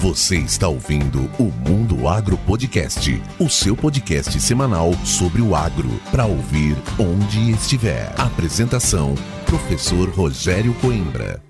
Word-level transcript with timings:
Você 0.00 0.36
está 0.36 0.68
ouvindo 0.68 1.28
o 1.40 1.50
Mundo 1.68 2.06
Agro 2.06 2.38
Podcast, 2.46 3.20
o 3.36 3.48
seu 3.48 3.76
podcast 3.76 4.38
semanal 4.40 4.94
sobre 5.04 5.42
o 5.42 5.56
agro, 5.56 5.88
para 6.12 6.24
ouvir 6.24 6.76
onde 7.00 7.50
estiver. 7.50 8.14
Apresentação: 8.16 9.16
Professor 9.44 10.08
Rogério 10.10 10.72
Coimbra. 10.74 11.42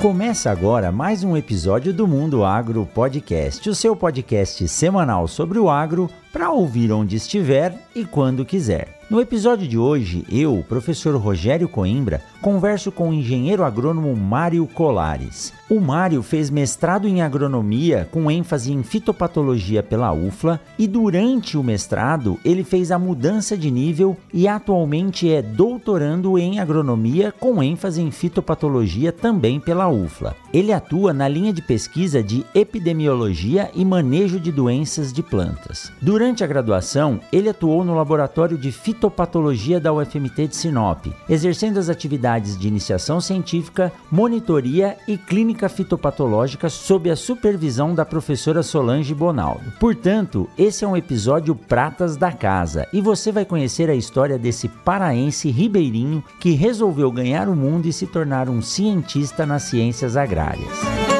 Começa 0.00 0.50
agora 0.52 0.92
mais 0.92 1.24
um 1.24 1.36
episódio 1.36 1.92
do 1.92 2.06
Mundo 2.06 2.44
Agro 2.44 2.88
Podcast, 2.94 3.68
o 3.68 3.74
seu 3.74 3.96
podcast 3.96 4.68
semanal 4.68 5.26
sobre 5.26 5.58
o 5.58 5.68
agro 5.68 6.08
para 6.32 6.50
ouvir 6.50 6.92
onde 6.92 7.16
estiver 7.16 7.74
e 7.94 8.04
quando 8.04 8.44
quiser. 8.44 9.00
No 9.10 9.20
episódio 9.20 9.66
de 9.66 9.76
hoje, 9.76 10.24
eu, 10.30 10.64
professor 10.68 11.16
Rogério 11.16 11.68
Coimbra, 11.68 12.22
converso 12.40 12.92
com 12.92 13.10
o 13.10 13.12
engenheiro 13.12 13.64
agrônomo 13.64 14.14
Mário 14.14 14.64
Colares. 14.68 15.52
O 15.68 15.80
Mário 15.80 16.22
fez 16.22 16.48
mestrado 16.48 17.08
em 17.08 17.20
agronomia 17.20 18.08
com 18.12 18.30
ênfase 18.30 18.72
em 18.72 18.84
fitopatologia 18.84 19.82
pela 19.82 20.12
UFLA 20.12 20.60
e 20.78 20.86
durante 20.86 21.58
o 21.58 21.62
mestrado 21.62 22.38
ele 22.44 22.62
fez 22.62 22.92
a 22.92 23.00
mudança 23.00 23.56
de 23.56 23.68
nível 23.68 24.16
e 24.32 24.46
atualmente 24.46 25.28
é 25.28 25.42
doutorando 25.42 26.38
em 26.38 26.60
agronomia 26.60 27.32
com 27.32 27.60
ênfase 27.60 28.00
em 28.00 28.12
fitopatologia 28.12 29.10
também 29.10 29.58
pela 29.58 29.88
UFLA. 29.88 30.36
Ele 30.54 30.72
atua 30.72 31.12
na 31.12 31.26
linha 31.26 31.52
de 31.52 31.62
pesquisa 31.62 32.22
de 32.22 32.46
epidemiologia 32.54 33.72
e 33.74 33.84
manejo 33.84 34.38
de 34.38 34.52
doenças 34.52 35.12
de 35.12 35.22
plantas. 35.22 35.90
Durante 36.00 36.19
a 36.20 36.46
graduação, 36.46 37.20
ele 37.32 37.48
atuou 37.48 37.84
no 37.84 37.94
laboratório 37.94 38.58
de 38.58 38.70
fitopatologia 38.70 39.40
fitopatologia 39.40 39.80
da 39.80 39.92
UFMT 39.92 40.48
de 40.48 40.56
Sinop, 40.56 41.06
exercendo 41.28 41.78
as 41.78 41.88
atividades 41.88 42.58
de 42.58 42.68
iniciação 42.68 43.20
científica, 43.20 43.92
monitoria 44.10 44.96
e 45.08 45.16
clínica 45.16 45.68
fitopatológica 45.68 46.68
sob 46.68 47.10
a 47.10 47.16
supervisão 47.16 47.94
da 47.94 48.04
professora 48.04 48.62
Solange 48.62 49.14
Bonaldo. 49.14 49.72
Portanto, 49.78 50.48
esse 50.58 50.84
é 50.84 50.88
um 50.88 50.96
episódio 50.96 51.54
Pratas 51.54 52.16
da 52.16 52.32
Casa 52.32 52.86
e 52.92 53.00
você 53.00 53.32
vai 53.32 53.44
conhecer 53.44 53.88
a 53.88 53.94
história 53.94 54.38
desse 54.38 54.68
paraense 54.68 55.50
ribeirinho 55.50 56.22
que 56.38 56.52
resolveu 56.52 57.10
ganhar 57.10 57.48
o 57.48 57.56
mundo 57.56 57.86
e 57.86 57.92
se 57.92 58.06
tornar 58.06 58.48
um 58.48 58.60
cientista 58.60 59.46
nas 59.46 59.64
ciências 59.64 60.16
agrárias. 60.16 61.19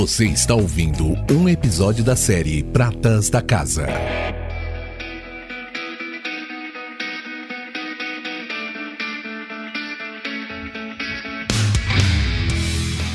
Você 0.00 0.24
está 0.24 0.54
ouvindo 0.54 1.14
um 1.30 1.46
episódio 1.46 2.02
da 2.02 2.16
série 2.16 2.62
Pratas 2.62 3.28
da 3.28 3.42
Casa. 3.42 3.86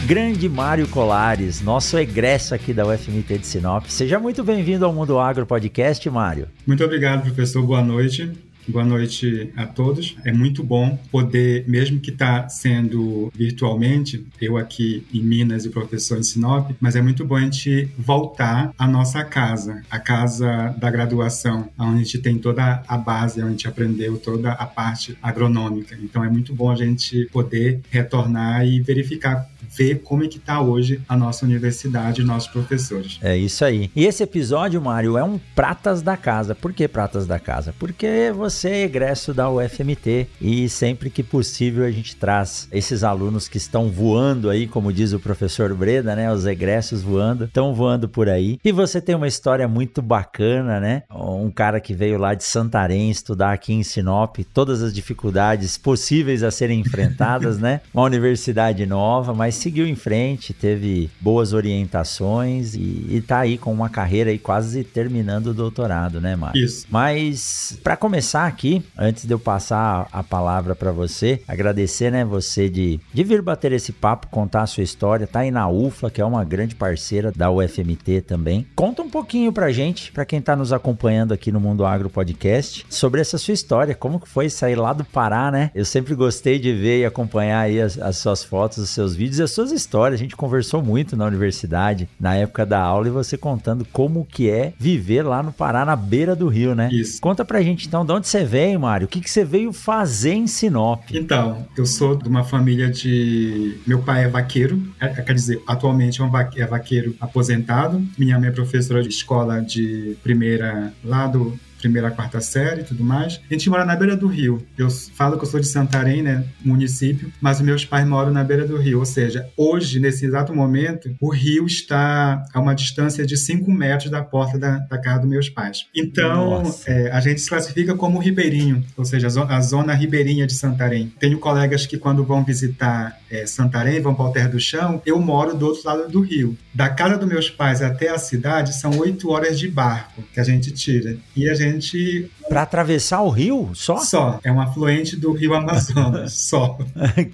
grande 0.06 0.48
Mário 0.48 0.88
Colares, 0.88 1.62
nosso 1.62 1.98
egresso 1.98 2.54
aqui 2.54 2.72
da 2.72 2.86
UFMT 2.86 3.40
de 3.40 3.48
Sinop. 3.48 3.88
Seja 3.88 4.20
muito 4.20 4.44
bem-vindo 4.44 4.86
ao 4.86 4.94
Mundo 4.94 5.18
Agro 5.18 5.48
Podcast, 5.48 6.08
Mário. 6.12 6.48
Muito 6.68 6.84
obrigado, 6.84 7.24
professor. 7.24 7.66
Boa 7.66 7.82
noite. 7.82 8.32
Boa 8.68 8.84
noite 8.84 9.54
a 9.56 9.68
todos. 9.68 10.18
É 10.26 10.34
muito 10.34 10.64
bom 10.64 10.98
poder, 11.12 11.66
mesmo 11.68 12.00
que 12.00 12.10
está 12.10 12.50
sendo 12.50 13.32
virtualmente, 13.36 14.26
eu 14.42 14.58
aqui 14.58 15.06
em 15.14 15.22
Minas 15.22 15.66
e 15.66 15.70
professor 15.70 16.18
em 16.18 16.24
Sinop, 16.24 16.72
mas 16.80 16.96
é 16.96 17.02
muito 17.02 17.24
bom 17.24 17.36
a 17.36 17.42
gente 17.42 17.88
voltar 17.96 18.74
à 18.76 18.88
nossa 18.88 19.24
casa, 19.24 19.84
a 19.90 20.00
casa 20.00 20.76
da 20.80 20.90
graduação, 20.90 21.70
onde 21.78 22.02
a 22.02 22.04
gente 22.04 22.18
tem 22.18 22.40
toda 22.40 22.84
a 22.88 22.98
base, 22.98 23.40
onde 23.40 23.48
a 23.48 23.52
gente 23.52 23.68
aprendeu 23.68 24.18
toda 24.18 24.52
a 24.54 24.66
parte 24.66 25.16
agronômica. 25.22 25.96
Então 26.02 26.24
é 26.24 26.30
muito 26.30 26.52
bom 26.52 26.72
a 26.72 26.76
gente 26.76 27.30
poder 27.32 27.82
retornar 27.92 28.66
e 28.66 28.82
verificar 28.82 29.48
ver 29.70 30.02
como 30.04 30.24
é 30.24 30.28
que 30.28 30.38
está 30.38 30.62
hoje 30.62 31.02
a 31.08 31.16
nossa 31.16 31.46
universidade 31.46 32.24
nossos 32.24 32.50
professores. 32.50 33.20
É 33.22 33.38
isso 33.38 33.64
aí. 33.64 33.90
E 33.96 34.06
esse 34.06 34.24
episódio, 34.24 34.82
Mário, 34.82 35.18
é 35.18 35.24
um 35.24 35.40
Pratas 35.56 36.02
da 36.02 36.18
Casa. 36.18 36.56
Por 36.56 36.74
que 36.74 36.88
Pratas 36.88 37.26
da 37.28 37.40
Casa? 37.40 37.74
Porque 37.78 38.32
você 38.36 38.70
é 38.70 38.84
egresso 38.84 39.34
da 39.34 39.50
UFMT 39.50 40.28
e 40.42 40.68
sempre 40.70 41.10
que 41.10 41.24
possível 41.24 41.86
a 41.86 41.92
gente 41.92 42.16
traz 42.16 42.68
esses 42.72 43.04
alunos 43.04 43.48
que 43.48 43.58
estão 43.58 43.90
voando 43.90 44.50
aí, 44.50 44.68
como 44.68 44.92
diz 44.92 45.14
o 45.14 45.20
professor 45.20 45.74
Breda, 45.74 46.16
né? 46.16 46.32
Os 46.32 46.46
egressos 46.46 47.02
voando, 47.02 47.46
estão 47.46 47.74
voando 47.74 48.10
por 48.10 48.30
aí. 48.30 48.60
E 48.64 48.72
você 48.72 49.00
tem 49.00 49.16
uma 49.16 49.28
história 49.28 49.68
muito 49.68 50.02
bacana, 50.02 50.80
né? 50.80 51.04
Um 51.12 51.52
cara 51.52 51.80
que 51.80 51.94
veio 51.94 52.18
lá 52.18 52.34
de 52.34 52.44
Santarém 52.44 53.10
estudar 53.10 53.54
aqui 53.54 53.74
em 53.74 53.84
Sinop, 53.84 54.38
todas 54.54 54.82
as 54.82 54.94
dificuldades 54.94 55.78
possíveis 55.78 56.44
a 56.44 56.52
serem 56.52 56.80
enfrentadas, 56.80 57.58
né? 57.60 57.82
Uma 57.94 58.04
universidade 58.04 58.86
nova, 58.86 59.34
mas 59.34 59.55
seguiu 59.56 59.88
em 59.88 59.96
frente, 59.96 60.54
teve 60.54 61.10
boas 61.20 61.54
orientações 61.54 62.76
e, 62.76 63.08
e 63.10 63.24
tá 63.26 63.40
aí 63.40 63.58
com 63.58 63.72
uma 63.72 63.90
carreira 63.90 64.30
aí 64.30 64.40
quase 64.40 64.84
terminando 64.84 65.48
o 65.48 65.54
doutorado, 65.54 66.22
né, 66.22 66.36
Mário? 66.36 66.64
Isso. 66.64 66.86
Mas 66.90 67.78
para 67.84 67.98
começar 67.98 68.46
aqui, 68.46 68.84
antes 68.98 69.26
de 69.26 69.34
eu 69.34 69.40
passar 69.40 70.08
a 70.12 70.24
palavra 70.24 70.76
para 70.76 70.92
você, 70.92 71.42
agradecer, 71.48 72.12
né, 72.12 72.24
você 72.24 72.70
de, 72.70 73.00
de 73.14 73.24
vir 73.24 73.42
bater 73.42 73.72
esse 73.72 73.92
papo, 73.92 74.28
contar 74.28 74.64
a 74.64 74.68
sua 74.68 74.84
história, 74.84 75.28
tá 75.28 75.40
aí 75.40 75.52
na 75.52 75.68
UFLA, 75.68 76.12
que 76.12 76.22
é 76.22 76.26
uma 76.26 76.44
grande 76.44 76.76
parceira 76.76 77.32
da 77.32 77.50
UFMT 77.52 78.22
também. 78.22 78.66
Conta 78.76 79.02
um 79.02 79.10
pouquinho 79.10 79.52
pra 79.52 79.72
gente, 79.72 80.12
para 80.12 80.26
quem 80.26 80.42
tá 80.42 80.56
nos 80.56 80.74
acompanhando 80.74 81.34
aqui 81.34 81.52
no 81.52 81.60
Mundo 81.60 81.86
Agro 81.86 82.10
Podcast, 82.10 82.86
sobre 82.90 83.22
essa 83.22 83.38
sua 83.38 83.54
história, 83.54 83.96
como 83.96 84.20
que 84.20 84.28
foi 84.28 84.50
sair 84.50 84.76
lá 84.76 84.94
do 84.94 85.06
Pará, 85.06 85.52
né? 85.52 85.72
Eu 85.74 85.86
sempre 85.86 86.16
gostei 86.16 86.60
de 86.60 86.74
ver 86.74 87.02
e 87.02 87.06
acompanhar 87.06 87.62
aí 87.62 87.82
as, 87.82 87.98
as 87.98 88.18
suas 88.18 88.44
fotos, 88.44 88.78
os 88.78 88.90
seus 88.90 89.16
vídeos 89.16 89.40
as 89.46 89.52
suas 89.52 89.72
histórias. 89.72 90.20
A 90.20 90.24
gente 90.24 90.36
conversou 90.36 90.82
muito 90.82 91.16
na 91.16 91.26
universidade, 91.26 92.08
na 92.20 92.36
época 92.36 92.66
da 92.66 92.80
aula, 92.80 93.08
e 93.08 93.12
você 93.12 93.38
contando 93.38 93.86
como 93.92 94.26
que 94.26 94.50
é 94.50 94.74
viver 94.78 95.24
lá 95.24 95.42
no 95.42 95.52
Pará, 95.52 95.86
na 95.86 95.96
beira 95.96 96.36
do 96.36 96.48
rio, 96.48 96.76
né? 96.76 96.90
Isso. 96.92 97.22
Conta 97.22 97.46
pra 97.46 97.62
gente 97.62 97.88
então, 97.88 98.06
de 98.06 98.12
onde 98.12 98.28
você 98.28 98.44
veio, 98.44 98.80
Mário? 98.80 99.06
O 99.06 99.08
que, 99.08 99.22
que 99.22 99.30
você 99.30 99.44
veio 99.44 99.72
fazer 99.72 100.34
em 100.34 100.48
Sinop? 100.48 101.04
Então, 101.14 101.66
eu 101.78 101.86
sou 101.86 102.16
de 102.16 102.28
uma 102.28 102.44
família 102.44 102.90
de. 102.90 103.78
Meu 103.86 104.02
pai 104.02 104.26
é 104.26 104.28
vaqueiro, 104.28 104.82
é, 105.00 105.08
quer 105.08 105.34
dizer, 105.34 105.62
atualmente 105.68 106.22
é 106.22 106.24
um 106.24 106.32
é 106.56 106.66
vaqueiro 106.66 107.16
aposentado. 107.20 108.06
Minha 108.18 108.40
mãe 108.40 108.50
é 108.50 108.52
professora 108.52 109.02
de 109.02 109.10
escola 109.10 109.62
de 109.62 110.18
primeira 110.24 110.94
lá 111.04 111.28
do 111.28 111.58
primeira 111.78 112.08
a 112.08 112.12
quarta 112.12 112.42
série 112.42 112.82
e 112.82 112.84
tudo 112.84 113.04
mais. 113.04 113.40
A 113.50 113.54
gente 113.54 113.70
mora 113.70 113.86
na 113.86 113.96
beira 113.96 114.16
do 114.16 114.28
rio. 114.28 114.66
Eu 114.78 114.90
falo 114.90 115.38
que 115.38 115.44
eu 115.44 115.48
sou 115.48 115.60
de 115.60 115.68
Santarém, 115.68 116.22
né, 116.22 116.44
município, 116.64 117.32
mas 117.42 117.62
meus 117.62 117.86
pais 117.86 118.08
moram 118.08 118.32
na 118.32 118.44
beira 118.44 118.66
do 118.68 118.78
rio. 118.78 119.00
Ou 119.00 119.06
seja, 119.06 119.48
hoje, 119.58 120.00
nesse 120.00 120.26
exato 120.26 120.54
momento, 120.54 121.16
o 121.20 121.30
rio 121.30 121.66
está 121.66 122.44
a 122.54 122.60
uma 122.60 122.74
distância 122.74 123.26
de 123.26 123.38
5 123.38 123.72
metros 123.72 124.10
da 124.10 124.24
porta 124.24 124.58
da, 124.58 124.80
da 124.80 124.98
casa 124.98 125.22
dos 125.22 125.30
meus 125.30 125.50
pais. 125.50 125.86
Então, 125.96 126.64
é, 126.86 127.12
a 127.12 127.20
gente 127.20 127.42
se 127.42 127.50
classifica 127.50 127.96
como 127.96 128.20
ribeirinho, 128.20 128.84
ou 128.98 129.06
seja, 129.06 129.28
a 129.28 129.30
zona, 129.30 129.56
a 129.56 129.62
zona 129.62 129.94
ribeirinha 129.94 130.48
de 130.48 130.54
Santarém. 130.54 131.14
Tenho 131.20 131.40
colegas 131.40 131.86
que, 131.86 131.98
quando 131.98 132.24
vão 132.24 132.44
visitar 132.44 133.20
é, 133.30 133.46
Santarém, 133.46 134.02
vão 134.02 134.14
para 134.14 134.26
o 134.26 134.32
Terra 134.32 134.50
do 134.50 134.60
Chão, 134.60 135.02
eu 135.06 135.20
moro 135.20 135.56
do 135.56 135.66
outro 135.66 135.82
lado 135.86 136.10
do 136.10 136.22
rio. 136.22 136.58
Da 136.74 136.90
casa 136.90 137.18
dos 137.18 137.28
meus 137.28 137.50
pais 137.50 137.82
até 137.82 138.10
a 138.10 138.18
cidade 138.18 138.76
são 138.76 138.98
oito 139.00 139.30
horas 139.30 139.58
de 139.58 139.68
barco 139.68 140.24
que 140.34 140.40
a 140.40 140.44
gente 140.44 140.72
tira. 140.72 141.18
E 141.36 141.50
a 141.50 141.54
gente. 141.54 142.30
Para 142.50 142.62
atravessar 142.62 143.22
o 143.22 143.30
rio 143.30 143.72
só? 143.74 143.98
Só. 143.98 144.40
É 144.44 144.52
um 144.52 144.62
afluente 144.62 145.16
do 145.16 145.32
rio 145.32 145.54
Amazonas, 145.54 146.34
só. 146.38 146.78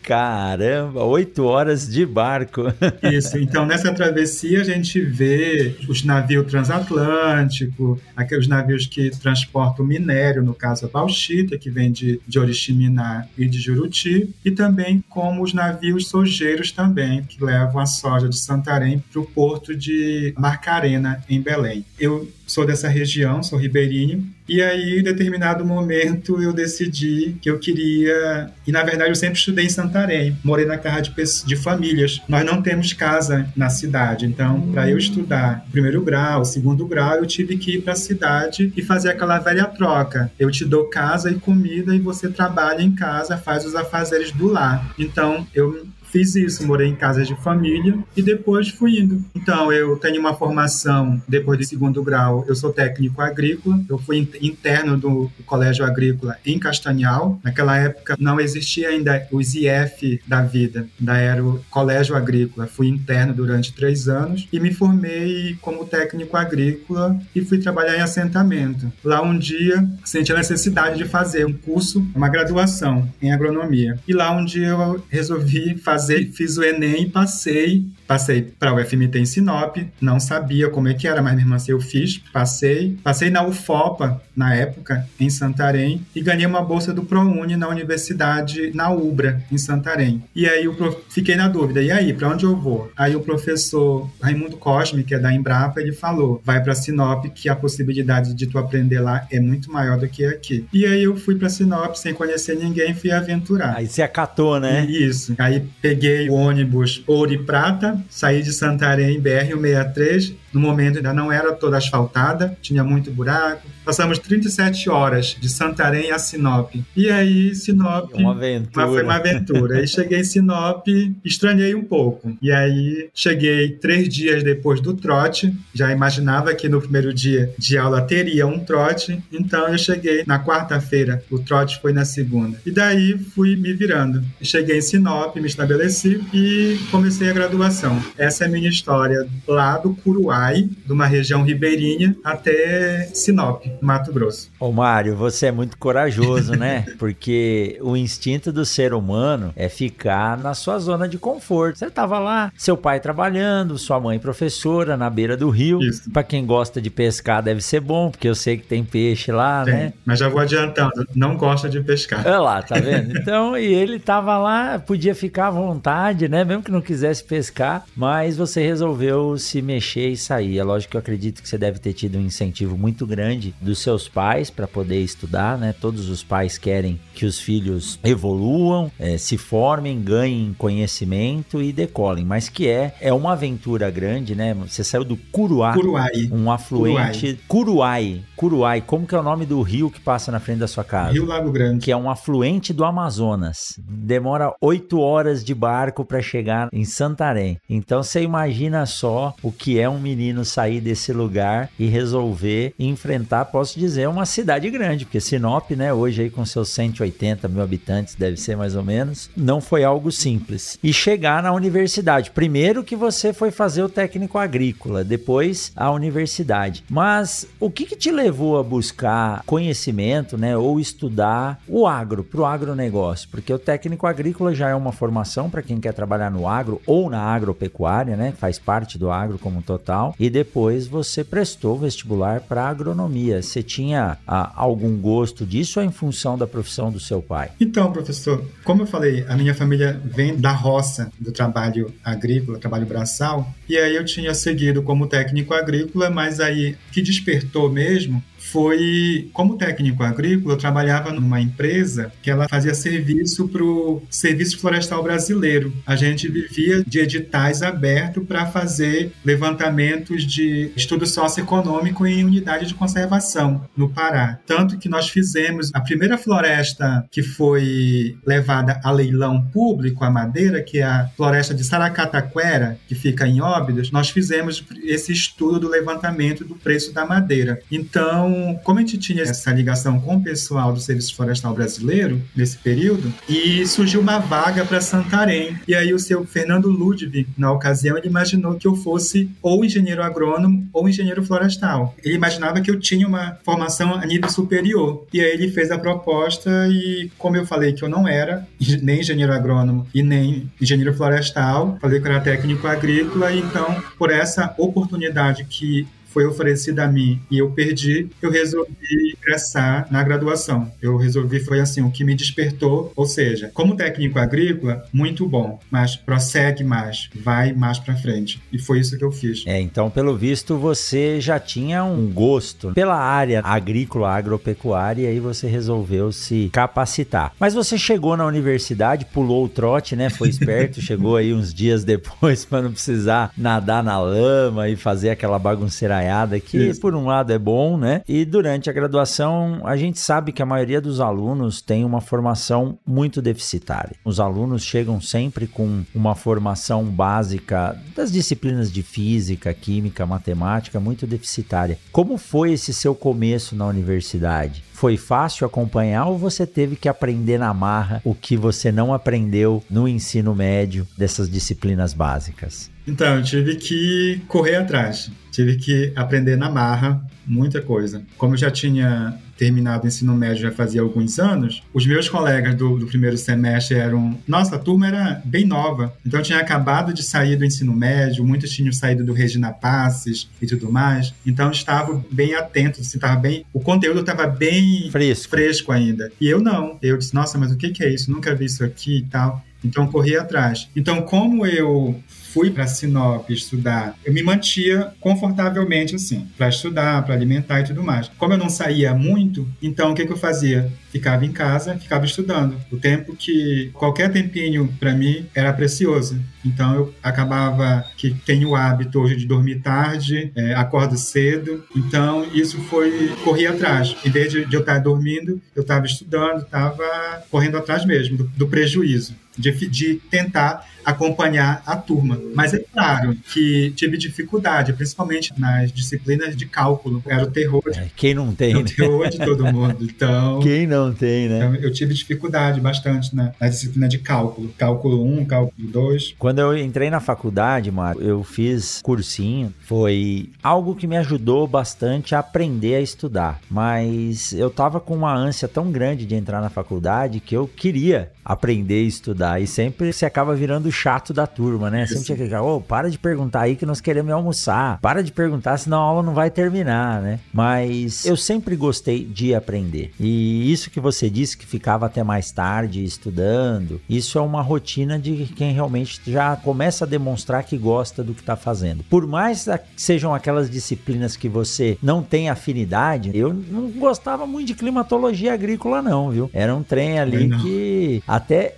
Caramba, 0.03 1.03
oito 1.03 1.44
horas 1.46 1.88
de 1.88 2.06
barco. 2.06 2.63
Isso. 3.03 3.38
Então, 3.38 3.66
nessa 3.66 3.94
travessia, 3.94 4.62
a 4.62 4.63
gente 4.63 5.02
vê 5.02 5.75
os 5.88 6.03
navios 6.03 6.47
transatlânticos, 6.47 8.00
aqueles 8.16 8.47
navios 8.47 8.85
que 8.85 9.09
transportam 9.09 9.85
minério, 9.85 10.44
no 10.44 10.53
caso 10.53 10.85
a 10.85 10.90
bauxita, 10.90 11.58
que 11.58 11.70
vem 11.70 11.91
de, 11.91 12.22
de 12.28 12.40
Oriximiná 12.40 13.26
e 13.37 13.47
de 13.47 13.59
Juruti, 13.59 14.29
e 14.44 14.52
também 14.52 15.03
como 15.09 15.44
os 15.44 15.53
navios 15.53 15.82
sojeiros 15.99 16.72
também, 16.72 17.23
que 17.23 17.43
levam 17.43 17.82
a 17.82 17.85
soja 17.85 18.29
de 18.29 18.38
Santarém 18.38 18.99
para 18.99 19.22
o 19.22 19.26
porto 19.26 19.76
de 19.76 20.34
Marcarena, 20.38 21.23
em 21.29 21.41
Belém. 21.41 21.85
Eu 21.99 22.28
sou 22.51 22.65
dessa 22.65 22.89
região, 22.89 23.41
sou 23.41 23.57
ribeirinho, 23.57 24.27
e 24.47 24.61
aí, 24.61 24.99
em 24.99 25.03
determinado 25.03 25.63
momento, 25.63 26.41
eu 26.41 26.51
decidi 26.51 27.37
que 27.41 27.49
eu 27.49 27.57
queria. 27.57 28.51
E 28.67 28.71
na 28.71 28.83
verdade, 28.83 29.09
eu 29.09 29.15
sempre 29.15 29.39
estudei 29.39 29.65
em 29.65 29.69
Santarém, 29.69 30.37
morei 30.43 30.65
na 30.65 30.77
casa 30.77 31.03
de, 31.03 31.13
de 31.45 31.55
famílias. 31.55 32.21
Nós 32.27 32.45
não 32.45 32.61
temos 32.61 32.91
casa 32.91 33.47
na 33.55 33.69
cidade, 33.69 34.25
então, 34.25 34.69
para 34.73 34.89
eu 34.89 34.97
estudar 34.97 35.65
primeiro 35.71 36.01
grau, 36.01 36.43
segundo 36.43 36.85
grau, 36.85 37.15
eu 37.15 37.25
tive 37.25 37.57
que 37.57 37.75
ir 37.75 37.81
para 37.81 37.93
a 37.93 37.95
cidade 37.95 38.73
e 38.75 38.81
fazer 38.81 39.09
aquela 39.09 39.39
velha 39.39 39.65
troca. 39.65 40.29
Eu 40.37 40.51
te 40.51 40.65
dou 40.65 40.83
casa 40.85 41.31
e 41.31 41.35
comida 41.35 41.95
e 41.95 41.99
você 41.99 42.27
trabalha 42.27 42.81
em 42.81 42.93
casa, 42.93 43.37
faz 43.37 43.65
os 43.65 43.73
afazeres 43.73 44.33
do 44.33 44.47
lar. 44.47 44.93
Então, 44.99 45.47
eu 45.55 45.87
fiz 46.11 46.35
isso, 46.35 46.66
morei 46.66 46.87
em 46.87 46.96
casa 46.96 47.23
de 47.23 47.35
família 47.41 47.97
e 48.16 48.22
depois 48.22 48.69
fui 48.69 48.99
indo. 48.99 49.23
Então, 49.34 49.72
eu 49.72 49.96
tenho 49.97 50.19
uma 50.19 50.34
formação, 50.34 51.22
depois 51.28 51.58
do 51.58 51.66
segundo 51.66 52.03
grau, 52.03 52.46
eu 52.47 52.55
sou 52.55 52.72
técnico 52.72 53.22
agrícola, 53.22 53.79
eu 53.90 53.97
fui 53.97 54.28
interno 54.41 54.97
do 54.97 55.31
Colégio 55.46 55.85
Agrícola 55.85 56.37
em 56.46 56.59
Castanhal. 56.59 57.40
Naquela 57.43 57.78
época 57.78 58.16
não 58.19 58.40
existia 58.40 58.90
ainda 58.90 59.28
os 59.31 59.55
IF 59.55 60.22
da 60.28 60.41
vida, 60.41 60.87
ainda 60.99 61.17
era 61.17 61.43
o 61.43 61.63
Colégio 61.69 62.16
Agrícola. 62.16 62.67
Fui 62.67 62.87
interno 62.87 63.34
durante 63.34 63.73
três 63.73 64.08
anos 64.08 64.47
e 64.52 64.59
me 64.59 64.73
formei 64.73 65.58
como 65.61 65.85
técnico 65.85 66.35
agrícola 66.35 67.19
e 67.35 67.41
fui 67.41 67.58
trabalhar 67.59 67.97
em 67.97 68.02
assentamento. 68.02 68.91
Lá 69.03 69.22
um 69.22 69.37
dia 69.37 69.87
senti 70.03 70.31
a 70.31 70.37
necessidade 70.37 70.97
de 70.97 71.05
fazer 71.05 71.46
um 71.46 71.53
curso, 71.53 72.05
uma 72.16 72.29
graduação 72.29 73.08
em 73.22 73.31
agronomia. 73.31 73.99
E 74.08 74.13
lá 74.13 74.31
um 74.31 74.43
dia 74.43 74.69
eu 74.69 75.03
resolvi 75.09 75.78
fazer, 75.78 76.00
fiz 76.33 76.57
o 76.57 76.63
Enem 76.63 77.03
e 77.03 77.09
passei 77.09 77.85
Passei 78.11 78.41
para 78.41 78.73
o 78.73 78.75
UFMT 78.75 79.19
em 79.19 79.25
Sinop, 79.25 79.78
não 80.02 80.19
sabia 80.19 80.69
como 80.69 80.90
é 80.90 80.93
que 80.93 81.08
era, 81.08 81.22
mas 81.22 81.34
mesmo 81.34 81.55
assim 81.55 81.72
eu 81.72 81.79
fiz, 81.79 82.17
passei. 82.34 82.97
Passei 83.02 83.29
na 83.29 83.41
UFOPA, 83.41 84.22
na 84.35 84.53
época, 84.53 85.08
em 85.17 85.29
Santarém, 85.29 86.05
e 86.13 86.19
ganhei 86.19 86.46
uma 86.46 86.61
bolsa 86.61 86.93
do 86.93 87.03
ProUni 87.03 87.55
na 87.55 87.69
universidade, 87.69 88.75
na 88.75 88.91
UBRA, 88.91 89.41
em 89.49 89.58
Santarém. 89.58 90.22
E 90.35 90.46
aí 90.46 90.66
eu 90.66 90.75
fiquei 91.09 91.37
na 91.37 91.47
dúvida, 91.47 91.81
e 91.81 91.90
aí, 91.90 92.11
para 92.11 92.28
onde 92.28 92.43
eu 92.43 92.53
vou? 92.53 92.91
Aí 92.97 93.16
o 93.16 93.22
professor 93.22 94.09
Raimundo 94.22 94.58
Cosme, 94.58 95.05
que 95.05 95.16
é 95.16 95.19
da 95.19 95.34
Embrapa, 95.34 95.79
ele 95.79 95.93
falou, 95.93 96.41
vai 96.43 96.61
para 96.61 96.75
Sinop, 96.75 97.28
que 97.34 97.47
a 97.47 97.55
possibilidade 97.55 98.34
de 98.34 98.46
tu 98.46 98.58
aprender 98.58 98.99
lá 98.99 99.25
é 99.31 99.40
muito 99.40 99.72
maior 99.72 99.97
do 99.97 100.09
que 100.09 100.25
aqui. 100.25 100.66
E 100.73 100.85
aí 100.85 101.03
eu 101.03 101.16
fui 101.16 101.35
para 101.35 101.47
Sinop, 101.47 101.96
sem 101.96 102.13
conhecer 102.13 102.58
ninguém, 102.58 102.93
fui 102.93 103.09
aventurar. 103.09 103.78
Aí 103.78 103.87
você 103.87 104.02
acatou, 104.02 104.59
né? 104.59 104.85
Isso. 104.85 105.34
Aí 105.37 105.63
peguei 105.81 106.29
o 106.29 106.34
ônibus 106.34 107.02
Ouro 107.08 107.31
e 107.31 107.37
Prata, 107.37 108.00
saí 108.09 108.41
de 108.41 108.51
Santarém, 108.51 109.21
BR-163, 109.21 110.35
no 110.53 110.59
momento 110.59 110.97
ainda 110.97 111.13
não 111.13 111.31
era 111.31 111.53
toda 111.53 111.77
asfaltada, 111.77 112.57
tinha 112.61 112.83
muito 112.83 113.11
buraco. 113.11 113.67
Passamos 113.85 114.19
37 114.19 114.89
horas 114.89 115.35
de 115.39 115.49
Santarém 115.49 116.11
a 116.11 116.19
Sinop. 116.19 116.73
E 116.95 117.09
aí, 117.09 117.55
Sinop. 117.55 118.13
Uma 118.13 118.31
aventura. 118.31 118.87
Foi 118.87 119.03
uma 119.03 119.15
aventura. 119.15 119.77
aí 119.77 119.87
cheguei 119.87 120.19
em 120.19 120.23
Sinop, 120.23 120.85
estranhei 121.23 121.73
um 121.73 121.83
pouco. 121.83 122.37
E 122.41 122.51
aí, 122.51 123.09
cheguei 123.13 123.69
três 123.69 124.07
dias 124.09 124.43
depois 124.43 124.81
do 124.81 124.93
trote. 124.93 125.53
Já 125.73 125.91
imaginava 125.91 126.53
que 126.53 126.69
no 126.69 126.81
primeiro 126.81 127.13
dia 127.13 127.53
de 127.57 127.77
aula 127.77 128.01
teria 128.01 128.45
um 128.45 128.59
trote. 128.59 129.21
Então, 129.31 129.67
eu 129.67 129.77
cheguei 129.77 130.23
na 130.27 130.43
quarta-feira. 130.43 131.23
O 131.31 131.39
trote 131.39 131.79
foi 131.81 131.93
na 131.93 132.05
segunda. 132.05 132.59
E 132.65 132.71
daí, 132.71 133.17
fui 133.17 133.55
me 133.55 133.73
virando. 133.73 134.23
Cheguei 134.41 134.77
em 134.77 134.81
Sinop, 134.81 135.35
me 135.37 135.47
estabeleci 135.47 136.21
e 136.33 136.77
comecei 136.91 137.29
a 137.29 137.33
graduação. 137.33 138.01
Essa 138.17 138.43
é 138.43 138.47
a 138.47 138.51
minha 138.51 138.69
história 138.69 139.27
lá 139.47 139.77
do 139.77 139.93
Curuá 139.95 140.41
de 140.49 140.91
uma 140.91 141.05
região 141.05 141.43
ribeirinha, 141.43 142.16
até 142.23 143.09
Sinop, 143.14 143.64
Mato 143.82 144.11
Grosso. 144.11 144.49
Ô 144.59 144.72
Mário, 144.72 145.16
você 145.16 145.47
é 145.47 145.52
muito 145.52 145.78
corajoso, 145.78 146.53
né? 146.53 146.85
Porque 146.97 147.78
o 147.82 147.96
instinto 147.96 148.52
do 148.52 148.66
ser 148.66 148.93
humano 148.93 149.53
é 149.55 149.70
ficar 149.70 150.38
na 150.38 150.53
sua 150.53 150.79
zona 150.79 151.08
de 151.08 151.17
conforto. 151.17 151.79
Você 151.79 151.85
estava 151.85 152.20
lá, 152.20 152.52
seu 152.58 152.76
pai 152.76 152.99
trabalhando, 152.99 153.78
sua 153.78 153.99
mãe 153.99 154.20
professora, 154.20 154.97
na 154.97 155.09
beira 155.09 155.38
do 155.38 155.49
rio. 155.49 155.79
Para 156.11 156.23
quem 156.23 156.46
gosta 156.46 156.82
de 156.82 156.90
pescar 156.90 157.44
deve 157.44 157.61
ser 157.61 157.79
bom, 157.79 158.09
porque 158.09 158.28
eu 158.28 158.35
sei 158.35 158.58
que 158.58 158.66
tem 158.66 158.84
peixe 158.84 159.32
lá, 159.32 159.64
tem, 159.64 159.73
né? 159.73 159.94
Mas 160.05 160.20
já 160.20 160.28
vou 160.29 160.41
adiantando, 160.41 161.05
não 161.16 161.37
gosta 161.37 161.70
de 161.70 161.82
pescar. 161.82 162.26
Olha 162.26 162.40
lá, 162.40 162.61
tá 162.61 162.76
vendo? 162.79 163.11
Então, 163.22 163.55
e 163.55 163.66
ele 163.66 163.99
tava 163.99 164.37
lá, 164.37 164.79
podia 164.79 165.14
ficar 165.14 165.47
à 165.47 165.52
vontade, 165.52 166.28
né? 166.28 166.44
Mesmo 166.44 166.64
que 166.64 166.72
não 166.72 166.82
quisesse 166.82 167.23
pescar, 167.23 167.85
mas 167.96 168.35
você 168.35 168.61
resolveu 168.61 169.37
se 169.37 169.61
mexer 169.61 170.09
e 170.09 170.17
sair. 170.17 170.30
É 170.39 170.63
lógico 170.63 170.91
que 170.91 170.97
eu 170.97 171.01
acredito 171.01 171.41
que 171.41 171.49
você 171.49 171.57
deve 171.57 171.79
ter 171.79 171.93
tido 171.93 172.17
um 172.17 172.22
incentivo 172.22 172.78
muito 172.78 173.05
grande 173.05 173.53
dos 173.59 173.79
seus 173.79 174.07
pais 174.07 174.49
para 174.49 174.67
poder 174.67 175.01
estudar, 175.01 175.57
né? 175.57 175.73
Todos 175.73 176.09
os 176.09 176.23
pais 176.23 176.57
querem 176.57 176.99
que 177.13 177.25
os 177.25 177.39
filhos 177.39 177.99
evoluam, 178.03 178.91
é, 178.97 179.17
se 179.17 179.37
formem, 179.37 180.01
ganhem 180.01 180.55
conhecimento 180.57 181.61
e 181.61 181.73
decolem, 181.73 182.23
mas 182.23 182.47
que 182.47 182.67
é 182.67 182.93
é 183.01 183.11
uma 183.11 183.33
aventura 183.33 183.89
grande, 183.89 184.35
né? 184.35 184.53
Você 184.53 184.83
saiu 184.83 185.03
do 185.03 185.17
Curuá, 185.17 185.73
Curuai. 185.73 186.29
um 186.31 186.51
afluente 186.51 187.39
Curuai. 187.47 188.22
Curuai, 188.35 188.81
como 188.81 189.05
que 189.05 189.16
é 189.16 189.19
o 189.19 189.23
nome 189.23 189.45
do 189.45 189.61
rio 189.61 189.89
que 189.91 189.99
passa 189.99 190.31
na 190.31 190.39
frente 190.39 190.59
da 190.59 190.67
sua 190.67 190.84
casa? 190.84 191.13
Rio 191.13 191.25
Lago 191.25 191.51
Grande. 191.51 191.84
Que 191.84 191.91
é 191.91 191.97
um 191.97 192.09
afluente 192.09 192.73
do 192.73 192.85
Amazonas. 192.85 193.79
Demora 193.79 194.53
oito 194.61 194.99
horas 194.99 195.43
de 195.43 195.53
barco 195.53 196.05
para 196.05 196.22
chegar 196.22 196.69
em 196.72 196.85
Santarém. 196.85 197.57
Então 197.69 198.01
você 198.01 198.22
imagina 198.22 198.85
só 198.85 199.35
o 199.43 199.51
que 199.51 199.79
é 199.79 199.89
um 199.89 199.99
menino 199.99 200.21
menino 200.22 200.46
sair 200.46 200.79
desse 200.79 201.12
lugar 201.12 201.70
e 201.79 201.88
resolver 201.88 202.76
enfrentar, 202.78 203.46
posso 203.46 203.79
dizer, 203.79 204.08
uma 204.08 204.26
cidade 204.26 204.70
grande, 204.70 205.06
porque 205.06 205.20
Sinop, 205.20 205.72
né, 205.72 205.91
hoje 205.91 206.22
aí 206.22 206.29
com 206.29 206.46
seus 206.46 206.70
180 206.70 207.47
mil 207.47 207.64
habitantes, 207.64 208.14
deve 208.14 208.38
ser 208.38 208.56
mais 208.56 208.76
ou 208.76 208.84
menos, 208.84 209.32
não 209.35 209.59
foi 209.59 209.84
algo 209.84 210.12
simples. 210.12 210.78
E 210.84 210.94
chegar 210.94 211.41
na 211.41 211.52
universidade, 211.52 212.29
primeiro 212.29 212.84
que 212.84 212.96
você 212.96 213.34
foi 213.34 213.50
fazer 213.50 213.82
o 213.82 213.90
técnico 213.90 214.38
agrícola, 214.38 215.03
depois 215.03 215.72
a 215.76 215.90
universidade. 215.91 216.84
Mas 216.88 217.47
o 217.59 217.72
que, 217.72 217.85
que 217.85 217.96
te 217.96 218.12
levou 218.12 218.59
a 218.59 218.64
buscar 218.64 219.41
conhecimento, 219.46 220.38
né, 220.38 220.56
ou 220.56 220.79
estudar 220.79 221.59
o 221.68 221.88
agro, 221.88 222.23
para 222.23 222.41
o 222.41 222.46
agronegócio? 222.46 223.28
Porque 223.32 223.52
o 223.52 223.59
técnico 223.59 224.06
agrícola 224.06 224.53
já 224.53 224.70
é 224.70 224.76
uma 224.76 224.91
formação 224.91 225.50
para 225.50 225.64
quem 225.64 225.79
quer 225.79 225.94
trabalhar 225.94 226.29
no 226.29 226.47
agro 226.47 226.79
ou 226.85 227.09
na 227.09 227.22
agropecuária, 227.22 228.16
né, 228.16 228.34
faz 228.38 228.59
parte 228.59 229.00
do 229.00 229.09
agro 229.09 229.40
como 229.40 229.64
total 229.64 230.10
e 230.19 230.29
depois 230.29 230.87
você 230.87 231.23
prestou 231.23 231.78
vestibular 231.78 232.41
para 232.41 232.67
agronomia. 232.67 233.41
Você 233.41 233.63
tinha 233.63 234.17
ah, 234.28 234.52
algum 234.55 234.97
gosto 234.97 235.46
disso 235.46 235.79
ou 235.79 235.85
em 235.85 235.91
função 235.91 236.37
da 236.37 236.47
profissão 236.47 236.91
do 236.91 236.99
seu 236.99 237.22
pai? 237.22 237.52
Então, 237.59 237.91
professor, 237.91 238.43
como 238.63 238.84
eu 238.84 238.87
falei, 238.87 239.25
a 239.28 239.35
minha 239.35 239.53
família 239.53 239.99
vem 240.03 240.35
da 240.35 240.52
roça, 240.52 241.11
do 241.19 241.31
trabalho 241.31 241.93
agrícola, 242.03 242.59
trabalho 242.59 242.85
braçal, 242.85 243.53
e 243.67 243.78
aí 243.78 243.96
eu 243.96 244.05
tinha 244.05 244.34
seguido 244.34 244.81
como 244.84 245.08
técnico 245.08 245.53
agrícola, 245.53 246.09
mas 246.09 246.40
aí 246.40 246.75
que 246.91 247.02
despertou 247.02 247.72
mesmo 247.72 248.23
foi 248.51 249.29
como 249.33 249.57
técnico 249.57 250.03
agrícola, 250.03 250.53
eu 250.53 250.57
trabalhava 250.57 251.11
numa 251.11 251.39
empresa 251.39 252.11
que 252.21 252.29
ela 252.29 252.47
fazia 252.49 252.73
serviço 252.73 253.47
para 253.47 253.63
o 253.63 254.01
Serviço 254.09 254.59
Florestal 254.59 255.01
Brasileiro. 255.01 255.73
A 255.85 255.95
gente 255.95 256.27
vivia 256.27 256.83
de 256.86 257.00
editais 257.00 257.62
abertos 257.62 258.25
para 258.25 258.45
fazer 258.45 259.13
levantamentos 259.24 260.24
de 260.24 260.71
estudo 260.75 261.05
socioeconômico 261.05 262.05
em 262.05 262.24
unidade 262.24 262.67
de 262.67 262.74
conservação 262.74 263.65
no 263.75 263.89
Pará. 263.89 264.39
Tanto 264.45 264.77
que 264.77 264.89
nós 264.89 265.09
fizemos 265.09 265.71
a 265.74 265.79
primeira 265.79 266.17
floresta 266.17 267.05
que 267.09 267.24
foi 267.24 268.17
levada 268.25 268.79
a 268.84 268.91
leilão 268.91 269.41
público, 269.41 270.03
a 270.03 270.10
madeira, 270.10 270.62
que 270.62 270.79
é 270.79 270.84
a 270.84 271.10
floresta 271.15 271.53
de 271.53 271.63
Saracataquera, 271.63 272.77
que 272.88 272.96
fica 272.96 273.27
em 273.27 273.41
Óbidos, 273.41 273.91
nós 273.91 274.10
fizemos 274.10 274.63
esse 274.84 275.12
estudo 275.12 275.60
do 275.60 275.70
levantamento 275.70 276.43
do 276.43 276.55
preço 276.55 276.93
da 276.93 277.05
madeira. 277.05 277.60
Então, 277.72 278.40
como 278.63 278.79
a 278.79 278.81
gente 278.81 278.98
tinha 278.98 279.24
essa 279.24 279.51
ligação 279.51 280.00
com 280.00 280.15
o 280.15 280.24
pessoal 280.24 280.74
do 280.74 280.79
Serviço 280.79 281.15
Florestal 281.15 281.53
Brasileiro 281.53 282.21
nesse 282.36 282.57
período, 282.57 283.13
e 283.27 283.65
surgiu 283.65 284.01
uma 284.01 284.19
vaga 284.19 284.65
para 284.65 284.81
Santarém. 284.81 285.57
E 285.67 285.75
aí 285.75 285.93
o 285.93 286.00
seu 286.00 286.25
Fernando 286.25 286.69
Ludwig, 286.69 287.27
na 287.38 287.51
ocasião, 287.51 287.98
ele 287.98 288.07
imaginou 288.07 288.55
que 288.55 288.67
eu 288.67 288.75
fosse 288.75 289.29
ou 289.41 289.63
engenheiro 289.63 290.03
agrônomo 290.03 290.67
ou 290.74 290.88
engenheiro 290.88 291.24
florestal. 291.24 291.95
Ele 292.03 292.15
imaginava 292.15 292.62
que 292.62 292.71
eu 292.71 292.79
tinha 292.79 293.07
uma 293.07 293.38
formação 293.43 293.93
a 293.93 294.05
nível 294.05 294.29
superior. 294.29 295.05
E 295.13 295.19
aí 295.19 295.31
ele 295.31 295.51
fez 295.51 295.71
a 295.71 295.77
proposta 295.77 296.67
e, 296.69 297.12
como 297.17 297.38
eu 297.38 297.45
falei 297.45 297.74
que 297.74 297.83
eu 297.83 297.89
não 297.89 298.07
era 298.07 298.48
nem 298.81 299.00
engenheiro 299.00 299.33
agrônomo 299.33 299.88
e 299.93 300.01
nem 300.01 300.50
engenheiro 300.60 300.93
florestal, 300.93 301.77
falei 301.81 302.00
que 302.00 302.07
eu 302.07 302.12
era 302.12 302.21
técnico 302.21 302.67
agrícola, 302.67 303.31
e 303.31 303.39
então, 303.39 303.83
por 303.98 304.12
essa 304.12 304.53
oportunidade 304.57 305.45
que 305.45 305.88
foi 306.12 306.25
oferecida 306.25 306.84
a 306.84 306.88
mim 306.88 307.20
e 307.30 307.39
eu 307.39 307.51
perdi, 307.51 308.08
eu 308.22 308.30
resolvi 308.30 309.15
ingressar 309.18 309.88
na 309.91 310.03
graduação. 310.03 310.72
Eu 310.82 310.98
resolvi, 310.98 311.39
foi 311.39 311.60
assim, 311.60 311.82
o 311.82 311.91
que 311.91 312.03
me 312.03 312.15
despertou, 312.15 312.91
ou 312.96 313.06
seja, 313.06 313.50
como 313.53 313.75
técnico 313.75 314.20
agrícola, 314.20 314.84
muito 314.91 315.27
bom, 315.27 315.60
mas 315.70 315.96
prossegue 315.96 316.63
mais, 316.63 317.10
vai 317.15 317.53
mais 317.53 317.80
para 317.80 317.96
frente. 317.96 318.41
E 318.51 318.60
foi 318.60 318.80
isso 318.80 318.98
que 318.98 319.03
eu 319.03 319.12
fiz. 319.12 319.44
É, 319.46 319.60
então, 319.60 319.89
pelo 319.89 320.18
visto, 320.18 320.58
você 320.58 321.20
já 321.20 321.39
tinha 321.39 321.84
um 321.84 322.12
gosto 322.12 322.72
pela 322.74 322.98
área 322.98 323.41
agrícola, 323.44 324.10
agropecuária, 324.10 325.03
e 325.03 325.08
aí 325.08 325.20
você 325.20 325.48
resolveu 325.48 326.12
se 326.12 326.50
capacitar. 326.51 327.34
Mas 327.39 327.53
você 327.53 327.77
chegou 327.77 328.18
na 328.18 328.25
universidade, 328.25 329.06
pulou 329.06 329.46
o 329.46 329.50
trote, 329.50 329.96
né? 329.96 330.10
Foi 330.10 330.30
esperto, 330.30 330.82
chegou 330.82 331.15
aí 331.15 331.34
uns 331.34 331.53
dias 331.53 331.84
depois 331.84 332.44
para 332.46 332.62
não 332.62 332.72
precisar 332.72 333.32
nadar 333.38 333.84
na 333.84 334.00
lama 334.00 334.70
e 334.70 334.75
fazer 334.75 335.10
aquela 335.10 335.39
bagunceira 335.39 336.00
que 336.39 336.58
Isso. 336.58 336.81
por 336.81 336.96
um 336.96 337.05
lado 337.05 337.31
é 337.31 337.39
bom, 337.39 337.77
né? 337.77 338.01
E 338.08 338.25
durante 338.25 338.70
a 338.70 338.74
graduação, 338.74 339.62
a 339.65 339.75
gente 339.75 340.00
sabe 340.00 340.31
que 340.31 340.41
a 340.41 340.46
maioria 340.46 340.81
dos 340.81 341.00
alunos 341.00 341.62
tem 341.62 341.84
uma 341.84 342.01
formação 342.01 342.77
muito 342.86 343.22
deficitária. 343.22 343.96
Os 344.03 344.20
alunos 344.20 344.63
chegam 344.63 345.00
sempre 345.00 345.48
com 345.48 345.84
uma 345.93 346.15
formação 346.15 346.86
básica 346.86 347.77
das 347.96 348.12
disciplinas 348.12 348.72
de 348.72 348.84
física, 348.84 349.53
química, 349.53 350.05
matemática 350.05 350.79
muito 350.79 351.05
deficitária. 351.05 351.77
Como 351.91 352.17
foi 352.17 352.53
esse 352.53 352.74
seu 352.74 352.96
começo 352.96 353.55
na 353.55 353.65
universidade? 353.65 354.63
Foi 354.74 354.98
fácil 354.98 355.46
acompanhar 355.46 356.08
ou 356.08 356.17
você 356.17 356.48
teve 356.48 356.75
que 356.75 356.89
aprender 356.89 357.38
na 357.38 357.53
marra 357.53 358.01
o 358.03 358.15
que 358.15 358.36
você 358.36 358.72
não 358.72 358.91
aprendeu 358.91 359.63
no 359.70 359.88
ensino 359.88 360.34
médio 360.34 360.88
dessas 360.98 361.29
disciplinas 361.29 361.93
básicas? 361.93 362.71
Então, 362.88 363.18
eu 363.18 363.24
tive 363.24 363.56
que 363.56 364.22
correr 364.28 364.56
atrás, 364.56 365.12
tive 365.32 365.56
que 365.56 365.94
aprender 365.96 366.36
na 366.36 366.50
marra 366.50 367.02
muita 367.26 367.62
coisa. 367.62 368.02
Como 368.18 368.34
eu 368.34 368.38
já 368.38 368.52
tinha 368.52 369.18
terminado 369.38 369.86
o 369.86 369.88
ensino 369.88 370.14
médio 370.14 370.44
já 370.44 370.52
fazia 370.52 370.82
alguns 370.82 371.18
anos, 371.18 371.64
os 371.74 371.84
meus 371.88 372.08
colegas 372.08 372.54
do, 372.54 372.78
do, 372.78 372.86
primeiro 372.86 373.18
semestre 373.18 373.76
eram. 373.76 374.16
Nossa, 374.28 374.56
a 374.56 374.60
turma 374.60 374.88
era 374.88 375.22
bem 375.26 375.46
nova. 375.46 375.92
Então 376.06 376.20
eu 376.20 376.24
tinha 376.24 376.40
acabado 376.40 376.94
de 376.94 377.02
sair 377.02 377.36
do 377.36 377.44
ensino 377.44 377.74
médio, 377.74 378.24
muitos 378.24 378.52
tinham 378.52 378.72
saído 378.72 379.04
do 379.04 379.14
Regina 379.14 379.52
Passes 379.52 380.30
e 380.40 380.46
tudo 380.46 380.72
mais. 380.72 381.12
Então 381.26 381.48
eu 381.48 381.52
estava 381.52 382.04
bem 382.12 382.36
atento, 382.36 382.82
assim, 382.82 382.98
estava 382.98 383.16
bem. 383.16 383.44
O 383.52 383.60
conteúdo 383.60 384.02
estava 384.02 384.28
bem 384.28 384.92
fresco. 384.92 385.30
fresco 385.32 385.72
ainda. 385.72 386.12
E 386.22 386.28
eu 386.28 386.40
não. 386.40 386.78
Eu 386.80 386.98
disse, 386.98 387.16
nossa, 387.16 387.38
mas 387.40 387.52
o 387.52 387.58
que, 387.58 387.70
que 387.70 387.84
é 387.84 387.92
isso? 387.92 388.12
Nunca 388.12 388.36
vi 388.36 388.46
isso 388.46 388.64
aqui 388.64 389.00
e 389.00 389.06
tal. 389.06 389.44
Então 389.63 389.88
corri 389.88 390.15
atrás. 390.15 390.70
Então, 390.75 391.01
como 391.01 391.46
eu 391.46 392.01
fui 392.32 392.50
para 392.50 392.65
Sinop 392.65 393.30
estudar, 393.30 393.96
eu 394.06 394.13
me 394.13 394.24
mantia 394.24 394.94
confortavelmente 395.00 395.96
assim, 395.96 396.27
para 396.38 396.48
estudar, 396.48 397.03
para 397.03 397.13
alimentar 397.13 397.60
e 397.60 397.65
tudo 397.65 397.84
mais. 397.84 398.10
Como 398.18 398.34
eu 398.34 398.38
não 398.38 398.50
saía 398.50 398.94
muito, 398.94 399.48
então 399.62 399.91
o 399.91 399.96
que, 399.96 400.06
que 400.06 400.13
eu 400.13 400.18
fazia? 400.18 400.72
Ficava 400.91 401.25
em 401.25 401.32
casa, 401.32 401.77
ficava 401.77 402.06
estudando. 402.06 402.56
O 402.72 402.77
tempo 402.77 403.15
que 403.15 403.70
qualquer 403.74 404.12
tempinho 404.12 404.74
para 404.80 404.94
mim 404.94 405.25
era 405.36 405.51
precioso. 405.53 406.20
Então 406.44 406.74
eu 406.74 406.94
acabava 407.03 407.86
que 407.98 408.13
tenho 408.25 408.50
o 408.50 408.56
hábito 408.56 409.00
hoje 409.00 409.15
de 409.15 409.25
dormir 409.25 409.60
tarde, 409.60 410.32
é, 410.36 410.53
acordo 410.53 410.98
cedo. 410.98 411.63
Então 411.75 412.25
isso 412.34 412.58
foi 412.63 413.10
correr 413.24 413.48
atrás. 413.48 413.96
Em 414.06 414.10
vez 414.10 414.32
de, 414.32 414.46
de 414.46 414.56
eu 414.56 414.62
estar 414.62 414.80
dormindo, 414.80 415.41
eu 415.56 415.62
estava 415.62 415.86
estudando, 415.86 416.44
estava 416.44 417.24
correndo 417.30 417.58
atrás 417.58 417.86
mesmo 417.86 418.18
do, 418.18 418.24
do 418.24 418.48
prejuízo 418.48 419.15
de, 419.41 419.67
de 419.67 419.95
tentar 420.10 420.65
acompanhar 420.86 421.62
a 421.65 421.75
turma. 421.75 422.19
Mas 422.36 422.53
é 422.53 422.60
claro 422.60 423.15
que 423.31 423.71
tive 423.75 423.98
dificuldade, 423.98 424.74
principalmente 424.74 425.33
nas 425.38 425.71
disciplinas 425.71 426.36
de 426.36 426.45
cálculo. 426.45 427.01
Era 427.05 427.24
o 427.24 427.31
terror. 427.31 427.63
De, 427.71 427.79
é, 427.79 427.88
quem 427.95 428.13
não 428.13 428.33
tem? 428.33 428.55
o 428.55 428.60
né? 428.60 428.65
terror 428.75 429.10
de 429.10 429.17
todo 429.17 429.45
mundo. 429.45 429.77
Então, 429.81 430.39
quem 430.39 430.65
não 430.67 430.93
tem, 430.93 431.27
né? 431.27 431.38
Então, 431.38 431.55
eu 431.55 431.71
tive 431.71 431.93
dificuldade 431.93 432.60
bastante 432.60 433.15
na, 433.15 433.33
na, 433.39 433.48
disciplina 433.48 433.88
de 433.88 434.00
cálculo. 434.00 434.53
Cálculo 434.57 435.03
1, 435.03 435.25
cálculo 435.25 435.67
2. 435.67 436.15
Quando 436.17 436.39
eu 436.39 436.57
entrei 436.57 436.89
na 436.89 437.00
faculdade, 437.00 437.71
Mário, 437.71 438.01
eu 438.01 438.24
fiz 438.24 438.81
cursinho. 438.81 439.53
Foi 439.62 440.29
algo 440.41 440.75
que 440.75 440.88
me 440.88 440.98
ajudou 440.98 441.48
bastante 441.48 442.15
a 442.15 442.19
aprender 442.19 442.75
a 442.75 442.81
estudar. 442.81 443.39
Mas 443.50 444.33
eu 444.33 444.50
tava 444.50 444.79
com 444.79 444.95
uma 444.95 445.13
ânsia 445.13 445.48
tão 445.48 445.71
grande 445.71 446.05
de 446.05 446.15
entrar 446.15 446.41
na 446.41 446.50
faculdade 446.50 447.19
que 447.19 447.36
eu 447.36 447.48
queria 447.48 448.12
aprender 448.24 448.83
a 448.83 448.88
estudar. 448.88 449.31
E 449.40 449.48
sempre 449.48 449.94
se 449.94 450.06
acaba 450.06 450.36
virando 450.36 450.72
chato 450.72 451.14
da 451.14 451.28
turma, 451.28 451.70
né? 451.70 451.86
Sempre 451.86 452.04
tinha 452.04 452.18
que 452.18 452.24
ficar, 452.26 452.42
ô, 452.42 452.58
oh, 452.58 452.62
para 452.62 452.90
de 452.90 452.98
perguntar 452.98 453.42
aí 453.42 453.56
que 453.56 453.66
nós 453.66 453.82
queremos 453.82 454.12
almoçar. 454.12 454.80
Para 454.82 455.04
de 455.04 455.12
perguntar, 455.12 455.58
senão 455.58 455.80
a 455.80 455.82
aula 455.82 456.04
não 456.04 456.14
vai 456.14 456.30
terminar, 456.30 457.02
né? 457.02 457.20
Mas 457.34 458.06
eu 458.06 458.18
sempre 458.18 458.56
gostei 458.56 459.04
de 459.06 459.34
aprender. 459.34 459.92
E 460.00 460.52
isso 460.52 460.70
que 460.70 460.80
você 460.80 461.10
disse 461.10 461.38
que 461.38 461.46
ficava 461.46 461.86
até 461.86 462.04
mais 462.04 462.32
tarde 462.32 462.84
estudando, 462.84 463.82
isso 463.90 464.18
é 464.18 464.22
uma 464.22 464.42
rotina 464.42 464.98
de 464.98 465.26
quem 465.36 465.54
realmente 465.54 466.02
já 466.08 466.36
começa 466.36 466.86
a 466.86 466.88
demonstrar 466.88 467.44
que 467.44 467.58
gosta 467.58 468.04
do 468.04 468.14
que 468.14 468.22
está 468.22 468.36
fazendo. 468.36 468.84
Por 468.84 469.06
mais 469.06 469.46
que 469.46 469.82
sejam 469.82 470.14
aquelas 470.14 470.50
disciplinas 470.50 471.16
que 471.16 471.30
você 471.30 471.78
não 471.82 472.02
tem 472.04 472.30
afinidade, 472.30 473.12
eu 473.14 473.34
não 473.34 473.70
gostava 473.70 474.26
muito 474.26 474.48
de 474.48 474.56
climatologia 474.56 475.34
agrícola, 475.34 475.82
não, 475.82 476.10
viu? 476.10 476.30
Era 476.34 476.56
um 476.56 476.64
trem 476.64 477.00
ali 477.00 477.30
que 477.42 478.04
até 478.08 478.56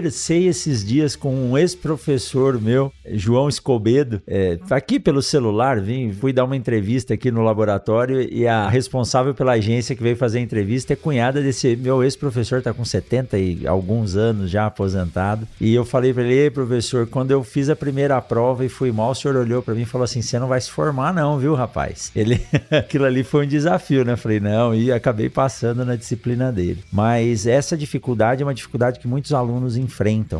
conversei 0.00 0.48
esses 0.48 0.82
dias 0.82 1.14
com 1.14 1.34
um 1.34 1.58
ex-professor 1.58 2.58
meu, 2.58 2.90
João 3.12 3.50
Escobedo, 3.50 4.22
é, 4.26 4.58
aqui 4.70 4.98
pelo 4.98 5.20
celular, 5.20 5.78
vim, 5.78 6.10
fui 6.10 6.32
dar 6.32 6.44
uma 6.44 6.56
entrevista 6.56 7.12
aqui 7.12 7.30
no 7.30 7.42
laboratório 7.42 8.22
e 8.22 8.46
a 8.46 8.66
responsável 8.66 9.34
pela 9.34 9.52
agência 9.52 9.94
que 9.94 10.02
veio 10.02 10.16
fazer 10.16 10.38
a 10.38 10.40
entrevista 10.40 10.94
é 10.94 10.96
cunhada 10.96 11.42
desse 11.42 11.76
meu 11.76 12.02
ex-professor, 12.02 12.62
tá 12.62 12.72
com 12.72 12.82
70 12.82 13.36
e 13.36 13.66
alguns 13.66 14.16
anos 14.16 14.50
já 14.50 14.64
aposentado. 14.64 15.46
E 15.60 15.74
eu 15.74 15.84
falei 15.84 16.14
para 16.14 16.22
ele, 16.22 16.34
Ei, 16.34 16.50
professor, 16.50 17.06
quando 17.06 17.32
eu 17.32 17.44
fiz 17.44 17.68
a 17.68 17.76
primeira 17.76 18.18
prova 18.22 18.64
e 18.64 18.68
fui 18.70 18.90
mal, 18.90 19.10
o 19.10 19.14
senhor 19.14 19.36
olhou 19.36 19.62
para 19.62 19.74
mim 19.74 19.82
e 19.82 19.86
falou 19.86 20.06
assim: 20.06 20.22
você 20.22 20.38
não 20.38 20.48
vai 20.48 20.62
se 20.62 20.70
formar, 20.70 21.12
não, 21.12 21.38
viu, 21.38 21.54
rapaz? 21.54 22.10
Ele, 22.16 22.40
aquilo 22.72 23.04
ali 23.04 23.22
foi 23.22 23.44
um 23.44 23.48
desafio, 23.48 24.02
né? 24.02 24.16
falei, 24.16 24.40
não, 24.40 24.74
e 24.74 24.90
acabei 24.90 25.28
passando 25.28 25.84
na 25.84 25.94
disciplina 25.94 26.50
dele. 26.50 26.82
Mas 26.90 27.46
essa 27.46 27.76
dificuldade 27.76 28.42
é 28.42 28.46
uma 28.46 28.54
dificuldade 28.54 28.98
que 28.98 29.06
muitos 29.06 29.34
alunos 29.34 29.76
enfrentam 29.76 29.89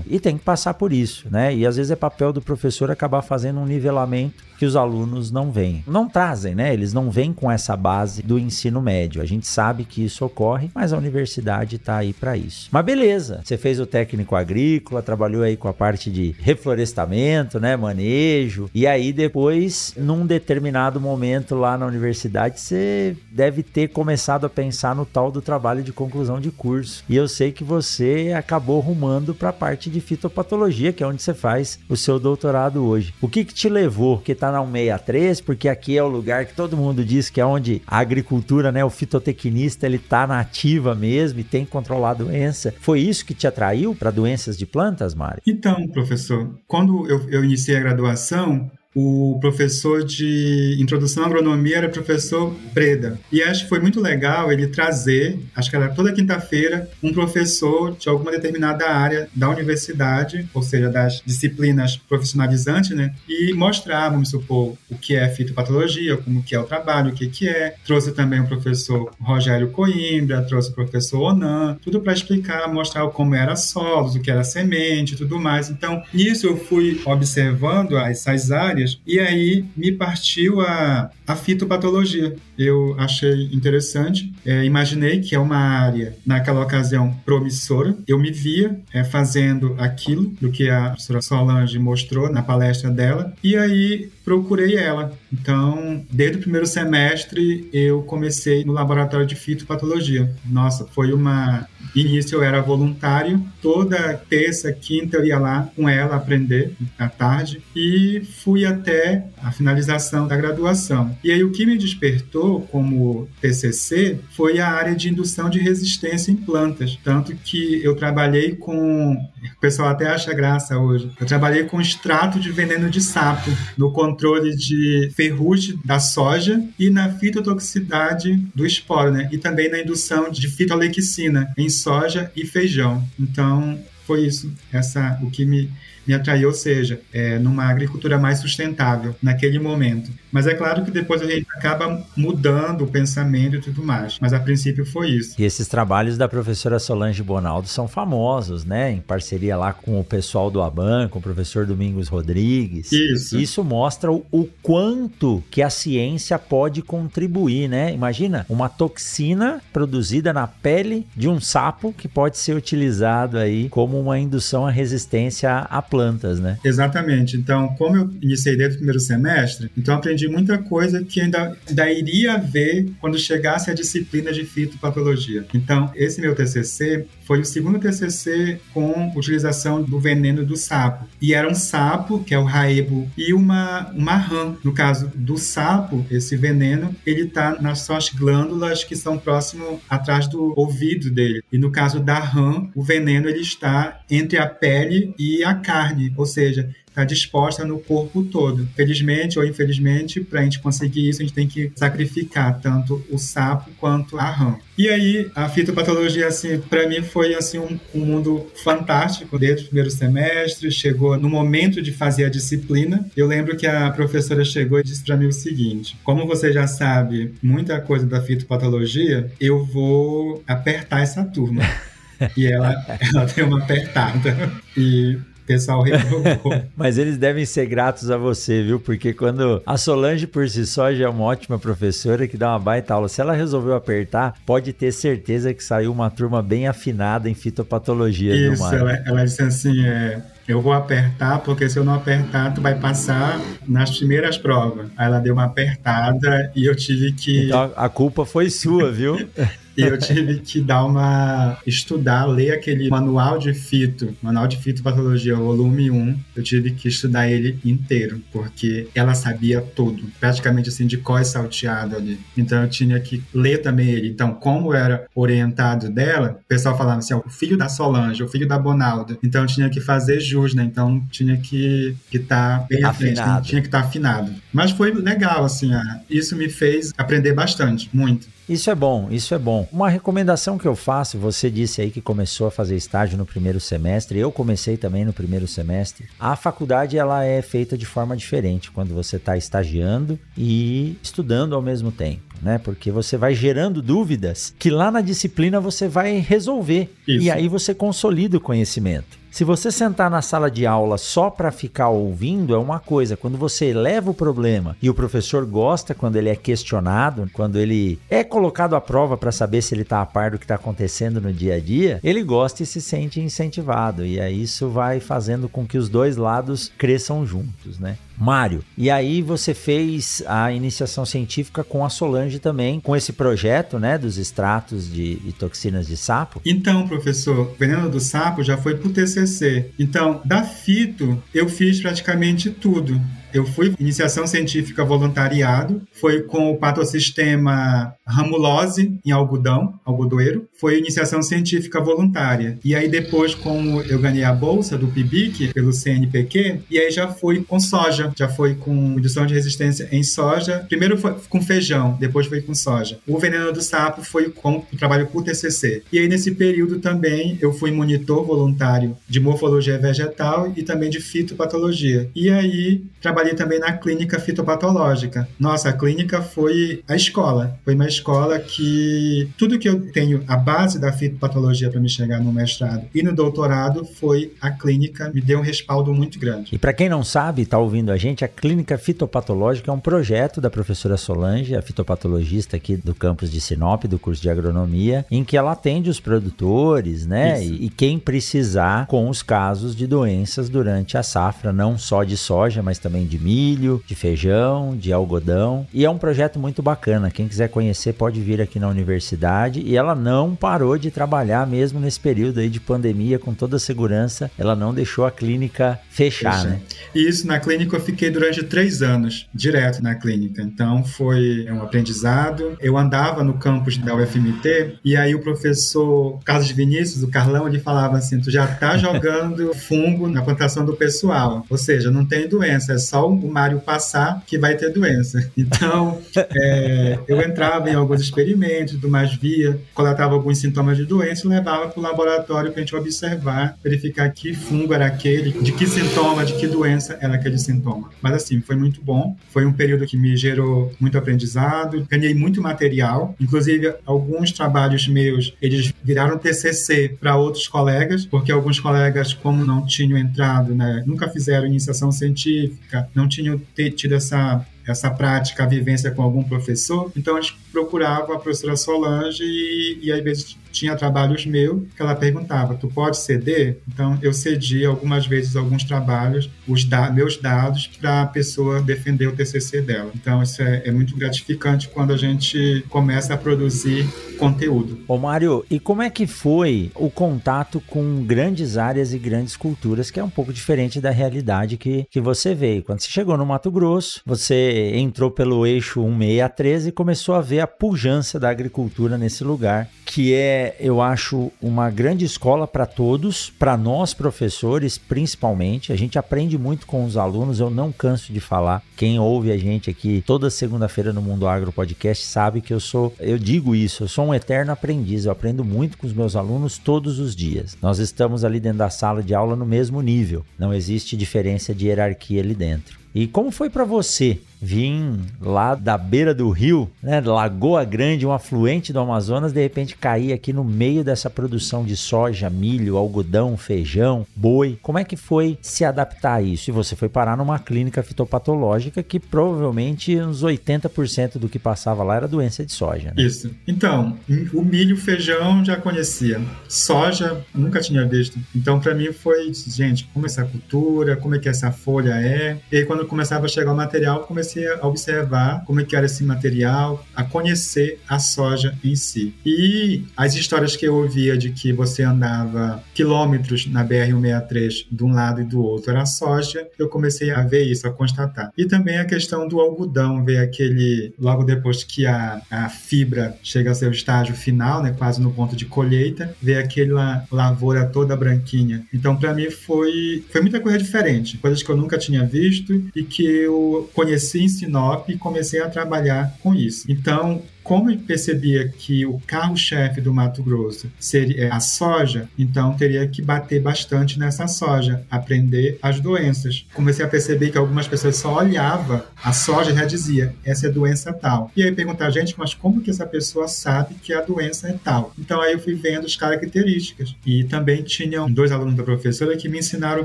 e 0.07 0.21
tem 0.21 0.39
que 0.39 0.45
passar 0.45 0.75
por 0.75 0.93
isso, 0.93 1.29
né? 1.31 1.55
E 1.55 1.67
às 1.67 1.77
vezes 1.77 1.91
é 1.91 1.97
papel 1.97 2.33
do 2.33 2.41
professor 2.41 2.91
acabar 2.91 3.23
fazendo 3.23 3.61
um 3.61 3.67
nivelamento 3.67 4.51
que 4.61 4.67
os 4.67 4.77
alunos 4.77 5.31
não 5.31 5.51
vêm. 5.51 5.83
Não 5.87 6.07
trazem, 6.07 6.55
né? 6.55 6.75
Eles 6.75 6.93
não 6.93 7.11
vêm 7.11 7.33
com 7.33 7.51
essa 7.51 7.75
base 7.75 8.23
do 8.23 8.39
ensino 8.39 8.83
médio. 8.83 9.23
A 9.23 9.25
gente 9.25 9.47
sabe 9.47 9.85
que 9.85 10.05
isso 10.05 10.23
ocorre, 10.23 10.71
mas 10.75 10.93
a 10.93 10.99
universidade 10.99 11.77
está 11.77 11.97
aí 11.97 12.13
para 12.13 12.37
isso. 12.37 12.69
Mas 12.71 12.85
beleza, 12.85 13.41
você 13.43 13.57
fez 13.57 13.81
o 13.81 13.87
técnico 13.87 14.37
agrícola, 14.37 15.01
trabalhou 15.01 15.43
aí 15.43 15.57
com 15.57 15.67
a 15.67 15.73
parte 15.73 16.11
de 16.11 16.35
reflorestamento, 16.41 17.59
né, 17.59 17.75
manejo, 17.75 18.69
e 18.75 18.87
aí 18.87 19.15
depois, 19.15 19.95
num 19.97 20.27
determinado 20.27 21.01
momento 21.01 21.55
lá 21.55 21.79
na 21.79 21.87
universidade, 21.87 22.61
você 22.61 23.17
deve 23.33 23.63
ter 23.63 23.89
começado 23.89 24.45
a 24.45 24.51
pensar 24.51 24.95
no 24.95 25.07
tal 25.07 25.33
do 25.33 25.41
trabalho 25.41 25.83
de 25.83 25.91
conclusão 25.91 26.39
de 26.39 26.51
curso. 26.51 27.03
E 27.09 27.17
eu 27.17 27.27
sei 27.27 27.51
que 27.51 27.65
você 27.65 28.35
acabou 28.37 28.81
rumando 28.81 29.35
para 29.41 29.49
a 29.49 29.55
parte 29.55 29.89
de 29.89 30.03
fitopatologia, 30.03 30.93
que 30.93 31.03
é 31.03 31.07
onde 31.07 31.23
você 31.23 31.33
faz 31.33 31.81
o 31.89 31.97
seu 31.97 32.21
doutorado 32.21 32.85
hoje. 32.85 33.15
O 33.23 33.29
que 33.29 33.43
que 33.43 33.55
te 33.55 33.71
levou? 33.71 34.19
Que 34.19 34.35
tá 34.35 34.53
na 34.53 34.61
163, 34.61 35.41
porque 35.41 35.67
aqui 35.67 35.97
é 35.97 36.03
o 36.03 36.09
lugar 36.09 36.45
que 36.45 36.55
todo 36.55 36.77
mundo 36.77 37.03
diz 37.03 37.31
que 37.31 37.41
é 37.41 37.47
onde 37.47 37.81
a 37.87 37.99
agricultura, 37.99 38.71
né, 38.71 38.85
o 38.85 38.91
fitotecnista, 38.91 39.87
ele 39.87 39.99
tá 39.99 40.27
na 40.27 40.41
ativa 40.41 40.95
mesmo 40.95 41.41
e 41.41 41.45
tem 41.45 41.65
que 41.65 41.71
controlar 41.71 42.11
a 42.11 42.15
doença. 42.15 42.75
Foi 42.81 43.01
isso 43.01 43.25
que 43.25 43.33
te 43.33 43.47
atraiu 43.47 43.95
para 43.95 44.11
doenças 44.11 44.59
de 44.59 44.67
plantas, 44.67 45.15
Mário? 45.15 45.43
Então, 45.47 45.89
professor, 45.89 46.55
quando 46.67 47.09
eu, 47.09 47.27
eu 47.31 47.43
iniciei 47.43 47.79
a 47.79 47.81
graduação, 47.81 48.71
o 48.95 49.39
professor 49.41 50.05
de 50.05 50.77
introdução 50.81 51.23
à 51.23 51.27
agronomia 51.27 51.79
era 51.79 51.87
o 51.87 51.93
professor 51.93 52.55
Breda. 52.73 53.19
E 53.31 53.43
acho 53.43 53.65
que 53.65 53.69
foi 53.69 53.79
muito 53.79 54.01
legal 54.01 54.51
ele 54.51 54.67
trazer, 54.67 55.39
acho 55.55 55.71
que 55.71 55.77
era 55.77 55.89
toda 55.89 56.13
quinta-feira, 56.13 56.91
um 57.03 57.13
professor 57.13 57.97
de 57.97 58.09
alguma 58.09 58.33
determinada 58.33 58.89
área 58.89 59.29
da 59.35 59.49
universidade, 59.49 60.49
ou 60.53 60.63
seja, 60.63 60.89
das 60.89 61.23
disciplinas 61.25 61.97
profissionalizantes, 61.97 62.91
né? 62.91 63.15
E 63.29 63.53
mostrar, 63.53 64.09
vamos 64.09 64.31
supor, 64.31 64.77
o 64.91 64.97
que 64.97 65.15
é 65.15 65.29
fitopatologia, 65.29 66.17
como 66.17 66.43
que 66.43 66.55
é 66.55 66.59
o 66.59 66.65
trabalho, 66.65 67.11
o 67.11 67.15
que 67.15 67.29
que 67.29 67.49
é. 67.49 67.75
Trouxe 67.85 68.13
também 68.13 68.41
o 68.41 68.49
professor 68.49 69.11
Rogério 69.21 69.71
Coimbra, 69.71 70.43
trouxe 70.43 70.71
o 70.71 70.75
professor 70.75 71.21
Onan, 71.21 71.79
tudo 71.83 72.01
para 72.01 72.13
explicar, 72.13 72.73
mostrar 72.73 73.07
como 73.09 73.35
era 73.35 73.55
solos, 73.55 74.17
o 74.17 74.21
que 74.21 74.31
era 74.31 74.43
semente, 74.43 75.17
tudo 75.17 75.39
mais. 75.39 75.71
Então, 75.71 76.03
nisso 76.13 76.47
eu 76.47 76.57
fui 76.57 77.01
observando 77.05 77.97
essas 77.97 78.51
áreas 78.51 78.80
áreas, 78.81 79.01
e 79.07 79.21
aí 79.21 79.65
me 79.77 79.93
partiu 79.93 80.61
a, 80.61 81.11
a 81.27 81.37
fitopatologia. 81.37 82.35
Eu 82.57 82.95
achei 82.99 83.49
interessante, 83.53 84.33
é, 84.45 84.65
imaginei 84.65 85.21
que 85.21 85.35
é 85.35 85.39
uma 85.39 85.57
área, 85.57 86.17
naquela 86.27 86.63
ocasião, 86.63 87.15
promissora. 87.25 87.97
Eu 88.07 88.19
me 88.19 88.31
via 88.31 88.79
é, 88.93 89.05
fazendo 89.05 89.75
aquilo 89.79 90.33
do 90.41 90.51
que 90.51 90.69
a 90.69 90.91
professora 90.91 91.23
Solange 91.23 91.79
mostrou 91.79 92.31
na 92.31 92.43
palestra 92.43 92.91
dela, 92.91 93.35
e 93.43 93.57
aí 93.57 94.11
procurei 94.25 94.77
ela. 94.77 95.13
Então, 95.33 96.05
desde 96.11 96.39
o 96.39 96.41
primeiro 96.41 96.67
semestre, 96.67 97.69
eu 97.73 98.03
comecei 98.03 98.65
no 98.65 98.73
laboratório 98.73 99.27
de 99.27 99.35
fitopatologia. 99.35 100.33
Nossa, 100.45 100.87
foi 100.87 101.13
uma. 101.13 101.67
Início 101.95 102.37
eu 102.37 102.43
era 102.43 102.61
voluntário, 102.61 103.43
toda 103.61 104.15
terça, 104.29 104.73
quinta 104.73 105.17
eu 105.17 105.25
ia 105.25 105.39
lá 105.39 105.71
com 105.75 105.89
ela 105.89 106.17
aprender 106.17 106.73
à 106.99 107.09
tarde 107.09 107.63
e 107.75 108.23
fui 108.43 108.65
até 108.65 109.27
a 109.43 109.51
finalização 109.51 110.27
da 110.27 110.37
graduação. 110.37 111.17
E 111.23 111.31
aí 111.33 111.43
o 111.43 111.51
que 111.51 111.67
me 111.67 111.77
despertou 111.77 112.63
como 112.63 113.29
TCC 113.41 114.21
foi 114.31 114.61
a 114.61 114.69
área 114.69 114.95
de 114.95 115.09
indução 115.09 115.51
de 115.51 115.59
resistência 115.59 116.31
em 116.31 116.37
plantas, 116.37 116.99
tanto 117.03 117.35
que 117.35 117.83
eu 117.83 117.95
trabalhei 117.95 118.55
com, 118.55 119.13
o 119.15 119.61
pessoal 119.61 119.89
até 119.89 120.09
acha 120.09 120.33
graça 120.33 120.79
hoje, 120.79 121.11
eu 121.21 121.27
trabalhei 121.27 121.65
com 121.65 121.81
extrato 121.81 122.39
de 122.39 122.51
veneno 122.51 122.89
de 122.91 123.01
sapo 123.01 123.51
no 123.77 123.93
controle 123.93 124.55
de 124.57 125.11
ferrugem 125.15 125.79
da 125.85 125.99
soja 125.99 126.63
e 126.79 126.91
na 126.91 127.11
fitotoxicidade 127.11 128.37
do 128.55 128.67
esporo, 128.67 129.11
né? 129.11 129.29
E 129.33 129.39
também 129.39 129.71
na 129.71 129.81
indução 129.81 130.31
de 130.31 130.49
fitolexina 130.49 131.53
em 131.57 131.69
soja 131.81 132.31
e 132.37 132.47
feijão. 132.47 133.07
Então, 133.19 133.79
foi 134.07 134.27
isso, 134.27 134.53
essa 134.73 135.19
o 135.23 135.31
que 135.31 135.45
me 135.45 135.71
me 136.11 136.15
atraiu, 136.15 136.49
ou 136.49 136.55
seja, 136.55 137.01
é, 137.13 137.39
numa 137.39 137.67
agricultura 137.67 138.19
mais 138.19 138.41
sustentável 138.41 139.15
naquele 139.23 139.61
momento. 139.61 140.11
Mas 140.33 140.47
é 140.47 140.55
claro 140.55 140.85
que 140.85 140.91
depois 140.91 141.23
a 141.23 141.27
gente 141.27 141.47
acaba 141.55 142.03
mudando 142.17 142.85
o 142.85 142.87
pensamento 142.87 143.57
e 143.57 143.61
tudo 143.61 143.83
mais. 143.83 144.19
Mas 144.21 144.33
a 144.33 144.41
princípio 144.41 144.85
foi 144.85 145.11
isso. 145.11 145.35
E 145.39 145.45
esses 145.45 145.69
trabalhos 145.69 146.17
da 146.17 146.29
professora 146.29 146.79
Solange 146.79 147.23
Bonaldo 147.23 147.69
são 147.69 147.89
famosos, 147.89 148.65
né? 148.65 148.93
Em 148.93 149.01
parceria 149.01 149.57
lá 149.57 149.73
com 149.73 149.99
o 150.01 150.05
pessoal 150.05 150.51
do 150.51 150.63
ABAN, 150.63 151.09
com 151.09 151.19
o 151.19 151.23
professor 151.23 151.67
Domingos 151.67 152.09
Rodrigues. 152.09 152.93
Isso. 152.93 153.39
Isso 153.39 153.65
mostra 153.65 154.13
o, 154.13 154.25
o 154.31 154.49
quanto 154.63 155.43
que 155.51 155.63
a 155.63 155.71
ciência 155.71 156.39
pode 156.39 156.83
contribuir, 156.83 157.69
né? 157.69 157.93
Imagina 157.93 158.47
uma 158.49 158.69
toxina 158.69 159.61
produzida 159.73 160.33
na 160.33 160.47
pele 160.47 161.07
de 161.17 161.29
um 161.29 161.41
sapo 161.41 161.93
que 161.93 162.09
pode 162.09 162.39
ser 162.39 162.55
utilizado 162.55 163.39
aí 163.39 163.69
como 163.69 163.99
uma 164.01 164.19
indução 164.19 164.67
à 164.67 164.71
resistência 164.71 165.59
a 165.59 165.83
plantas, 165.83 166.39
né? 166.41 166.59
Exatamente. 166.65 167.37
Então, 167.37 167.69
como 167.77 167.97
eu 167.97 168.11
iniciei 168.21 168.57
desde 168.57 168.75
o 168.75 168.79
primeiro 168.79 169.01
semestre, 169.01 169.71
então 169.77 169.95
aprendi 169.95 170.20
muita 170.29 170.59
coisa 170.59 171.05
que 171.05 171.21
ainda, 171.21 171.57
ainda 171.69 171.91
iria 171.91 172.39
ver 172.39 172.91
quando 173.01 173.19
chegasse 173.19 173.71
a 173.71 173.75
disciplina 173.75 174.33
de 174.33 174.45
fitopatologia. 174.45 175.47
Então, 175.55 175.91
esse 175.95 176.21
meu 176.21 176.35
TCC 176.35 177.07
foi 177.25 177.41
o 177.41 177.45
segundo 177.45 177.79
TCC 177.79 178.59
com 178.75 179.13
utilização 179.15 179.83
do 179.83 180.01
veneno 180.01 180.45
do 180.45 180.57
sapo. 180.57 181.07
E 181.23 181.33
era 181.33 181.49
um 181.49 181.55
sapo, 181.55 182.25
que 182.25 182.35
é 182.35 182.39
o 182.39 182.45
raebo, 182.45 183.09
e 183.17 183.33
uma, 183.33 183.89
uma 183.91 184.17
rã. 184.17 184.57
No 184.65 184.73
caso 184.73 185.11
do 185.15 185.39
sapo, 185.39 186.05
esse 186.11 186.37
veneno, 186.37 186.95
ele 187.07 187.23
está 187.23 187.61
nas 187.61 187.83
suas 187.83 188.09
glândulas 188.09 188.83
que 188.83 188.97
são 188.97 189.17
próximo 189.17 189.81
atrás 189.89 190.27
do 190.27 190.53
ouvido 190.57 191.11
dele. 191.11 191.43
E 191.53 191.59
no 191.59 191.71
caso 191.71 192.01
da 192.01 192.19
rã, 192.19 192.69
o 192.75 192.83
veneno 192.83 193.29
ele 193.29 193.41
está 193.41 194.01
entre 194.11 194.39
a 194.39 194.47
pele 194.47 195.15
e 195.19 195.45
a 195.45 195.55
carne, 195.55 196.13
ou 196.17 196.27
seja, 196.27 196.69
está 197.01 197.05
disposta 197.05 197.65
no 197.65 197.79
corpo 197.79 198.23
todo. 198.23 198.69
Felizmente 198.77 199.39
ou 199.39 199.45
infelizmente, 199.45 200.21
para 200.21 200.41
a 200.41 200.45
gente 200.45 200.61
conseguir 200.61 201.09
isso, 201.09 201.23
a 201.23 201.25
gente 201.25 201.35
tem 201.35 201.49
que 201.49 201.73
sacrificar 201.75 202.61
tanto 202.61 203.03
o 203.11 203.19
sapo 203.19 203.71
quanto 203.79 204.19
a 204.19 204.31
rã. 204.31 204.57
E 204.77 204.89
aí, 204.89 205.31
a 205.35 205.49
fitopatologia, 205.49 206.27
assim, 206.27 206.59
para 206.59 206.89
mim 206.89 207.03
foi 207.03 207.35
assim 207.35 207.59
um, 207.59 207.79
um, 207.95 208.05
mundo 208.05 208.47
fantástico 208.65 209.39
desde 209.39 209.65
o 209.65 209.67
primeiro 209.67 209.91
semestre. 209.91 210.71
Chegou 210.71 211.19
no 211.19 211.29
momento 211.29 211.83
de 211.83 211.93
fazer 211.93 212.25
a 212.25 212.31
disciplina. 212.31 213.07
Eu 213.17 213.27
lembro 213.27 213.57
que 213.57 213.67
a 213.67 213.91
professora 213.91 214.45
chegou 214.45 214.79
e 214.79 214.83
disse 214.83 215.05
para 215.05 215.17
mim 215.17 215.27
o 215.27 215.33
seguinte: 215.33 215.99
como 216.03 216.27
você 216.27 216.53
já 216.53 216.67
sabe 216.67 217.35
muita 217.43 217.79
coisa 217.81 218.07
da 218.07 218.23
fitopatologia, 218.23 219.31
eu 219.39 219.65
vou 219.65 220.43
apertar 220.47 221.03
essa 221.03 221.25
turma. 221.25 221.63
e 222.37 222.47
ela, 222.47 222.75
ela 223.01 223.25
deu 223.27 223.47
uma 223.47 223.59
apertada. 223.59 224.51
E 224.77 225.19
pessoal. 225.51 225.83
Mas 226.77 226.97
eles 226.97 227.17
devem 227.17 227.45
ser 227.45 227.67
gratos 227.67 228.11
a 228.11 228.17
você, 228.17 228.63
viu? 228.63 228.79
Porque 228.79 229.13
quando 229.13 229.61
a 229.67 229.77
Solange 229.77 230.27
por 230.27 230.49
si 230.49 230.65
só 230.65 230.93
já 230.93 231.07
é 231.07 231.09
uma 231.09 231.25
ótima 231.25 231.59
professora 231.59 232.29
que 232.29 232.37
dá 232.37 232.51
uma 232.51 232.59
baita 232.59 232.95
aula, 232.95 233.09
se 233.09 233.21
ela 233.21 233.33
resolveu 233.33 233.75
apertar, 233.75 234.35
pode 234.47 234.73
ter 234.73 234.93
certeza 234.93 235.53
que 235.53 235.65
saiu 235.65 235.93
uma 235.93 236.11
turma 236.11 236.41
bem 236.43 236.69
afinada 236.69 237.29
em 237.29 237.35
fitopatologia. 237.35 238.35
Isso, 238.35 238.75
ela, 238.75 239.03
ela 239.05 239.25
disse 239.25 239.43
assim, 239.43 239.85
é, 239.85 240.23
eu 240.47 240.61
vou 240.61 240.73
apertar, 240.73 241.41
porque 241.41 241.69
se 241.69 241.79
eu 241.79 241.85
não 241.85 241.95
apertar, 241.95 242.55
tu 242.55 242.61
vai 242.61 242.79
passar 242.79 243.41
nas 243.67 243.97
primeiras 243.97 244.39
provas. 244.39 244.87
Aí 244.97 245.07
ela 245.07 245.19
deu 245.19 245.35
uma 245.35 245.45
apertada 245.45 246.53
e 246.55 246.67
eu 246.67 246.77
tive 246.77 247.13
que. 247.13 247.47
Então 247.47 247.73
a 247.77 247.89
culpa 247.89 248.25
foi 248.25 248.51
sua, 248.51 248.91
viu? 248.91 249.17
e 249.81 249.89
eu 249.89 249.99
tive 249.99 250.41
que 250.41 250.61
dar 250.61 250.85
uma 250.85 251.59
estudar, 251.67 252.27
ler 252.27 252.53
aquele 252.53 252.89
manual 252.89 253.39
de 253.39 253.53
fito, 253.55 254.15
manual 254.23 254.47
de 254.47 254.57
fitopatologia, 254.57 255.35
volume 255.37 255.91
1. 255.91 256.19
Eu 256.37 256.43
tive 256.43 256.73
que 256.73 256.89
estudar 256.89 257.31
ele 257.31 257.59
inteiro, 257.65 258.21
porque 258.33 258.89
ela 258.95 259.15
sabia 259.15 259.61
tudo, 259.61 260.05
praticamente 260.19 260.69
assim 260.69 260.87
de 260.87 260.99
cós 260.99 261.29
salteado 261.29 261.97
ali. 261.97 262.19
Então 262.37 262.63
eu 262.63 262.69
tinha 262.69 262.99
que 263.01 263.23
ler 263.33 263.59
também 263.59 263.89
ele. 263.89 264.09
Então, 264.09 264.33
como 264.35 264.75
era 264.75 265.07
orientado 265.15 265.91
dela, 265.91 266.41
o 266.45 266.49
pessoal 266.49 266.77
falava 266.77 266.99
assim, 266.99 267.15
ó, 267.15 267.23
o 267.25 267.31
filho 267.31 267.57
da 267.57 267.69
Solange, 267.69 268.23
o 268.23 268.29
filho 268.29 268.47
da 268.47 268.59
Bonalda. 268.59 269.19
Então 269.23 269.43
eu 269.43 269.47
tinha 269.47 269.69
que 269.69 269.81
fazer 269.81 270.21
jus, 270.21 270.55
né? 270.55 270.65
Então 270.65 271.03
tinha 271.11 271.37
que 271.37 271.97
estar 272.13 272.61
tá 272.61 272.67
bem 272.69 272.85
à 272.85 272.93
frente, 272.93 273.21
né? 273.21 273.41
tinha 273.43 273.61
que 273.61 273.69
estar 273.69 273.83
tá 273.83 273.89
afinado. 273.89 274.33
Mas 274.53 274.71
foi 274.71 274.93
legal, 274.93 275.45
assim, 275.45 275.71
isso 276.09 276.37
me 276.37 276.49
fez 276.49 276.93
aprender 276.97 277.33
bastante, 277.33 277.89
muito. 277.93 278.29
Isso 278.51 278.69
é 278.69 278.75
bom, 278.75 279.07
isso 279.13 279.33
é 279.33 279.39
bom. 279.39 279.69
Uma 279.71 279.89
recomendação 279.89 280.59
que 280.59 280.67
eu 280.67 280.75
faço, 280.75 281.17
você 281.17 281.49
disse 281.49 281.81
aí 281.81 281.89
que 281.89 282.01
começou 282.01 282.49
a 282.49 282.51
fazer 282.51 282.75
estágio 282.75 283.17
no 283.17 283.25
primeiro 283.25 283.61
semestre, 283.61 284.19
eu 284.19 284.33
comecei 284.33 284.77
também 284.77 285.05
no 285.05 285.13
primeiro 285.13 285.47
semestre. 285.47 286.09
A 286.19 286.35
faculdade 286.35 286.99
ela 286.99 287.25
é 287.25 287.41
feita 287.43 287.79
de 287.79 287.87
forma 287.87 288.17
diferente 288.17 288.73
quando 288.73 288.93
você 288.93 289.19
está 289.19 289.37
estagiando 289.37 290.19
e 290.37 290.99
estudando 291.01 291.55
ao 291.55 291.63
mesmo 291.63 291.93
tempo. 291.93 292.23
Né? 292.43 292.59
Porque 292.59 292.91
você 292.91 293.17
vai 293.17 293.37
gerando 293.37 293.81
dúvidas 293.81 294.53
que 294.59 294.69
lá 294.69 294.91
na 294.91 295.01
disciplina 295.01 295.61
você 295.61 295.87
vai 295.87 296.19
resolver. 296.19 296.93
Isso. 297.07 297.27
E 297.27 297.31
aí 297.31 297.47
você 297.47 297.73
consolida 297.73 298.37
o 298.37 298.41
conhecimento. 298.41 299.20
Se 299.31 299.45
você 299.45 299.71
sentar 299.71 300.11
na 300.11 300.21
sala 300.21 300.51
de 300.51 300.67
aula 300.67 300.99
só 300.99 301.31
para 301.31 301.53
ficar 301.53 301.89
ouvindo 301.89 302.53
é 302.53 302.59
uma 302.59 302.81
coisa, 302.81 303.17
quando 303.17 303.39
você 303.39 303.67
eleva 303.67 304.11
o 304.11 304.15
problema 304.15 304.77
e 304.83 304.91
o 304.91 304.95
professor 304.95 305.47
gosta 305.47 305.95
quando 305.95 306.17
ele 306.17 306.29
é 306.29 306.35
questionado, 306.35 307.31
quando 307.33 307.57
ele 307.57 307.99
é 308.11 308.25
colocado 308.25 308.75
à 308.75 308.81
prova 308.81 309.17
para 309.17 309.31
saber 309.31 309.63
se 309.63 309.73
ele 309.73 309.83
está 309.83 310.03
a 310.03 310.07
par 310.07 310.33
do 310.33 310.39
que 310.39 310.45
está 310.45 310.57
acontecendo 310.57 311.21
no 311.21 311.33
dia 311.33 311.55
a 311.55 311.61
dia, 311.61 312.01
ele 312.03 312.25
gosta 312.25 312.65
e 312.65 312.67
se 312.67 312.81
sente 312.81 313.21
incentivado. 313.21 314.05
E 314.05 314.21
aí 314.21 314.43
isso 314.43 314.69
vai 314.69 314.99
fazendo 314.99 315.49
com 315.49 315.65
que 315.65 315.79
os 315.79 315.89
dois 315.89 316.17
lados 316.17 316.71
cresçam 316.77 317.25
juntos, 317.25 317.79
né? 317.79 317.97
Mário, 318.21 318.63
e 318.77 318.91
aí 318.91 319.23
você 319.23 319.55
fez 319.55 320.23
a 320.27 320.53
iniciação 320.53 321.07
científica 321.07 321.65
com 321.65 321.85
a 321.85 321.89
Solange 321.89 322.39
também, 322.39 322.79
com 322.79 322.95
esse 322.95 323.15
projeto, 323.15 323.79
né, 323.79 323.97
dos 323.97 324.19
extratos 324.19 324.93
de, 324.93 325.17
de 325.17 325.33
toxinas 325.33 325.87
de 325.87 325.97
sapo? 325.97 326.41
Então, 326.45 326.87
professor, 326.87 327.55
veneno 327.59 327.89
do 327.89 327.99
sapo 327.99 328.43
já 328.43 328.59
foi 328.59 328.77
pro 328.77 328.91
TCC. 328.91 329.71
Então, 329.79 330.21
da 330.25 330.43
fito, 330.43 331.23
eu 331.33 331.49
fiz 331.49 331.81
praticamente 331.81 332.51
tudo. 332.51 333.01
Eu 333.33 333.47
fui 333.47 333.75
iniciação 333.79 334.27
científica 334.27 334.85
voluntariado, 334.85 335.83
foi 335.93 336.23
com 336.23 336.51
o 336.51 336.57
patossistema 336.57 337.95
ramulose 338.07 338.99
em 339.05 339.13
algodão, 339.13 339.79
algodoeiro, 339.85 340.49
foi 340.59 340.79
iniciação 340.79 341.23
científica 341.23 341.81
voluntária. 341.81 342.59
E 342.65 342.75
aí 342.75 342.89
depois, 342.89 343.35
como 343.35 343.81
eu 343.83 343.99
ganhei 343.99 344.25
a 344.25 344.33
bolsa 344.33 344.77
do 344.77 344.89
PIBIC 344.89 345.53
pelo 345.53 345.73
CNPq, 345.73 346.63
e 346.71 346.79
aí 346.79 346.91
já 346.91 347.09
fui 347.09 347.43
com 347.43 347.61
soja, 347.61 348.13
já 348.17 348.29
foi 348.29 348.55
com 348.55 348.75
indução 348.99 349.27
de 349.27 349.35
resistência 349.35 349.89
em 349.93 350.03
soja. 350.03 350.65
Primeiro 350.69 350.99
foi 350.99 351.15
com 351.29 351.41
feijão, 351.41 351.97
depois 352.01 352.27
foi 352.27 352.41
com 352.41 352.55
soja. 352.55 352.99
O 353.07 353.19
veneno 353.19 353.53
do 353.53 353.63
sapo 353.63 354.03
foi 354.03 354.31
com 354.31 354.65
o 354.73 354.77
trabalho 354.77 355.09
o 355.13 355.23
TCC. 355.23 355.83
E 355.93 355.99
aí 355.99 356.09
nesse 356.09 356.33
período 356.33 356.79
também 356.79 357.39
eu 357.41 357.53
fui 357.53 357.71
monitor 357.71 358.25
voluntário 358.25 358.97
de 359.09 359.21
morfologia 359.21 359.79
vegetal 359.79 360.53
e 360.57 360.63
também 360.63 360.91
de 360.91 361.01
fitopatologia. 361.01 362.09
E 362.15 362.31
aí 362.31 362.83
trabalhei 363.01 363.20
trabalhei 363.21 363.35
também 363.35 363.59
na 363.59 363.73
clínica 363.73 364.19
fitopatológica. 364.19 365.29
Nossa, 365.39 365.69
a 365.69 365.73
clínica 365.73 366.23
foi 366.23 366.83
a 366.89 366.97
escola. 366.97 367.59
Foi 367.65 367.75
uma 367.75 367.87
escola 367.87 368.39
que 368.39 369.31
tudo 369.37 369.59
que 369.59 369.69
eu 369.69 369.93
tenho, 369.93 370.25
a 370.27 370.37
base 370.37 370.79
da 370.79 370.93
fitopatologia 370.93 371.71
para 371.71 371.81
me 371.81 371.89
chegar 371.89 372.21
no 372.21 372.33
mestrado 372.33 372.85
e 372.95 373.03
no 373.03 373.13
doutorado 373.13 373.85
foi 373.85 374.33
a 374.41 374.51
clínica, 374.51 375.11
me 375.13 375.21
deu 375.21 375.39
um 375.39 375.43
respaldo 375.43 375.93
muito 375.93 376.19
grande. 376.19 376.55
E 376.55 376.59
para 376.59 376.73
quem 376.73 376.89
não 376.89 377.05
sabe, 377.05 377.43
está 377.43 377.59
ouvindo 377.59 377.93
a 377.93 377.97
gente, 377.97 378.25
a 378.25 378.29
clínica 378.29 378.79
fitopatológica 378.79 379.71
é 379.71 379.75
um 379.75 379.81
projeto 379.81 380.41
da 380.41 380.51
professora 380.51 380.97
Solange, 380.97 381.55
a 381.55 381.63
fitopatologista 381.63 382.57
aqui 382.57 382.77
do 382.77 382.95
campus 382.95 383.31
de 383.31 383.41
Sinop, 383.41 383.85
do 383.85 383.99
curso 383.99 384.23
de 384.23 384.31
agronomia, 384.31 385.05
em 385.11 385.25
que 385.25 385.37
ela 385.37 385.53
atende 385.53 385.91
os 385.91 386.01
produtores, 386.01 387.07
né? 387.07 387.45
E, 387.45 387.67
e 387.67 387.69
quem 387.69 387.99
precisar 387.99 388.87
com 388.87 389.09
os 389.09 389.23
casos 389.23 389.77
de 389.77 389.87
doenças 389.87 390.49
durante 390.49 390.97
a 390.97 391.03
safra, 391.03 391.53
não 391.53 391.77
só 391.77 392.05
de 392.05 392.17
soja, 392.17 392.63
mas 392.63 392.79
também 392.79 393.07
de 393.11 393.19
milho, 393.19 393.83
de 393.85 393.95
feijão, 393.97 394.77
de 394.77 394.93
algodão. 394.93 395.67
E 395.75 395.85
é 395.85 395.91
um 395.91 395.99
projeto 395.99 396.39
muito 396.39 396.63
bacana. 396.63 397.11
Quem 397.11 397.27
quiser 397.27 397.49
conhecer 397.49 397.93
pode 397.93 398.21
vir 398.21 398.41
aqui 398.41 398.61
na 398.61 398.69
universidade. 398.69 399.61
E 399.61 399.77
ela 399.77 399.95
não 399.97 400.37
parou 400.37 400.79
de 400.79 400.91
trabalhar 400.91 401.47
mesmo 401.47 401.81
nesse 401.81 401.99
período 401.99 402.39
aí 402.39 402.49
de 402.49 402.61
pandemia, 402.61 403.19
com 403.19 403.35
toda 403.35 403.57
a 403.57 403.59
segurança. 403.59 404.31
Ela 404.39 404.55
não 404.55 404.73
deixou 404.73 405.05
a 405.05 405.11
clínica 405.11 405.79
fechar, 405.91 406.45
né? 406.45 406.61
Isso, 406.95 407.27
na 407.27 407.41
clínica 407.41 407.77
eu 407.77 407.81
fiquei 407.81 408.11
durante 408.11 408.45
três 408.45 408.81
anos, 408.81 409.27
direto 409.35 409.83
na 409.83 409.97
clínica. 409.97 410.41
Então 410.43 410.85
foi 410.85 411.51
um 411.51 411.63
aprendizado. 411.63 412.57
Eu 412.61 412.79
andava 412.79 413.25
no 413.25 413.35
campus 413.35 413.77
da 413.77 413.95
UFMT 413.95 414.79
e 414.85 414.97
aí 414.97 415.15
o 415.15 415.21
professor 415.21 416.21
Carlos 416.25 416.51
Vinícius, 416.51 417.03
o 417.03 417.09
Carlão, 417.09 417.49
ele 417.49 417.59
falava 417.59 417.97
assim: 417.97 418.21
tu 418.21 418.31
já 418.31 418.47
tá 418.47 418.77
jogando 418.79 419.53
fungo 419.55 420.09
na 420.09 420.23
plantação 420.23 420.65
do 420.65 420.75
pessoal. 420.75 421.45
Ou 421.51 421.59
seja, 421.59 421.91
não 421.91 422.05
tem 422.05 422.29
doença, 422.29 422.75
é 422.75 422.79
só 422.79 423.00
o 423.07 423.31
Mário 423.31 423.61
passar 423.61 424.23
que 424.27 424.39
vai 424.39 424.57
ter 424.57 424.71
doença. 424.71 425.31
Então, 425.41 425.99
é, 426.17 426.99
eu 427.09 427.21
entrava 427.21 427.71
em 427.71 427.75
alguns 427.75 428.01
experimentos, 428.01 428.75
do 428.75 428.89
mais 428.89 429.15
via, 429.15 429.59
coletava 429.75 430.15
alguns 430.15 430.39
sintomas 430.39 430.77
de 430.77 430.85
doença 430.85 431.27
e 431.27 431.31
levava 431.31 431.69
para 431.69 431.81
o 431.81 431.83
laboratório 431.83 432.53
para 432.53 432.61
a 432.61 432.65
gente 432.65 432.77
observar, 432.77 433.57
verificar 433.63 434.09
que 434.11 434.35
fungo 434.35 434.75
era 434.75 434.87
aquele, 434.87 435.33
de 435.33 435.53
que 435.53 435.67
sintoma, 435.67 436.25
de 436.25 436.35
que 436.35 436.47
doença 436.47 436.99
era 437.01 437.15
aquele 437.15 437.39
sintoma. 437.39 437.91
Mas 438.03 438.15
assim, 438.15 438.41
foi 438.41 438.55
muito 438.55 438.83
bom. 438.83 439.17
Foi 439.31 439.45
um 439.47 439.53
período 439.53 439.87
que 439.87 439.97
me 439.97 440.17
gerou 440.17 440.73
muito 440.79 440.99
aprendizado, 440.99 441.87
ganhei 441.89 442.15
muito 442.15 442.41
material, 442.43 443.15
inclusive 443.19 443.75
alguns 443.87 444.33
trabalhos 444.33 444.87
meus, 444.89 445.35
eles 445.41 445.73
viraram 445.83 446.19
TCC 446.19 446.97
para 447.01 447.17
outros 447.17 447.49
colegas, 447.49 448.05
porque 448.05 448.31
alguns 448.33 448.61
colegas, 448.61 449.13
como 449.15 449.45
não 449.45 449.65
tinham 449.67 449.99
entrado, 449.99 450.55
né, 450.55 450.83
nunca 450.87 451.09
fizeram 451.09 451.47
iniciação 451.47 451.91
científica, 451.93 452.89
não 452.95 453.09
tinham 453.09 453.41
tido 453.77 453.95
essa 453.95 454.47
essa 454.67 454.91
prática, 454.91 455.43
a 455.43 455.47
vivência 455.47 455.91
com 455.91 456.03
algum 456.03 456.23
professor. 456.23 456.93
Então, 456.97 457.19
procurava 457.53 458.15
a 458.15 458.19
professora 458.19 458.57
Solange 458.57 459.23
e, 459.23 459.79
e 459.83 459.93
às 459.93 460.03
vezes 460.03 460.37
tinha 460.53 460.77
trabalhos 460.77 461.25
meus 461.27 461.63
que 461.77 461.83
ela 461.83 461.95
perguntava: 461.95 462.55
Tu 462.55 462.69
pode 462.69 462.99
ceder? 462.99 463.59
Então, 463.69 463.99
eu 464.03 464.13
cedi 464.13 464.65
algumas 464.65 465.07
vezes 465.07 465.37
alguns 465.37 465.65
trabalhos, 465.65 466.29
os 466.47 466.65
da 466.65 466.91
meus 466.91 467.17
dados, 467.17 467.67
para 467.67 468.03
a 468.03 468.07
pessoa 468.07 468.61
defender 468.61 469.07
o 469.07 469.13
TCC 469.13 469.61
dela. 469.61 469.91
Então, 469.95 470.23
isso 470.23 470.43
é, 470.43 470.63
é, 470.67 470.73
muito 470.73 470.97
gratificante 470.97 471.69
quando 471.69 471.93
a 471.93 471.97
gente 471.97 472.65
começa 472.69 473.15
a 473.15 473.17
produzir 473.17 473.87
conteúdo. 474.19 474.79
Ô, 474.87 474.99
Mário, 474.99 475.45
e 475.51 475.59
como 475.59 475.83
é 475.83 475.89
que 475.89 476.07
foi 476.07 476.71
o 476.75 476.91
contato 476.91 477.61
com 477.67 478.05
grandes 478.05 478.57
áreas 478.57 478.93
e 478.93 478.99
grandes 478.99 479.37
culturas, 479.37 479.91
que 479.91 479.99
é 480.01 480.05
um 480.05 480.11
pouco 480.11 480.33
diferente 480.33 480.81
da 480.81 480.91
realidade 480.91 481.57
que, 481.57 481.87
que 481.91 482.01
você 482.01 482.35
veio? 482.35 482.63
Quando 482.63 482.81
você 482.81 482.91
chegou 482.91 483.17
no 483.17 483.25
Mato 483.25 483.51
Grosso, 483.51 484.03
você 484.05 484.73
entrou 484.75 485.11
pelo 485.11 485.47
eixo 485.47 485.81
1613 485.81 486.69
e 486.69 486.73
começou 486.73 487.15
a 487.15 487.21
ver 487.21 487.40
a 487.41 487.47
pujança 487.47 488.19
da 488.19 488.29
agricultura 488.29 488.97
nesse 488.97 489.25
lugar, 489.25 489.69
que 489.85 490.15
é, 490.15 490.57
eu 490.61 490.81
acho, 490.81 491.33
uma 491.41 491.71
grande 491.71 492.05
escola 492.05 492.47
para 492.47 492.67
todos, 492.67 493.31
para 493.31 493.57
nós 493.57 493.93
professores 493.93 494.79
principalmente. 494.79 495.73
A 495.73 495.77
gente 495.77 495.99
aprende 495.99 496.39
muito 496.39 496.67
com 496.67 496.85
os 496.85 496.97
alunos, 496.97 497.41
eu 497.41 497.51
não 497.51 497.73
canso 497.73 498.13
de 498.13 498.21
falar. 498.21 498.63
Quem 498.77 498.99
ouve 498.99 499.33
a 499.33 499.37
gente 499.37 499.69
aqui 499.69 500.03
toda 500.07 500.31
segunda-feira 500.31 500.93
no 500.93 501.03
Mundo 501.03 501.27
Agro 501.27 501.53
Podcast 501.53 502.05
sabe 502.05 502.41
que 502.41 502.53
eu 502.53 502.61
sou, 502.61 502.95
eu 502.99 503.19
digo 503.19 503.55
isso, 503.55 503.85
eu 503.85 503.89
sou 503.89 504.07
um 504.07 504.15
eterno 504.15 504.53
aprendiz. 504.53 505.05
Eu 505.05 505.13
aprendo 505.13 505.45
muito 505.45 505.77
com 505.77 505.87
os 505.87 505.93
meus 505.93 506.17
alunos 506.17 506.59
todos 506.59 506.99
os 506.99 507.15
dias. 507.17 507.57
Nós 507.61 507.79
estamos 507.79 508.25
ali 508.25 508.41
dentro 508.41 508.59
da 508.59 508.71
sala 508.71 509.03
de 509.03 509.15
aula 509.15 509.35
no 509.37 509.47
mesmo 509.47 509.83
nível. 509.83 510.25
Não 510.39 510.55
existe 510.55 510.97
diferença 510.97 511.55
de 511.55 511.67
hierarquia 511.67 512.21
ali 512.23 512.35
dentro. 512.35 512.81
E 512.95 513.07
como 513.07 513.31
foi 513.31 513.49
para 513.49 513.65
você 513.65 514.21
vim 514.41 515.01
lá 515.21 515.55
da 515.55 515.77
beira 515.77 516.15
do 516.15 516.31
rio, 516.31 516.71
né, 516.83 517.01
Lagoa 517.01 517.65
Grande, 517.65 518.07
um 518.07 518.13
afluente 518.13 518.73
do 518.73 518.81
Amazonas, 518.81 519.33
de 519.33 519.43
repente 519.43 519.77
cair 519.77 520.13
aqui 520.13 520.33
no 520.33 520.43
meio 520.43 520.83
dessa 520.83 521.11
produção 521.11 521.65
de 521.65 521.77
soja, 521.77 522.31
milho, 522.31 522.77
algodão, 522.77 523.37
feijão, 523.37 524.07
boi. 524.17 524.59
Como 524.63 524.79
é 524.79 524.85
que 524.85 524.97
foi 524.97 525.39
se 525.43 525.65
adaptar 525.65 526.15
a 526.15 526.23
isso? 526.23 526.51
E 526.51 526.53
você 526.53 526.75
foi 526.75 526.89
parar 526.89 527.17
numa 527.17 527.39
clínica 527.39 527.83
fitopatológica 527.83 528.83
que 528.83 528.99
provavelmente 528.99 529.97
uns 529.97 530.25
80% 530.25 531.19
do 531.19 531.29
que 531.29 531.39
passava 531.39 531.83
lá 531.83 531.97
era 531.97 532.09
doença 532.09 532.45
de 532.45 532.53
soja. 532.53 532.93
Né? 532.97 533.03
Isso. 533.03 533.31
Então, 533.47 533.99
o 534.33 534.43
milho, 534.43 534.77
feijão 534.77 535.45
já 535.45 535.57
conhecia. 535.57 536.21
Soja 536.49 537.25
nunca 537.35 537.61
tinha 537.61 537.85
visto. 537.87 538.19
Então, 538.35 538.59
para 538.59 538.75
mim 538.75 538.93
foi, 538.93 539.33
gente, 539.35 539.89
como 539.93 540.07
essa 540.07 540.25
cultura, 540.25 540.97
como 540.97 541.15
é 541.15 541.19
que 541.19 541.29
essa 541.29 541.53
folha 541.53 541.93
é. 541.93 542.39
E 542.51 542.57
aí, 542.57 542.65
quando 542.81 542.89
começava 542.89 543.27
a 543.27 543.29
chegar 543.29 543.53
o 543.53 543.57
material, 543.57 544.01
comecei 544.01 544.47
a 544.49 544.67
observar 544.67 545.45
como 545.45 545.61
é 545.61 545.65
que 545.65 545.77
era 545.77 545.87
esse 545.87 546.03
material, 546.03 546.85
a 546.95 547.05
conhecer 547.05 547.79
a 547.89 547.99
soja 547.99 548.57
em 548.65 548.75
si. 548.75 549.15
E 549.25 549.85
as 549.97 550.15
histórias 550.15 550.57
que 550.57 550.67
eu 550.67 550.77
ouvia 550.77 551.17
de 551.17 551.31
que 551.31 551.53
você 551.53 551.83
andava 551.83 552.63
quilômetros 552.75 553.47
na 553.47 553.67
BR-163 553.67 554.67
de 554.71 554.85
um 554.85 554.93
lado 554.93 555.21
e 555.21 555.25
do 555.25 555.43
outro 555.43 555.71
era 555.71 555.85
soja, 555.85 556.49
eu 556.59 556.69
comecei 556.69 557.11
a 557.11 557.23
ver 557.23 557.45
isso, 557.45 557.67
a 557.67 557.73
constatar. 557.73 558.33
E 558.37 558.47
também 558.47 558.79
a 558.79 558.85
questão 558.85 559.29
do 559.29 559.41
algodão, 559.41 560.05
ver 560.05 560.19
aquele, 560.19 560.95
logo 560.99 561.25
depois 561.25 561.63
que 561.63 561.87
a, 561.87 562.23
a 562.31 562.49
fibra 562.49 563.17
chega 563.23 563.51
ao 563.51 563.55
seu 563.55 563.71
estágio 563.71 564.15
final, 564.15 564.63
né, 564.63 564.75
quase 564.77 565.01
no 565.01 565.13
ponto 565.13 565.37
de 565.37 565.45
colheita, 565.45 566.15
ver 566.23 566.39
aquela 566.39 567.05
lavoura 567.11 567.67
toda 567.67 567.97
branquinha. 567.97 568.65
Então, 568.73 568.97
para 568.97 569.13
mim, 569.13 569.31
foi, 569.31 570.05
foi 570.11 570.21
muita 570.23 570.41
coisa 570.41 570.59
diferente, 570.59 571.19
coisas 571.19 571.43
que 571.43 571.51
eu 571.51 571.57
nunca 571.57 571.77
tinha 571.77 572.05
visto 572.05 572.70
e 572.75 572.83
que 572.83 573.05
eu 573.05 573.69
conheci 573.75 574.25
em 574.25 574.29
Sinop 574.29 574.89
e 574.89 574.97
comecei 574.97 575.41
a 575.41 575.49
trabalhar 575.49 576.17
com 576.23 576.35
isso. 576.35 576.71
Então, 576.71 577.23
como 577.43 577.71
eu 577.71 577.79
percebia 577.79 578.49
que 578.49 578.87
o 578.87 579.01
carro-chefe 579.07 579.81
do 579.81 579.93
Mato 579.93 580.23
Grosso 580.23 580.71
seria 580.79 581.27
é, 581.27 581.31
a 581.31 581.41
soja, 581.41 582.09
então 582.19 582.55
teria 582.55 582.87
que 582.87 583.03
bater 583.03 583.41
bastante 583.41 583.99
nessa 583.99 584.27
soja, 584.27 584.85
aprender 584.91 585.59
as 585.63 585.81
doenças. 585.81 586.47
Comecei 586.55 586.85
a 586.85 586.89
perceber 586.89 587.31
que 587.31 587.39
algumas 587.39 587.67
pessoas 587.67 587.97
só 587.97 588.19
olhavam 588.19 588.83
a 589.03 589.13
soja 589.13 589.51
e 589.51 589.55
já 589.55 589.65
dizia 589.65 590.15
essa 590.25 590.47
é 590.47 590.51
doença 590.51 590.93
tal. 590.93 591.31
E 591.37 591.43
aí 591.43 591.53
perguntar, 591.53 591.91
gente, 591.91 592.15
mas 592.19 592.35
como 592.35 592.61
que 592.61 592.71
essa 592.71 592.87
pessoa 592.87 593.29
sabe 593.29 593.75
que 593.75 593.93
a 593.93 594.01
doença 594.01 594.49
é 594.49 594.55
tal? 594.63 594.93
Então 594.99 595.21
aí 595.21 595.33
eu 595.33 595.39
fui 595.39 595.55
vendo 595.55 595.87
as 595.87 595.97
características. 595.97 596.95
E 597.05 597.25
também 597.25 597.63
tinham 597.63 598.11
dois 598.11 598.33
alunos 598.33 598.55
da 598.55 598.63
professora 598.63 599.17
que 599.17 599.29
me 599.29 599.39
ensinaram 599.39 599.85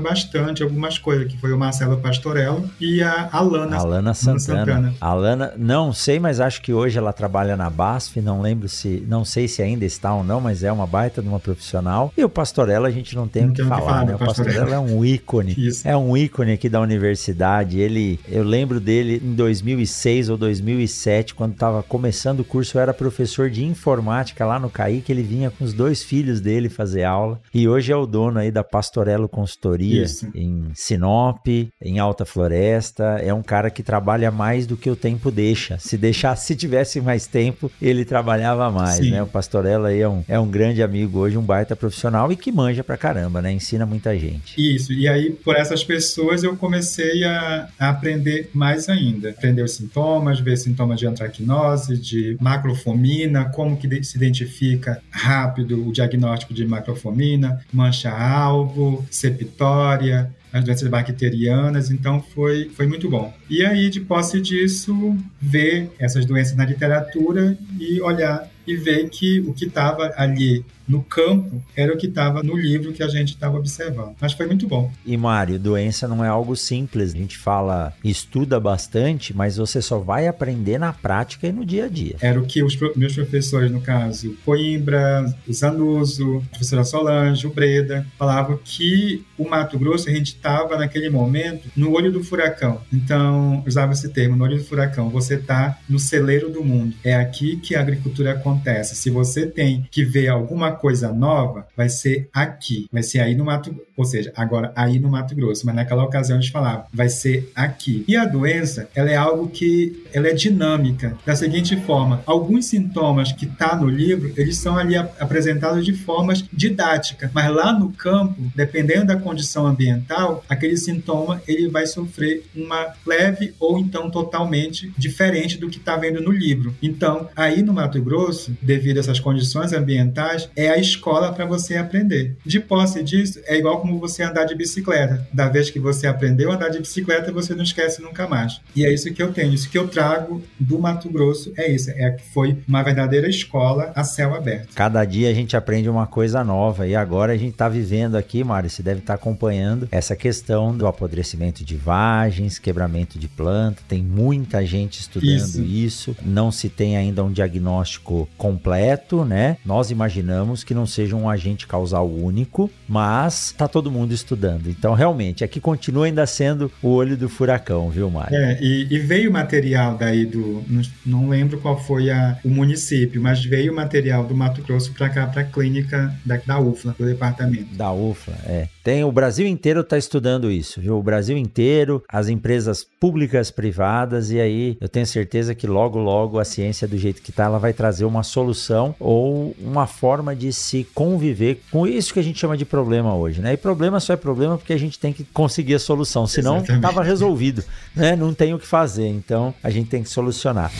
bastante 0.00 0.62
algumas 0.62 0.98
coisas, 0.98 1.30
que 1.30 1.38
foi 1.38 1.52
o 1.52 1.58
Marcelo 1.58 1.98
Pastorello 1.98 2.68
e 2.80 3.02
a 3.02 3.28
Alana, 3.32 3.76
Alana 3.76 4.14
Santana. 4.14 4.38
Santana. 4.40 4.94
Alana, 5.00 5.54
não 5.56 5.92
sei, 5.92 6.18
mas 6.18 6.40
acho 6.40 6.62
que 6.62 6.72
hoje 6.72 6.98
ela 6.98 7.12
trabalha 7.12 7.45
na 7.54 7.68
BASF, 7.68 8.20
não 8.22 8.40
lembro 8.40 8.66
se, 8.68 9.04
não 9.06 9.24
sei 9.24 9.46
se 9.46 9.62
ainda 9.62 9.84
está 9.84 10.14
ou 10.14 10.24
não, 10.24 10.40
mas 10.40 10.64
é 10.64 10.72
uma 10.72 10.86
baita 10.86 11.20
de 11.20 11.28
uma 11.28 11.38
profissional. 11.38 12.12
E 12.16 12.24
o 12.24 12.28
Pastorella 12.28 12.88
a 12.88 12.90
gente 12.90 13.14
não 13.14 13.28
tem 13.28 13.46
o 13.46 13.52
que 13.52 13.62
falar, 13.62 13.82
falar, 13.82 14.06
né? 14.06 14.14
O 14.14 14.18
Pastorella 14.18 14.74
é 14.74 14.78
um 14.78 15.04
ícone, 15.04 15.54
Isso. 15.56 15.86
é 15.86 15.94
um 15.94 16.16
ícone 16.16 16.52
aqui 16.52 16.68
da 16.68 16.80
universidade. 16.80 17.78
Ele, 17.78 18.18
eu 18.28 18.42
lembro 18.42 18.80
dele 18.80 19.20
em 19.22 19.34
2006 19.34 20.30
ou 20.30 20.36
2007, 20.38 21.34
quando 21.34 21.52
estava 21.52 21.82
começando 21.82 22.40
o 22.40 22.44
curso, 22.44 22.78
eu 22.78 22.82
era 22.82 22.94
professor 22.94 23.50
de 23.50 23.64
informática 23.64 24.46
lá 24.46 24.58
no 24.58 24.70
CAI, 24.70 25.02
que 25.04 25.12
ele 25.12 25.22
vinha 25.22 25.50
com 25.50 25.64
os 25.64 25.72
dois 25.72 26.02
filhos 26.02 26.40
dele 26.40 26.68
fazer 26.68 27.04
aula. 27.04 27.38
E 27.52 27.68
hoje 27.68 27.92
é 27.92 27.96
o 27.96 28.06
dono 28.06 28.38
aí 28.38 28.50
da 28.50 28.64
Pastorello 28.64 29.28
Consultoria 29.28 30.04
Isso. 30.04 30.30
em 30.34 30.70
Sinop, 30.74 31.46
em 31.82 31.98
Alta 31.98 32.24
Floresta. 32.24 33.20
É 33.22 33.34
um 33.34 33.42
cara 33.42 33.70
que 33.70 33.82
trabalha 33.82 34.30
mais 34.30 34.66
do 34.66 34.76
que 34.76 34.88
o 34.88 34.96
tempo 34.96 35.30
deixa. 35.30 35.78
Se 35.78 35.96
deixar, 35.96 36.36
se 36.36 36.54
tivesse 36.54 37.00
mais 37.00 37.26
tempo, 37.26 37.35
ele 37.80 38.04
trabalhava 38.04 38.70
mais, 38.70 38.96
Sim. 38.96 39.10
né? 39.10 39.22
O 39.22 39.26
Pastorella 39.26 39.88
aí 39.88 40.00
é 40.00 40.08
um, 40.08 40.24
é 40.28 40.38
um 40.38 40.48
grande 40.48 40.82
amigo 40.82 41.18
hoje, 41.18 41.36
um 41.36 41.42
baita 41.42 41.76
profissional 41.76 42.30
e 42.32 42.36
que 42.36 42.50
manja 42.50 42.82
pra 42.82 42.96
caramba, 42.96 43.42
né? 43.42 43.52
Ensina 43.52 43.84
muita 43.84 44.16
gente. 44.18 44.54
Isso, 44.56 44.92
e 44.92 45.08
aí 45.08 45.30
por 45.30 45.56
essas 45.56 45.84
pessoas 45.84 46.42
eu 46.42 46.56
comecei 46.56 47.24
a, 47.24 47.68
a 47.78 47.90
aprender 47.90 48.50
mais 48.52 48.88
ainda. 48.88 49.30
Aprender 49.30 49.62
os 49.62 49.72
sintomas, 49.72 50.40
ver 50.40 50.56
sintomas 50.56 50.98
de 50.98 51.06
antracnose, 51.06 51.96
de 51.96 52.36
macrofomina, 52.40 53.46
como 53.46 53.76
que 53.76 54.02
se 54.02 54.16
identifica 54.16 55.00
rápido 55.10 55.86
o 55.86 55.92
diagnóstico 55.92 56.54
de 56.54 56.66
macrofomina, 56.66 57.60
mancha-alvo, 57.72 59.04
septória, 59.10 60.30
as 60.52 60.64
doenças 60.64 60.88
bacterianas, 60.88 61.90
então 61.90 62.22
foi, 62.34 62.70
foi 62.74 62.86
muito 62.86 63.10
bom. 63.10 63.32
E 63.48 63.64
aí, 63.64 63.88
de 63.90 64.00
posse 64.00 64.40
disso, 64.40 65.16
ver 65.40 65.90
essas 65.98 66.26
doenças 66.26 66.56
na 66.56 66.64
literatura 66.64 67.56
e 67.78 68.00
olhar 68.00 68.48
e 68.66 68.76
ver 68.76 69.08
que 69.08 69.40
o 69.40 69.52
que 69.52 69.66
estava 69.66 70.12
ali 70.16 70.64
no 70.88 71.02
campo 71.02 71.62
era 71.76 71.92
o 71.92 71.96
que 71.96 72.06
estava 72.06 72.42
no 72.42 72.56
livro 72.56 72.92
que 72.92 73.02
a 73.02 73.08
gente 73.08 73.30
estava 73.30 73.58
observando. 73.58 74.14
Mas 74.20 74.32
foi 74.32 74.46
muito 74.46 74.66
bom. 74.68 74.90
E 75.04 75.16
Mário, 75.16 75.58
doença 75.58 76.06
não 76.06 76.24
é 76.24 76.28
algo 76.28 76.54
simples. 76.54 77.14
A 77.14 77.18
gente 77.18 77.36
fala, 77.36 77.92
estuda 78.04 78.60
bastante, 78.60 79.34
mas 79.36 79.56
você 79.56 79.82
só 79.82 79.98
vai 79.98 80.28
aprender 80.28 80.78
na 80.78 80.92
prática 80.92 81.46
e 81.48 81.52
no 81.52 81.64
dia 81.64 81.86
a 81.86 81.88
dia. 81.88 82.16
Era 82.20 82.40
o 82.40 82.46
que 82.46 82.62
os 82.62 82.78
meus 82.94 83.14
professores, 83.14 83.70
no 83.70 83.80
caso, 83.80 84.36
Coimbra, 84.44 85.34
Zanuso, 85.52 86.38
a 86.38 86.50
professora 86.50 86.84
Solange, 86.84 87.46
o 87.46 87.50
Breda, 87.50 88.06
falavam 88.16 88.58
que 88.64 89.24
o 89.36 89.48
Mato 89.48 89.78
Grosso, 89.78 90.08
a 90.08 90.12
gente 90.12 90.28
estava 90.28 90.76
naquele 90.76 91.10
momento 91.10 91.68
no 91.76 91.92
olho 91.92 92.12
do 92.12 92.22
furacão. 92.22 92.80
Então, 92.92 93.35
usava 93.66 93.92
esse 93.92 94.08
termo, 94.08 94.36
no 94.36 94.44
olho 94.44 94.58
do 94.58 94.64
furacão. 94.64 95.08
Você 95.10 95.34
está 95.34 95.78
no 95.88 95.98
celeiro 95.98 96.50
do 96.50 96.64
mundo. 96.64 96.94
É 97.04 97.14
aqui 97.14 97.56
que 97.56 97.74
a 97.74 97.80
agricultura 97.80 98.32
acontece. 98.32 98.96
Se 98.96 99.10
você 99.10 99.46
tem 99.46 99.86
que 99.90 100.04
ver 100.04 100.28
alguma 100.28 100.72
coisa 100.72 101.12
nova, 101.12 101.66
vai 101.76 101.88
ser 101.88 102.28
aqui, 102.32 102.88
vai 102.92 103.02
ser 103.02 103.20
aí 103.20 103.34
no 103.34 103.44
Mato, 103.44 103.74
ou 103.96 104.04
seja, 104.04 104.32
agora 104.36 104.72
aí 104.76 104.98
no 104.98 105.08
Mato 105.08 105.34
Grosso, 105.34 105.64
mas 105.64 105.74
naquela 105.74 106.04
ocasião 106.04 106.38
a 106.38 106.40
gente 106.40 106.52
falava, 106.52 106.86
vai 106.92 107.08
ser 107.08 107.50
aqui. 107.54 108.04
E 108.06 108.16
a 108.16 108.24
doença, 108.24 108.88
ela 108.94 109.10
é 109.10 109.16
algo 109.16 109.48
que 109.48 110.04
ela 110.12 110.28
é 110.28 110.32
dinâmica, 110.32 111.16
da 111.24 111.34
seguinte 111.34 111.76
forma, 111.76 112.22
alguns 112.26 112.66
sintomas 112.66 113.32
que 113.32 113.46
tá 113.46 113.76
no 113.76 113.88
livro, 113.88 114.32
eles 114.36 114.56
são 114.58 114.76
ali 114.76 114.96
apresentados 114.96 115.84
de 115.84 115.92
formas 115.92 116.44
didáticas, 116.52 117.30
mas 117.32 117.50
lá 117.50 117.72
no 117.72 117.90
campo, 117.92 118.40
dependendo 118.54 119.06
da 119.06 119.16
condição 119.16 119.66
ambiental, 119.66 120.44
aquele 120.48 120.76
sintoma 120.76 121.40
ele 121.46 121.68
vai 121.68 121.86
sofrer 121.86 122.44
uma 122.54 122.92
leve 123.06 123.54
ou 123.58 123.78
então 123.78 124.10
totalmente 124.10 124.92
diferente 124.96 125.58
do 125.58 125.68
que 125.68 125.78
está 125.78 125.96
vendo 125.96 126.20
no 126.20 126.30
livro. 126.30 126.74
Então, 126.82 127.28
aí 127.34 127.62
no 127.62 127.72
Mato 127.72 128.00
Grosso, 128.02 128.56
devido 128.60 128.98
a 128.98 129.00
essas 129.00 129.20
condições 129.20 129.72
ambientais, 129.72 130.48
é 130.56 130.68
a 130.68 130.78
escola 130.78 131.32
para 131.32 131.46
você 131.46 131.76
aprender. 131.76 132.36
De 132.44 132.60
posse 132.60 133.02
disso, 133.02 133.40
é 133.44 133.56
igual 133.56 133.85
como 133.86 134.00
você 134.00 134.24
andar 134.24 134.44
de 134.44 134.54
bicicleta. 134.56 135.26
Da 135.32 135.48
vez 135.48 135.70
que 135.70 135.78
você 135.78 136.08
aprendeu 136.08 136.50
a 136.50 136.56
andar 136.56 136.70
de 136.70 136.80
bicicleta, 136.80 137.30
você 137.30 137.54
não 137.54 137.62
esquece 137.62 138.02
nunca 138.02 138.26
mais. 138.26 138.60
E 138.74 138.84
é 138.84 138.92
isso 138.92 139.12
que 139.14 139.22
eu 139.22 139.32
tenho, 139.32 139.54
isso 139.54 139.70
que 139.70 139.78
eu 139.78 139.86
trago 139.86 140.42
do 140.58 140.78
Mato 140.78 141.08
Grosso 141.08 141.52
é 141.56 141.70
isso, 141.70 141.90
é 141.90 142.10
que 142.10 142.24
foi 142.32 142.58
uma 142.66 142.82
verdadeira 142.82 143.28
escola 143.28 143.92
a 143.94 144.02
céu 144.02 144.34
aberto. 144.34 144.74
Cada 144.74 145.04
dia 145.04 145.30
a 145.30 145.34
gente 145.34 145.56
aprende 145.56 145.88
uma 145.88 146.06
coisa 146.06 146.42
nova 146.42 146.86
e 146.86 146.96
agora 146.96 147.32
a 147.32 147.36
gente 147.36 147.52
está 147.52 147.68
vivendo 147.68 148.16
aqui, 148.16 148.42
Mário, 148.42 148.68
você 148.68 148.82
deve 148.82 149.00
estar 149.00 149.16
tá 149.16 149.20
acompanhando 149.20 149.88
essa 149.92 150.16
questão 150.16 150.76
do 150.76 150.86
apodrecimento 150.86 151.64
de 151.64 151.76
vagens, 151.76 152.58
quebramento 152.58 153.18
de 153.18 153.28
planta, 153.28 153.82
tem 153.86 154.02
muita 154.02 154.66
gente 154.66 154.98
estudando 154.98 155.30
isso. 155.30 155.62
isso. 155.62 156.16
Não 156.24 156.50
se 156.50 156.68
tem 156.68 156.96
ainda 156.96 157.22
um 157.22 157.30
diagnóstico 157.30 158.28
completo, 158.36 159.24
né? 159.24 159.58
Nós 159.64 159.90
imaginamos 159.92 160.64
que 160.64 160.74
não 160.74 160.86
seja 160.86 161.14
um 161.14 161.30
agente 161.30 161.66
causal 161.66 162.10
único, 162.10 162.68
mas 162.88 163.54
tá 163.56 163.68
todo 163.76 163.90
mundo 163.90 164.14
estudando. 164.14 164.70
Então, 164.70 164.94
realmente, 164.94 165.44
aqui 165.44 165.60
continua 165.60 166.06
ainda 166.06 166.26
sendo 166.26 166.72
o 166.82 166.88
olho 166.88 167.14
do 167.14 167.28
furacão, 167.28 167.90
viu, 167.90 168.10
Mário? 168.10 168.34
É, 168.34 168.58
e, 168.58 168.86
e 168.90 168.98
veio 168.98 169.30
material 169.30 169.98
daí 169.98 170.24
do. 170.24 170.64
Não, 170.66 170.82
não 171.04 171.28
lembro 171.28 171.58
qual 171.60 171.78
foi 171.78 172.10
a, 172.10 172.38
o 172.42 172.48
município, 172.48 173.20
mas 173.20 173.44
veio 173.44 173.74
material 173.74 174.24
do 174.24 174.34
Mato 174.34 174.62
Grosso 174.62 174.94
para 174.94 175.10
cá, 175.10 175.26
para 175.26 175.42
a 175.42 175.44
clínica 175.44 176.10
da, 176.24 176.38
da 176.38 176.58
UFLA, 176.58 176.94
do 176.98 177.04
departamento. 177.04 177.74
Da 177.74 177.92
UFLA, 177.92 178.38
é. 178.46 178.68
Tem, 178.86 179.02
o 179.02 179.10
Brasil 179.10 179.48
inteiro 179.48 179.80
está 179.80 179.98
estudando 179.98 180.48
isso, 180.48 180.80
viu? 180.80 180.96
O 180.96 181.02
Brasil 181.02 181.36
inteiro, 181.36 182.04
as 182.08 182.28
empresas 182.28 182.84
públicas, 182.84 183.50
privadas, 183.50 184.30
e 184.30 184.38
aí 184.38 184.78
eu 184.80 184.88
tenho 184.88 185.04
certeza 185.04 185.56
que 185.56 185.66
logo, 185.66 185.98
logo 185.98 186.38
a 186.38 186.44
ciência, 186.44 186.86
do 186.86 186.96
jeito 186.96 187.20
que 187.20 187.30
está, 187.30 187.46
ela 187.46 187.58
vai 187.58 187.72
trazer 187.72 188.04
uma 188.04 188.22
solução 188.22 188.94
ou 189.00 189.56
uma 189.60 189.88
forma 189.88 190.36
de 190.36 190.52
se 190.52 190.86
conviver 190.94 191.62
com 191.72 191.84
isso 191.84 192.14
que 192.14 192.20
a 192.20 192.22
gente 192.22 192.38
chama 192.38 192.56
de 192.56 192.64
problema 192.64 193.12
hoje, 193.12 193.40
né? 193.40 193.54
E 193.54 193.56
problema 193.56 193.98
só 193.98 194.12
é 194.12 194.16
problema 194.16 194.56
porque 194.56 194.72
a 194.72 194.78
gente 194.78 195.00
tem 195.00 195.12
que 195.12 195.24
conseguir 195.24 195.74
a 195.74 195.80
solução, 195.80 196.24
senão 196.24 196.58
estava 196.58 197.02
resolvido, 197.02 197.64
né? 197.92 198.14
Não 198.14 198.32
tem 198.32 198.54
o 198.54 198.58
que 198.60 198.68
fazer, 198.68 199.08
então 199.08 199.52
a 199.64 199.68
gente 199.68 199.90
tem 199.90 200.00
que 200.00 200.08
solucionar. 200.08 200.70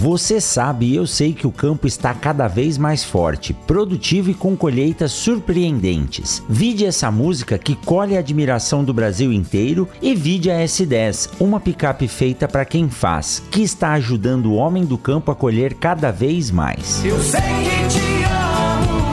Você 0.00 0.40
sabe 0.40 0.86
e 0.86 0.96
eu 0.96 1.06
sei 1.06 1.34
que 1.34 1.46
o 1.46 1.52
campo 1.52 1.86
está 1.86 2.14
cada 2.14 2.48
vez 2.48 2.78
mais 2.78 3.04
forte, 3.04 3.52
produtivo 3.52 4.30
e 4.30 4.34
com 4.34 4.56
colheitas 4.56 5.12
surpreendentes. 5.12 6.42
Vide 6.48 6.86
essa 6.86 7.10
música 7.10 7.58
que 7.58 7.74
colhe 7.74 8.16
a 8.16 8.20
admiração 8.20 8.82
do 8.82 8.94
Brasil 8.94 9.30
inteiro 9.30 9.86
e 10.00 10.14
vide 10.14 10.50
a 10.50 10.54
S10, 10.64 11.32
uma 11.38 11.60
picape 11.60 12.08
feita 12.08 12.48
para 12.48 12.64
quem 12.64 12.88
faz, 12.88 13.42
que 13.50 13.60
está 13.60 13.92
ajudando 13.92 14.46
o 14.46 14.54
homem 14.54 14.86
do 14.86 14.96
campo 14.96 15.32
a 15.32 15.34
colher 15.34 15.74
cada 15.74 16.10
vez 16.10 16.50
mais. 16.50 17.04
Eu 17.04 17.20
sei 17.20 17.40
que 17.42 17.98
te 17.98 18.24
amo. 18.24 19.10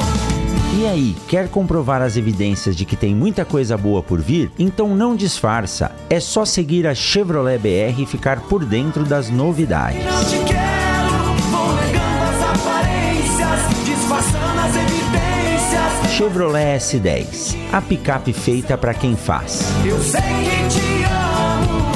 E 0.79 0.85
aí, 0.85 1.15
quer 1.27 1.49
comprovar 1.49 2.01
as 2.01 2.15
evidências 2.15 2.77
de 2.77 2.85
que 2.85 2.95
tem 2.95 3.13
muita 3.13 3.43
coisa 3.43 3.75
boa 3.75 4.01
por 4.01 4.21
vir? 4.21 4.49
Então 4.57 4.95
não 4.95 5.17
disfarça, 5.17 5.91
é 6.09 6.21
só 6.21 6.45
seguir 6.45 6.87
a 6.87 6.95
Chevrolet 6.95 7.57
BR 7.57 8.03
e 8.03 8.05
ficar 8.05 8.39
por 8.43 8.63
dentro 8.63 9.03
das 9.03 9.29
novidades. 9.29 10.05
Chevrolet 16.17 16.77
S10, 16.77 17.55
a 17.71 17.79
picape 17.79 18.33
feita 18.33 18.75
para 18.75 18.91
quem 18.91 19.15
faz. 19.15 19.69
Eu 19.85 19.99
sei 19.99 20.19
que 20.19 20.67
te 20.73 21.03
amo. 21.03 21.87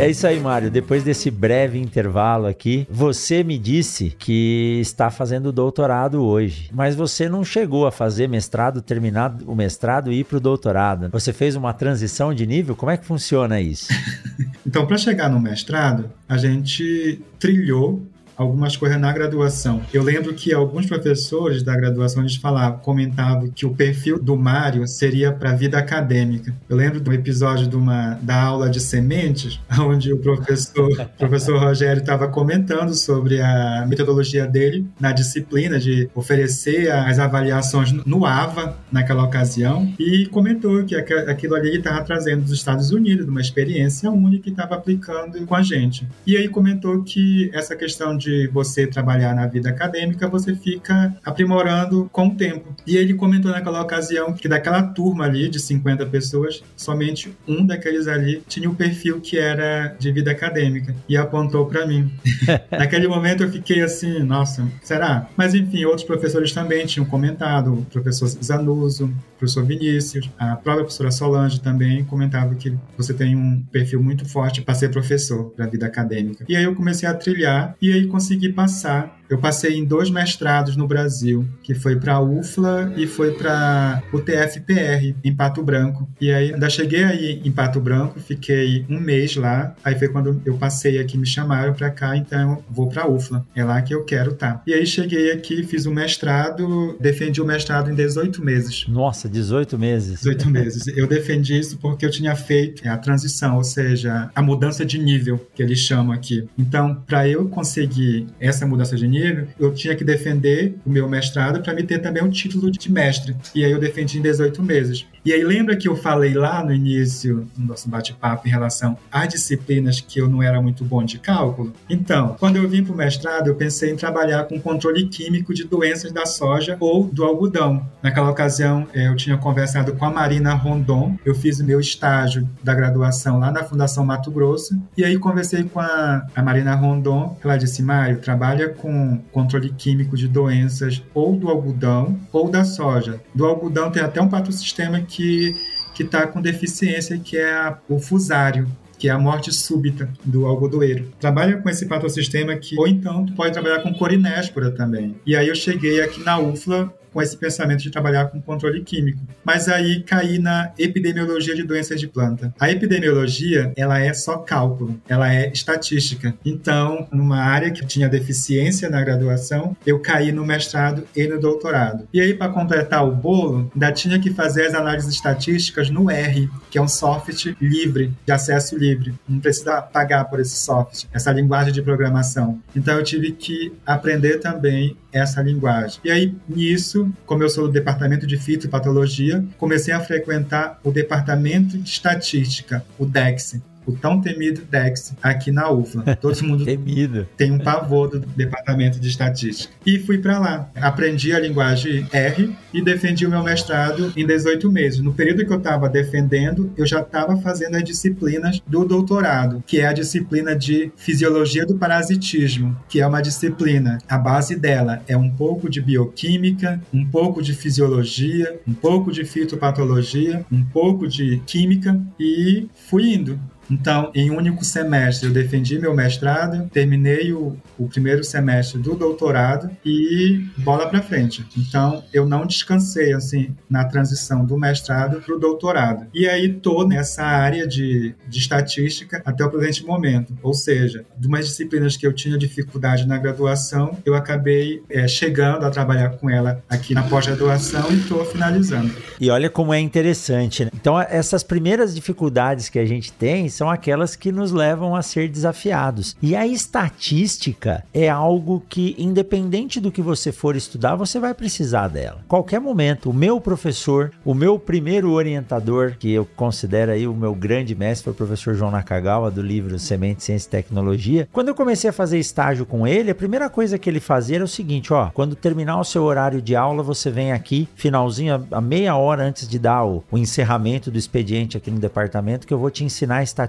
É 0.00 0.10
isso 0.10 0.26
aí, 0.26 0.40
Mário. 0.40 0.72
Depois 0.72 1.04
desse 1.04 1.30
breve 1.30 1.78
intervalo 1.78 2.48
aqui, 2.48 2.84
você 2.90 3.44
me 3.44 3.56
disse 3.56 4.10
que 4.18 4.80
está 4.80 5.08
fazendo 5.08 5.52
doutorado 5.52 6.24
hoje, 6.24 6.68
mas 6.72 6.96
você 6.96 7.28
não 7.28 7.44
chegou 7.44 7.86
a 7.86 7.92
fazer 7.92 8.28
mestrado, 8.28 8.82
terminar 8.82 9.36
o 9.46 9.54
mestrado 9.54 10.10
e 10.10 10.18
ir 10.18 10.24
para 10.24 10.38
o 10.38 10.40
doutorado. 10.40 11.10
Você 11.12 11.32
fez 11.32 11.54
uma 11.54 11.72
transição 11.72 12.34
de 12.34 12.44
nível? 12.44 12.74
Como 12.74 12.90
é 12.90 12.96
que 12.96 13.06
funciona 13.06 13.60
isso? 13.60 13.86
então, 14.72 14.86
para 14.86 14.96
chegar 14.96 15.28
no 15.28 15.38
mestrado, 15.38 16.10
a 16.26 16.38
gente 16.38 17.20
trilhou 17.38 18.02
algumas 18.42 18.76
coisas 18.76 19.00
na 19.00 19.12
graduação. 19.12 19.82
Eu 19.92 20.02
lembro 20.02 20.34
que 20.34 20.52
alguns 20.52 20.86
professores 20.86 21.62
da 21.62 21.76
graduação 21.76 22.22
eles 22.22 22.36
falavam, 22.36 22.78
comentavam 22.78 23.48
que 23.48 23.64
o 23.64 23.74
perfil 23.74 24.18
do 24.18 24.36
Mário 24.36 24.86
seria 24.86 25.32
para 25.32 25.50
a 25.50 25.54
vida 25.54 25.78
acadêmica. 25.78 26.54
Eu 26.68 26.76
lembro 26.76 27.02
um 27.08 27.12
episódio 27.12 27.66
de 27.66 27.76
uma 27.76 28.18
da 28.22 28.40
aula 28.42 28.68
de 28.68 28.80
sementes, 28.80 29.60
onde 29.78 30.12
o 30.12 30.18
professor, 30.18 30.90
o 30.90 31.18
professor 31.18 31.58
Rogério 31.58 32.00
estava 32.00 32.28
comentando 32.28 32.94
sobre 32.94 33.40
a 33.40 33.84
metodologia 33.86 34.46
dele 34.46 34.86
na 34.98 35.12
disciplina 35.12 35.78
de 35.78 36.08
oferecer 36.14 36.90
as 36.90 37.18
avaliações 37.18 37.92
no 37.92 38.24
AVA 38.26 38.76
naquela 38.90 39.24
ocasião 39.24 39.92
e 39.98 40.26
comentou 40.26 40.84
que 40.84 40.94
aquilo 40.94 41.54
ali 41.54 41.76
estava 41.76 42.02
trazendo 42.02 42.42
dos 42.42 42.52
Estados 42.52 42.90
Unidos, 42.90 43.26
uma 43.26 43.40
experiência 43.40 44.10
única 44.10 44.44
que 44.44 44.50
estava 44.50 44.74
aplicando 44.74 45.44
com 45.46 45.54
a 45.54 45.62
gente. 45.62 46.06
E 46.26 46.36
aí 46.36 46.48
comentou 46.48 47.02
que 47.02 47.50
essa 47.52 47.76
questão 47.76 48.16
de 48.16 48.31
você 48.52 48.86
trabalhar 48.86 49.34
na 49.34 49.46
vida 49.46 49.70
acadêmica, 49.70 50.28
você 50.28 50.54
fica 50.54 51.14
aprimorando 51.24 52.08
com 52.12 52.28
o 52.28 52.34
tempo. 52.34 52.74
E 52.86 52.96
ele 52.96 53.14
comentou 53.14 53.50
naquela 53.50 53.80
ocasião 53.82 54.32
que 54.32 54.48
daquela 54.48 54.82
turma 54.82 55.24
ali 55.24 55.48
de 55.48 55.58
50 55.60 56.06
pessoas, 56.06 56.62
somente 56.76 57.32
um 57.46 57.64
daqueles 57.64 58.08
ali 58.08 58.42
tinha 58.48 58.68
o 58.68 58.72
um 58.72 58.74
perfil 58.74 59.20
que 59.20 59.38
era 59.38 59.94
de 59.98 60.10
vida 60.12 60.30
acadêmica 60.30 60.94
e 61.08 61.16
apontou 61.16 61.66
para 61.66 61.86
mim. 61.86 62.10
Naquele 62.70 63.08
momento 63.08 63.42
eu 63.42 63.50
fiquei 63.50 63.82
assim, 63.82 64.20
nossa, 64.20 64.66
será? 64.82 65.28
Mas 65.36 65.54
enfim, 65.54 65.84
outros 65.84 66.04
professores 66.04 66.52
também 66.52 66.86
tinham 66.86 67.06
comentado, 67.06 67.74
o 67.74 67.84
professor 67.86 68.26
Zanuso, 68.26 69.06
o 69.06 69.38
professor 69.38 69.64
Vinícius, 69.64 70.30
a 70.38 70.56
própria 70.56 70.84
professora 70.84 71.10
Solange 71.10 71.60
também 71.60 72.04
comentava 72.04 72.54
que 72.54 72.76
você 72.96 73.12
tem 73.12 73.36
um 73.36 73.62
perfil 73.70 74.02
muito 74.02 74.24
forte 74.28 74.62
para 74.62 74.74
ser 74.74 74.90
professor 74.90 75.52
da 75.56 75.66
vida 75.66 75.86
acadêmica. 75.86 76.44
E 76.48 76.56
aí 76.56 76.64
eu 76.64 76.74
comecei 76.74 77.08
a 77.08 77.14
trilhar 77.14 77.76
e 77.80 77.92
aí 77.92 78.06
consegui 78.12 78.52
passar 78.52 79.21
eu 79.32 79.38
passei 79.38 79.78
em 79.78 79.84
dois 79.84 80.10
mestrados 80.10 80.76
no 80.76 80.86
Brasil, 80.86 81.46
que 81.62 81.74
foi 81.74 81.96
para 81.96 82.14
a 82.14 82.20
UFLA 82.20 82.92
e 82.96 83.06
foi 83.06 83.32
para 83.32 84.02
o 84.12 84.18
TFPR, 84.18 85.14
em 85.24 85.34
Pato 85.34 85.62
Branco. 85.62 86.06
E 86.20 86.30
aí, 86.30 86.52
ainda 86.52 86.68
cheguei 86.68 87.02
aí 87.02 87.40
em 87.42 87.50
Pato 87.50 87.80
Branco, 87.80 88.20
fiquei 88.20 88.84
um 88.90 89.00
mês 89.00 89.34
lá, 89.36 89.74
aí 89.82 89.98
foi 89.98 90.08
quando 90.08 90.42
eu 90.44 90.58
passei 90.58 90.98
aqui, 90.98 91.16
me 91.16 91.26
chamaram 91.26 91.72
para 91.72 91.90
cá, 91.90 92.14
então 92.14 92.52
eu 92.52 92.64
vou 92.70 92.88
para 92.90 93.04
a 93.04 93.08
UFLA, 93.08 93.46
é 93.54 93.64
lá 93.64 93.80
que 93.80 93.94
eu 93.94 94.04
quero 94.04 94.32
estar. 94.32 94.54
Tá. 94.54 94.62
E 94.66 94.74
aí 94.74 94.84
cheguei 94.86 95.32
aqui, 95.32 95.62
fiz 95.62 95.86
o 95.86 95.90
um 95.90 95.94
mestrado, 95.94 96.96
defendi 97.00 97.40
o 97.40 97.46
mestrado 97.46 97.90
em 97.90 97.94
18 97.94 98.44
meses. 98.44 98.86
Nossa, 98.86 99.30
18 99.30 99.78
meses. 99.78 100.20
18 100.20 100.50
meses. 100.50 100.86
Eu 100.88 101.06
defendi 101.06 101.58
isso 101.58 101.78
porque 101.78 102.04
eu 102.04 102.10
tinha 102.10 102.36
feito 102.36 102.86
a 102.86 102.98
transição, 102.98 103.56
ou 103.56 103.64
seja, 103.64 104.30
a 104.34 104.42
mudança 104.42 104.84
de 104.84 104.98
nível, 104.98 105.40
que 105.54 105.62
eles 105.62 105.78
chamam 105.78 106.12
aqui. 106.12 106.46
Então, 106.58 106.94
para 107.06 107.26
eu 107.26 107.48
conseguir 107.48 108.26
essa 108.38 108.66
mudança 108.66 108.94
de 108.94 109.08
nível, 109.08 109.21
eu 109.58 109.72
tinha 109.72 109.94
que 109.94 110.04
defender 110.04 110.74
o 110.84 110.90
meu 110.90 111.08
mestrado 111.08 111.62
para 111.62 111.74
me 111.74 111.82
ter 111.82 111.98
também 111.98 112.22
um 112.22 112.30
título 112.30 112.70
de 112.70 112.90
mestre. 112.90 113.36
E 113.54 113.64
aí 113.64 113.70
eu 113.70 113.78
defendi 113.78 114.18
em 114.18 114.22
18 114.22 114.62
meses. 114.62 115.06
E 115.24 115.32
aí 115.32 115.44
lembra 115.44 115.76
que 115.76 115.86
eu 115.86 115.94
falei 115.94 116.34
lá 116.34 116.64
no 116.64 116.74
início 116.74 117.48
do 117.56 117.68
nosso 117.68 117.88
bate-papo 117.88 118.48
em 118.48 118.50
relação 118.50 118.98
às 119.10 119.28
disciplinas 119.28 120.00
que 120.00 120.20
eu 120.20 120.28
não 120.28 120.42
era 120.42 120.60
muito 120.60 120.84
bom 120.84 121.04
de 121.04 121.16
cálculo? 121.20 121.72
Então, 121.88 122.34
quando 122.40 122.56
eu 122.56 122.68
vim 122.68 122.82
para 122.82 122.92
o 122.92 122.96
mestrado, 122.96 123.46
eu 123.46 123.54
pensei 123.54 123.92
em 123.92 123.96
trabalhar 123.96 124.44
com 124.44 124.60
controle 124.60 125.06
químico 125.06 125.54
de 125.54 125.62
doenças 125.62 126.10
da 126.10 126.26
soja 126.26 126.76
ou 126.80 127.04
do 127.04 127.22
algodão. 127.22 127.86
Naquela 128.02 128.30
ocasião, 128.30 128.88
eh, 128.92 129.06
eu 129.06 129.14
tinha 129.14 129.36
conversado 129.36 129.92
com 129.94 130.04
a 130.04 130.10
Marina 130.10 130.54
Rondon, 130.54 131.16
eu 131.24 131.36
fiz 131.36 131.60
o 131.60 131.64
meu 131.64 131.78
estágio 131.78 132.48
da 132.60 132.74
graduação 132.74 133.38
lá 133.38 133.52
na 133.52 133.62
Fundação 133.62 134.04
Mato 134.04 134.28
Grosso, 134.28 134.76
e 134.96 135.04
aí 135.04 135.16
conversei 135.18 135.62
com 135.62 135.78
a, 135.78 136.26
a 136.34 136.42
Marina 136.42 136.74
Rondon, 136.74 137.38
ela 137.44 137.56
disse, 137.56 137.80
Mário, 137.80 138.18
trabalha 138.18 138.70
com 138.70 139.18
controle 139.30 139.70
químico 139.70 140.16
de 140.16 140.26
doenças 140.26 141.00
ou 141.14 141.36
do 141.36 141.48
algodão 141.48 142.18
ou 142.32 142.50
da 142.50 142.64
soja. 142.64 143.20
Do 143.32 143.46
algodão 143.46 143.88
tem 143.88 144.02
até 144.02 144.20
um 144.20 144.28
patrocistema 144.28 145.00
que 145.00 145.11
que 145.16 146.02
está 146.02 146.26
com 146.26 146.40
deficiência, 146.40 147.18
que 147.18 147.36
é 147.36 147.52
a, 147.52 147.78
o 147.88 147.98
fusário, 147.98 148.66
que 148.98 149.08
é 149.08 149.10
a 149.10 149.18
morte 149.18 149.52
súbita 149.52 150.08
do 150.24 150.46
algodoeiro. 150.46 151.12
Trabalha 151.18 151.58
com 151.58 151.68
esse 151.68 151.86
patossistema 151.86 152.56
que, 152.56 152.78
ou 152.78 152.86
então, 152.86 153.26
tu 153.26 153.32
pode 153.34 153.52
trabalhar 153.52 153.82
com 153.82 153.92
corinéspora 153.92 154.70
também. 154.70 155.16
E 155.26 155.34
aí 155.34 155.48
eu 155.48 155.54
cheguei 155.54 156.00
aqui 156.00 156.22
na 156.22 156.38
UFLA 156.38 156.92
com 157.12 157.20
esse 157.20 157.36
pensamento 157.36 157.82
de 157.82 157.90
trabalhar 157.90 158.26
com 158.26 158.40
controle 158.40 158.82
químico. 158.82 159.20
Mas 159.44 159.68
aí 159.68 160.02
caí 160.02 160.38
na 160.38 160.72
epidemiologia 160.78 161.54
de 161.54 161.62
doenças 161.62 162.00
de 162.00 162.08
planta. 162.08 162.54
A 162.58 162.70
epidemiologia, 162.70 163.72
ela 163.76 163.98
é 164.00 164.12
só 164.14 164.38
cálculo, 164.38 165.00
ela 165.08 165.32
é 165.32 165.50
estatística. 165.52 166.34
Então, 166.44 167.06
numa 167.12 167.38
área 167.38 167.70
que 167.70 167.84
tinha 167.84 168.08
deficiência 168.08 168.88
na 168.88 169.02
graduação, 169.02 169.76
eu 169.86 169.98
caí 169.98 170.32
no 170.32 170.44
mestrado 170.44 171.04
e 171.14 171.26
no 171.26 171.38
doutorado. 171.38 172.08
E 172.12 172.20
aí, 172.20 172.34
para 172.34 172.52
completar 172.52 173.06
o 173.06 173.12
bolo, 173.12 173.70
ainda 173.74 173.92
tinha 173.92 174.18
que 174.18 174.32
fazer 174.32 174.66
as 174.66 174.74
análises 174.74 175.14
estatísticas 175.14 175.90
no 175.90 176.10
R, 176.10 176.48
que 176.70 176.78
é 176.78 176.82
um 176.82 176.88
software 176.88 177.56
livre, 177.60 178.12
de 178.24 178.32
acesso 178.32 178.76
livre. 178.76 179.14
Não 179.28 179.40
precisa 179.40 179.80
pagar 179.82 180.24
por 180.26 180.40
esse 180.40 180.56
software, 180.56 181.08
essa 181.12 181.32
linguagem 181.32 181.72
de 181.72 181.82
programação. 181.82 182.60
Então, 182.74 182.98
eu 182.98 183.04
tive 183.04 183.32
que 183.32 183.72
aprender 183.86 184.38
também 184.38 184.96
essa 185.12 185.42
linguagem. 185.42 186.00
E 186.04 186.10
aí, 186.10 186.34
nisso, 186.48 187.12
como 187.26 187.42
eu 187.42 187.48
sou 187.50 187.66
do 187.66 187.72
departamento 187.72 188.26
de 188.26 188.38
fitopatologia, 188.38 189.44
comecei 189.58 189.92
a 189.92 190.00
frequentar 190.00 190.80
o 190.82 190.90
departamento 190.90 191.76
de 191.78 191.88
estatística, 191.88 192.84
o 192.98 193.04
DEX, 193.04 193.60
o 193.86 193.92
tão 193.92 194.20
temido 194.20 194.62
DEX 194.70 195.14
aqui 195.22 195.50
na 195.50 195.70
UFLA. 195.70 196.16
Todo 196.16 196.42
mundo 196.44 196.64
temido. 196.64 197.26
tem 197.36 197.50
um 197.50 197.58
pavor 197.58 198.08
do 198.08 198.20
departamento 198.20 198.98
de 198.98 199.08
estatística. 199.08 199.72
E 199.84 199.98
fui 199.98 200.18
para 200.18 200.38
lá. 200.38 200.70
Aprendi 200.76 201.32
a 201.32 201.40
linguagem 201.40 202.06
R 202.12 202.54
e 202.72 202.82
defendi 202.82 203.26
o 203.26 203.30
meu 203.30 203.42
mestrado 203.42 204.12
em 204.16 204.26
18 204.26 204.70
meses. 204.70 205.00
No 205.00 205.12
período 205.12 205.44
que 205.44 205.52
eu 205.52 205.58
estava 205.58 205.88
defendendo, 205.88 206.72
eu 206.76 206.86
já 206.86 207.00
estava 207.00 207.36
fazendo 207.36 207.76
as 207.76 207.84
disciplinas 207.84 208.60
do 208.66 208.84
doutorado, 208.84 209.62
que 209.66 209.80
é 209.80 209.86
a 209.86 209.92
disciplina 209.92 210.54
de 210.54 210.92
fisiologia 210.96 211.66
do 211.66 211.76
parasitismo, 211.76 212.76
que 212.88 213.00
é 213.00 213.06
uma 213.06 213.20
disciplina. 213.20 213.98
A 214.08 214.18
base 214.18 214.56
dela 214.56 215.02
é 215.06 215.16
um 215.16 215.30
pouco 215.30 215.68
de 215.68 215.80
bioquímica, 215.80 216.80
um 216.92 217.04
pouco 217.04 217.42
de 217.42 217.54
fisiologia, 217.54 218.60
um 218.66 218.74
pouco 218.74 219.12
de 219.12 219.24
fitopatologia, 219.24 220.44
um 220.50 220.64
pouco 220.64 221.06
de 221.06 221.42
química 221.46 222.00
e 222.18 222.68
fui 222.88 223.14
indo. 223.14 223.38
Então, 223.70 224.10
em 224.14 224.30
um 224.30 224.36
único 224.36 224.64
semestre, 224.64 225.28
eu 225.28 225.32
defendi 225.32 225.78
meu 225.78 225.94
mestrado, 225.94 226.68
terminei 226.70 227.32
o, 227.32 227.56
o 227.78 227.88
primeiro 227.88 228.22
semestre 228.22 228.78
do 228.78 228.94
doutorado 228.94 229.70
e 229.84 230.44
bola 230.58 230.88
para 230.88 231.02
frente. 231.02 231.46
Então, 231.56 232.04
eu 232.12 232.26
não 232.26 232.46
descansei 232.46 233.12
assim 233.12 233.54
na 233.68 233.84
transição 233.84 234.44
do 234.44 234.56
mestrado 234.58 235.20
para 235.20 235.34
o 235.34 235.38
doutorado. 235.38 236.06
E 236.12 236.28
aí 236.28 236.52
tô 236.52 236.86
nessa 236.86 237.22
área 237.22 237.66
de, 237.66 238.14
de 238.28 238.38
estatística 238.38 239.22
até 239.24 239.44
o 239.44 239.50
presente 239.50 239.84
momento. 239.84 240.36
Ou 240.42 240.54
seja, 240.54 241.04
de 241.16 241.26
umas 241.26 241.46
disciplinas 241.46 241.96
que 241.96 242.06
eu 242.06 242.12
tinha 242.12 242.36
dificuldade 242.36 243.06
na 243.06 243.18
graduação, 243.18 243.96
eu 244.04 244.14
acabei 244.14 244.82
é, 244.90 245.06
chegando 245.08 245.64
a 245.64 245.70
trabalhar 245.70 246.10
com 246.10 246.28
ela 246.28 246.62
aqui 246.68 246.94
na 246.94 247.02
pós-graduação 247.02 247.90
e 247.90 247.98
estou 247.98 248.24
finalizando. 248.24 248.94
E 249.20 249.30
olha 249.30 249.48
como 249.48 249.72
é 249.72 249.80
interessante. 249.80 250.64
Né? 250.64 250.70
Então, 250.74 251.00
essas 251.00 251.42
primeiras 251.42 251.94
dificuldades 251.94 252.68
que 252.68 252.78
a 252.78 252.84
gente 252.84 253.12
tem 253.12 253.48
são 253.52 253.70
aquelas 253.70 254.16
que 254.16 254.32
nos 254.32 254.52
levam 254.52 254.94
a 254.94 255.02
ser 255.02 255.28
desafiados. 255.28 256.16
E 256.22 256.34
a 256.34 256.46
estatística 256.46 257.84
é 257.92 258.08
algo 258.08 258.62
que, 258.68 258.94
independente 258.98 259.80
do 259.80 259.92
que 259.92 260.02
você 260.02 260.32
for 260.32 260.56
estudar, 260.56 260.96
você 260.96 261.18
vai 261.18 261.34
precisar 261.34 261.88
dela. 261.88 262.20
Qualquer 262.28 262.60
momento, 262.60 263.10
o 263.10 263.14
meu 263.14 263.40
professor, 263.40 264.12
o 264.24 264.34
meu 264.34 264.58
primeiro 264.58 265.12
orientador, 265.12 265.96
que 265.98 266.10
eu 266.10 266.26
considero 266.36 266.92
aí 266.92 267.06
o 267.06 267.14
meu 267.14 267.34
grande 267.34 267.74
mestre, 267.74 268.04
foi 268.04 268.12
o 268.12 268.16
professor 268.16 268.54
João 268.54 268.70
Nakagawa, 268.70 269.30
do 269.30 269.42
livro 269.42 269.78
Semente, 269.78 270.24
Ciência 270.24 270.48
e 270.48 270.50
Tecnologia. 270.50 271.28
Quando 271.32 271.48
eu 271.48 271.54
comecei 271.54 271.90
a 271.90 271.92
fazer 271.92 272.18
estágio 272.18 272.64
com 272.64 272.86
ele, 272.86 273.10
a 273.10 273.14
primeira 273.14 273.48
coisa 273.48 273.78
que 273.78 273.88
ele 273.88 274.00
fazia 274.00 274.36
era 274.36 274.44
o 274.44 274.48
seguinte: 274.48 274.92
ó, 274.92 275.10
quando 275.10 275.36
terminar 275.36 275.78
o 275.78 275.84
seu 275.84 276.04
horário 276.04 276.40
de 276.40 276.56
aula, 276.56 276.82
você 276.82 277.10
vem 277.10 277.32
aqui, 277.32 277.68
finalzinho, 277.74 278.46
a 278.50 278.60
meia 278.60 278.96
hora 278.96 279.24
antes 279.24 279.48
de 279.48 279.58
dar 279.58 279.84
o, 279.84 280.04
o 280.10 280.18
encerramento 280.18 280.90
do 280.90 280.98
expediente 280.98 281.56
aqui 281.56 281.70
no 281.70 281.78
departamento, 281.78 282.46
que 282.46 282.54
eu 282.54 282.58
vou 282.58 282.70
te 282.70 282.84
ensinar 282.84 283.16
a 283.16 283.22
estatística, 283.22 283.41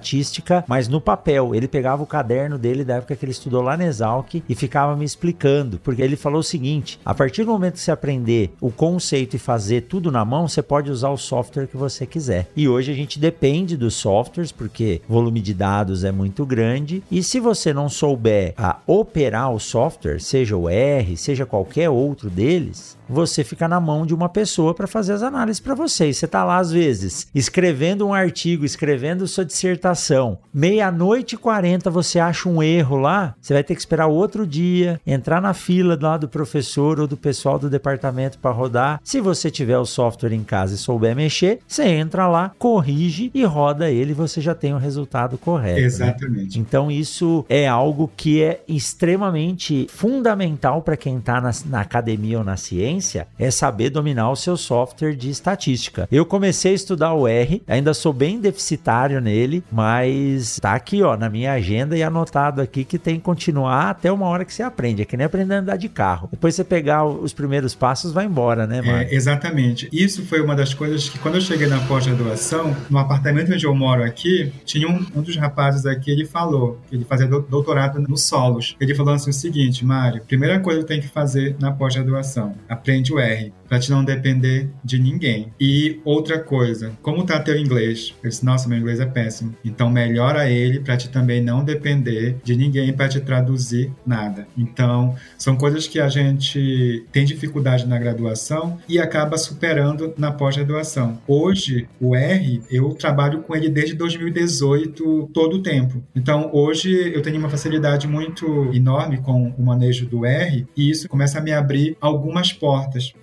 mas 0.68 0.88
no 0.88 1.02
papel. 1.02 1.54
Ele 1.54 1.68
pegava 1.68 2.04
o 2.04 2.08
caderno 2.08 2.58
dele 2.58 2.84
da 2.84 2.96
época 2.96 3.16
que 3.16 3.26
ele 3.26 3.32
estudou 3.32 3.62
lá 3.62 3.76
na 3.78 3.86
Exalc 3.86 4.36
e 4.48 4.56
ficava 4.56 4.96
me 4.96 5.06
explicando, 5.06 5.80
porque 5.80 6.02
ele 6.02 6.16
falou 6.16 6.40
o 6.40 6.44
seguinte: 6.44 7.00
a 7.06 7.14
partir 7.14 7.44
do 7.44 7.52
momento 7.52 7.74
que 7.74 7.80
você 7.80 7.92
aprender 7.92 8.54
o 8.60 8.72
conceito 8.72 9.36
e 9.36 9.40
fazer 9.40 9.82
tudo 9.82 10.12
na 10.12 10.24
mão, 10.24 10.48
você 10.48 10.62
pode 10.62 10.92
usar 10.92 11.10
o 11.10 11.18
software 11.18 11.68
que 11.68 11.78
você 11.78 12.06
quiser. 12.06 12.50
E 12.56 12.68
hoje 12.68 12.92
a 12.92 12.96
gente 12.96 13.20
depende 13.20 13.78
dos 13.78 13.96
softwares, 13.96 14.52
porque 14.52 15.02
volume 15.08 15.42
de 15.42 15.54
dados 15.54 16.04
é 16.04 16.12
muito 16.12 16.46
grande, 16.46 17.04
e 17.12 17.22
se 17.24 17.40
você 17.40 17.74
não 17.74 17.90
souber 17.90 18.54
a 18.58 18.80
operar 18.86 19.52
o 19.52 19.60
software, 19.60 20.20
seja 20.20 20.56
o 20.56 20.70
R, 20.70 21.18
seja 21.18 21.46
qualquer 21.46 21.90
outro 21.90 22.30
deles, 22.30 22.98
você 23.08 23.44
fica 23.44 23.68
na 23.68 23.80
mão 23.80 24.06
de 24.06 24.14
uma 24.14 24.30
pessoa 24.30 24.74
para 24.74 24.88
fazer 24.88 25.14
as 25.14 25.24
análises 25.24 25.60
para 25.60 25.76
você. 25.76 26.10
E 26.10 26.14
você 26.14 26.26
está 26.26 26.44
lá, 26.44 26.58
às 26.58 26.72
vezes, 26.72 27.28
escrevendo 27.34 28.08
um 28.08 28.14
artigo, 28.14 28.66
escrevendo 28.66 29.28
sua 29.28 29.46
dissertação. 29.46 30.38
Meia-noite 30.54 31.36
e 31.36 31.38
40 31.38 31.90
você 31.90 32.20
acha 32.20 32.50
um 32.50 32.62
erro 32.62 32.98
lá, 32.98 33.36
você 33.40 33.54
vai 33.54 33.64
ter 33.64 33.76
que 33.76 33.82
esperar 33.82 34.08
outro 34.08 34.46
dia, 34.48 35.00
entrar 35.06 35.42
na 35.42 35.54
fila 35.54 35.98
lá 36.02 36.18
do 36.18 36.28
professor 36.28 37.00
ou 37.00 37.08
do 37.08 37.18
pessoal 37.18 37.60
do 37.60 37.70
departamento 37.70 38.40
para 38.40 38.52
rodar. 38.52 39.00
Se 39.04 39.20
você 39.20 39.52
tiver 39.52 39.78
o 39.78 39.86
software 39.86 40.34
em 40.34 40.44
casa 40.44 40.76
e 40.76 40.78
souber 40.78 41.16
mexer, 41.16 41.60
você 41.68 41.84
entra 41.84 42.28
lá, 42.28 42.52
corrige 42.58 43.32
e 43.34 43.44
roda 43.44 43.90
ele 43.90 44.14
você 44.14 44.42
já 44.42 44.56
tem 44.56 44.74
o 44.74 44.78
resultado 44.78 45.38
correto. 45.38 45.80
Né? 45.80 45.86
Exatamente. 45.86 46.58
Né? 46.58 46.66
Então, 46.68 46.90
isso 46.90 47.46
é 47.50 47.68
algo 47.68 48.10
que 48.16 48.42
é 48.42 48.62
extremamente 48.68 49.88
fundamental 49.90 50.82
para 50.82 50.98
quem 50.98 51.18
está 51.18 51.40
na, 51.42 51.52
na 51.66 51.82
academia 51.82 52.40
ou 52.40 52.44
na 52.44 52.58
ciência 52.58 52.94
é 53.38 53.52
saber 53.52 53.90
dominar 53.90 54.32
o 54.32 54.36
seu 54.36 54.56
software 54.58 55.16
de 55.16 55.30
estatística. 55.30 56.08
Eu 56.12 56.26
comecei 56.26 56.72
a 56.72 56.76
estudar 56.76 57.14
o 57.14 57.28
R, 57.28 57.62
ainda 57.68 57.94
sou 57.94 58.14
bem 58.14 58.40
deficitário 58.40 59.20
nele, 59.20 59.64
mas 59.72 60.60
tá 60.60 60.74
aqui, 60.74 61.02
ó, 61.02 61.18
na 61.18 61.30
minha 61.30 61.54
agenda 61.54 61.98
e 61.98 62.04
anotado 62.04 62.62
aqui 62.62 62.84
que 62.84 62.98
tem 62.98 63.16
que 63.16 63.22
continuar 63.22 63.90
até 63.90 64.12
uma 64.12 64.28
hora 64.28 64.46
que 64.46 64.54
você 64.54 64.64
aprende. 64.64 65.02
É 65.02 65.06
que 65.06 65.18
nem 65.18 65.26
aprender 65.26 65.56
a 65.56 65.60
andar 65.60 65.78
de 65.78 65.90
carro. 65.90 66.30
Depois 66.32 66.56
você 66.56 66.64
pegar 66.64 67.06
os 67.06 67.34
primeiros 67.34 67.76
passos, 67.76 68.12
vai 68.12 68.26
embora, 68.26 68.66
né, 68.66 68.82
mano? 68.82 68.98
É, 69.00 69.14
exatamente. 69.14 69.90
Isso 69.92 70.26
foi 70.26 70.42
uma 70.42 70.56
das 70.56 70.74
coisas 70.74 71.10
que, 71.10 71.20
quando 71.20 71.36
eu 71.36 71.42
cheguei 71.42 71.68
na 71.68 71.80
pós-graduação, 71.82 72.76
no 72.90 72.98
apartamento 72.98 73.52
onde 73.54 73.66
eu 73.66 73.76
moro 73.76 74.04
aqui, 74.04 74.52
tinha 74.66 74.88
um, 74.88 75.06
um 75.16 75.22
dos 75.22 75.36
rapazes 75.36 75.86
aqui, 75.86 76.12
ele 76.12 76.26
falou 76.26 76.80
que 76.90 76.96
ele 76.96 77.06
fazia 77.06 77.28
doutorado 77.28 78.00
no 78.00 78.18
solos. 78.18 78.76
Ele 78.80 78.96
falou 78.96 79.14
assim 79.14 79.30
o 79.30 79.34
seguinte, 79.34 79.86
Mário, 79.86 80.22
primeira 80.28 80.60
coisa 80.60 80.82
que 80.82 80.88
tem 80.88 81.02
que 81.02 81.08
fazer 81.08 81.56
na 81.60 81.72
pós-graduação, 81.72 82.56
aprende 82.84 83.14
o 83.14 83.20
R, 83.20 83.54
para 83.70 83.80
te 83.80 83.90
não 83.90 84.04
depender 84.04 84.70
de 84.84 85.00
ninguém. 85.00 85.52
E 85.60 86.00
outra 86.04 86.38
coisa, 86.38 86.92
como 87.02 87.26
tá 87.26 87.40
teu 87.40 87.58
inglês? 87.58 88.14
Eu 88.22 88.30
disse, 88.30 88.46
nossa, 88.46 88.68
meu 88.68 88.78
inglês 88.78 89.00
é 89.00 89.06
péssimo. 89.06 89.56
Então 89.64 89.90
melhora 89.90 90.50
ele 90.50 90.82
para 90.82 90.98
te 90.98 91.10
também 91.10 91.42
não 91.42 91.64
depender 91.64 92.36
de 92.44 92.56
ninguém 92.56 92.92
para 92.92 93.08
te 93.08 93.22
traduzir 93.22 93.90
nada. 94.06 94.46
Então 94.58 95.16
são 95.38 95.56
coisas 95.56 95.88
que 95.88 96.00
a 96.00 96.10
gente 96.10 97.06
tem 97.12 97.26
dificuldade 97.26 97.88
na 97.88 97.98
graduação 97.98 98.78
e 98.88 99.00
acaba 99.00 99.38
superando 99.38 100.14
na 100.18 100.32
pós-graduação. 100.32 101.18
Hoje 101.26 101.88
o 102.02 102.16
R 102.16 102.62
eu 102.70 102.90
trabalho 102.90 103.44
com 103.44 103.56
ele 103.56 103.70
desde 103.70 103.96
2018 103.96 105.30
todo 105.34 105.58
o 105.58 105.64
tempo. 105.64 106.04
Então 106.14 106.50
hoje 106.54 107.12
eu 107.16 107.22
tenho 107.22 107.40
uma 107.40 107.50
facilidade 107.50 108.08
muito 108.08 108.70
enorme 108.74 109.18
com 109.18 109.54
o 109.58 109.64
manejo 109.64 110.06
do 110.06 110.26
R 110.26 110.68
e 110.76 110.92
isso 110.92 111.08
começa 111.08 111.40
a 111.40 111.42
me 111.42 111.54
abrir 111.54 111.96
algumas 112.02 112.52
portas. 112.52 112.73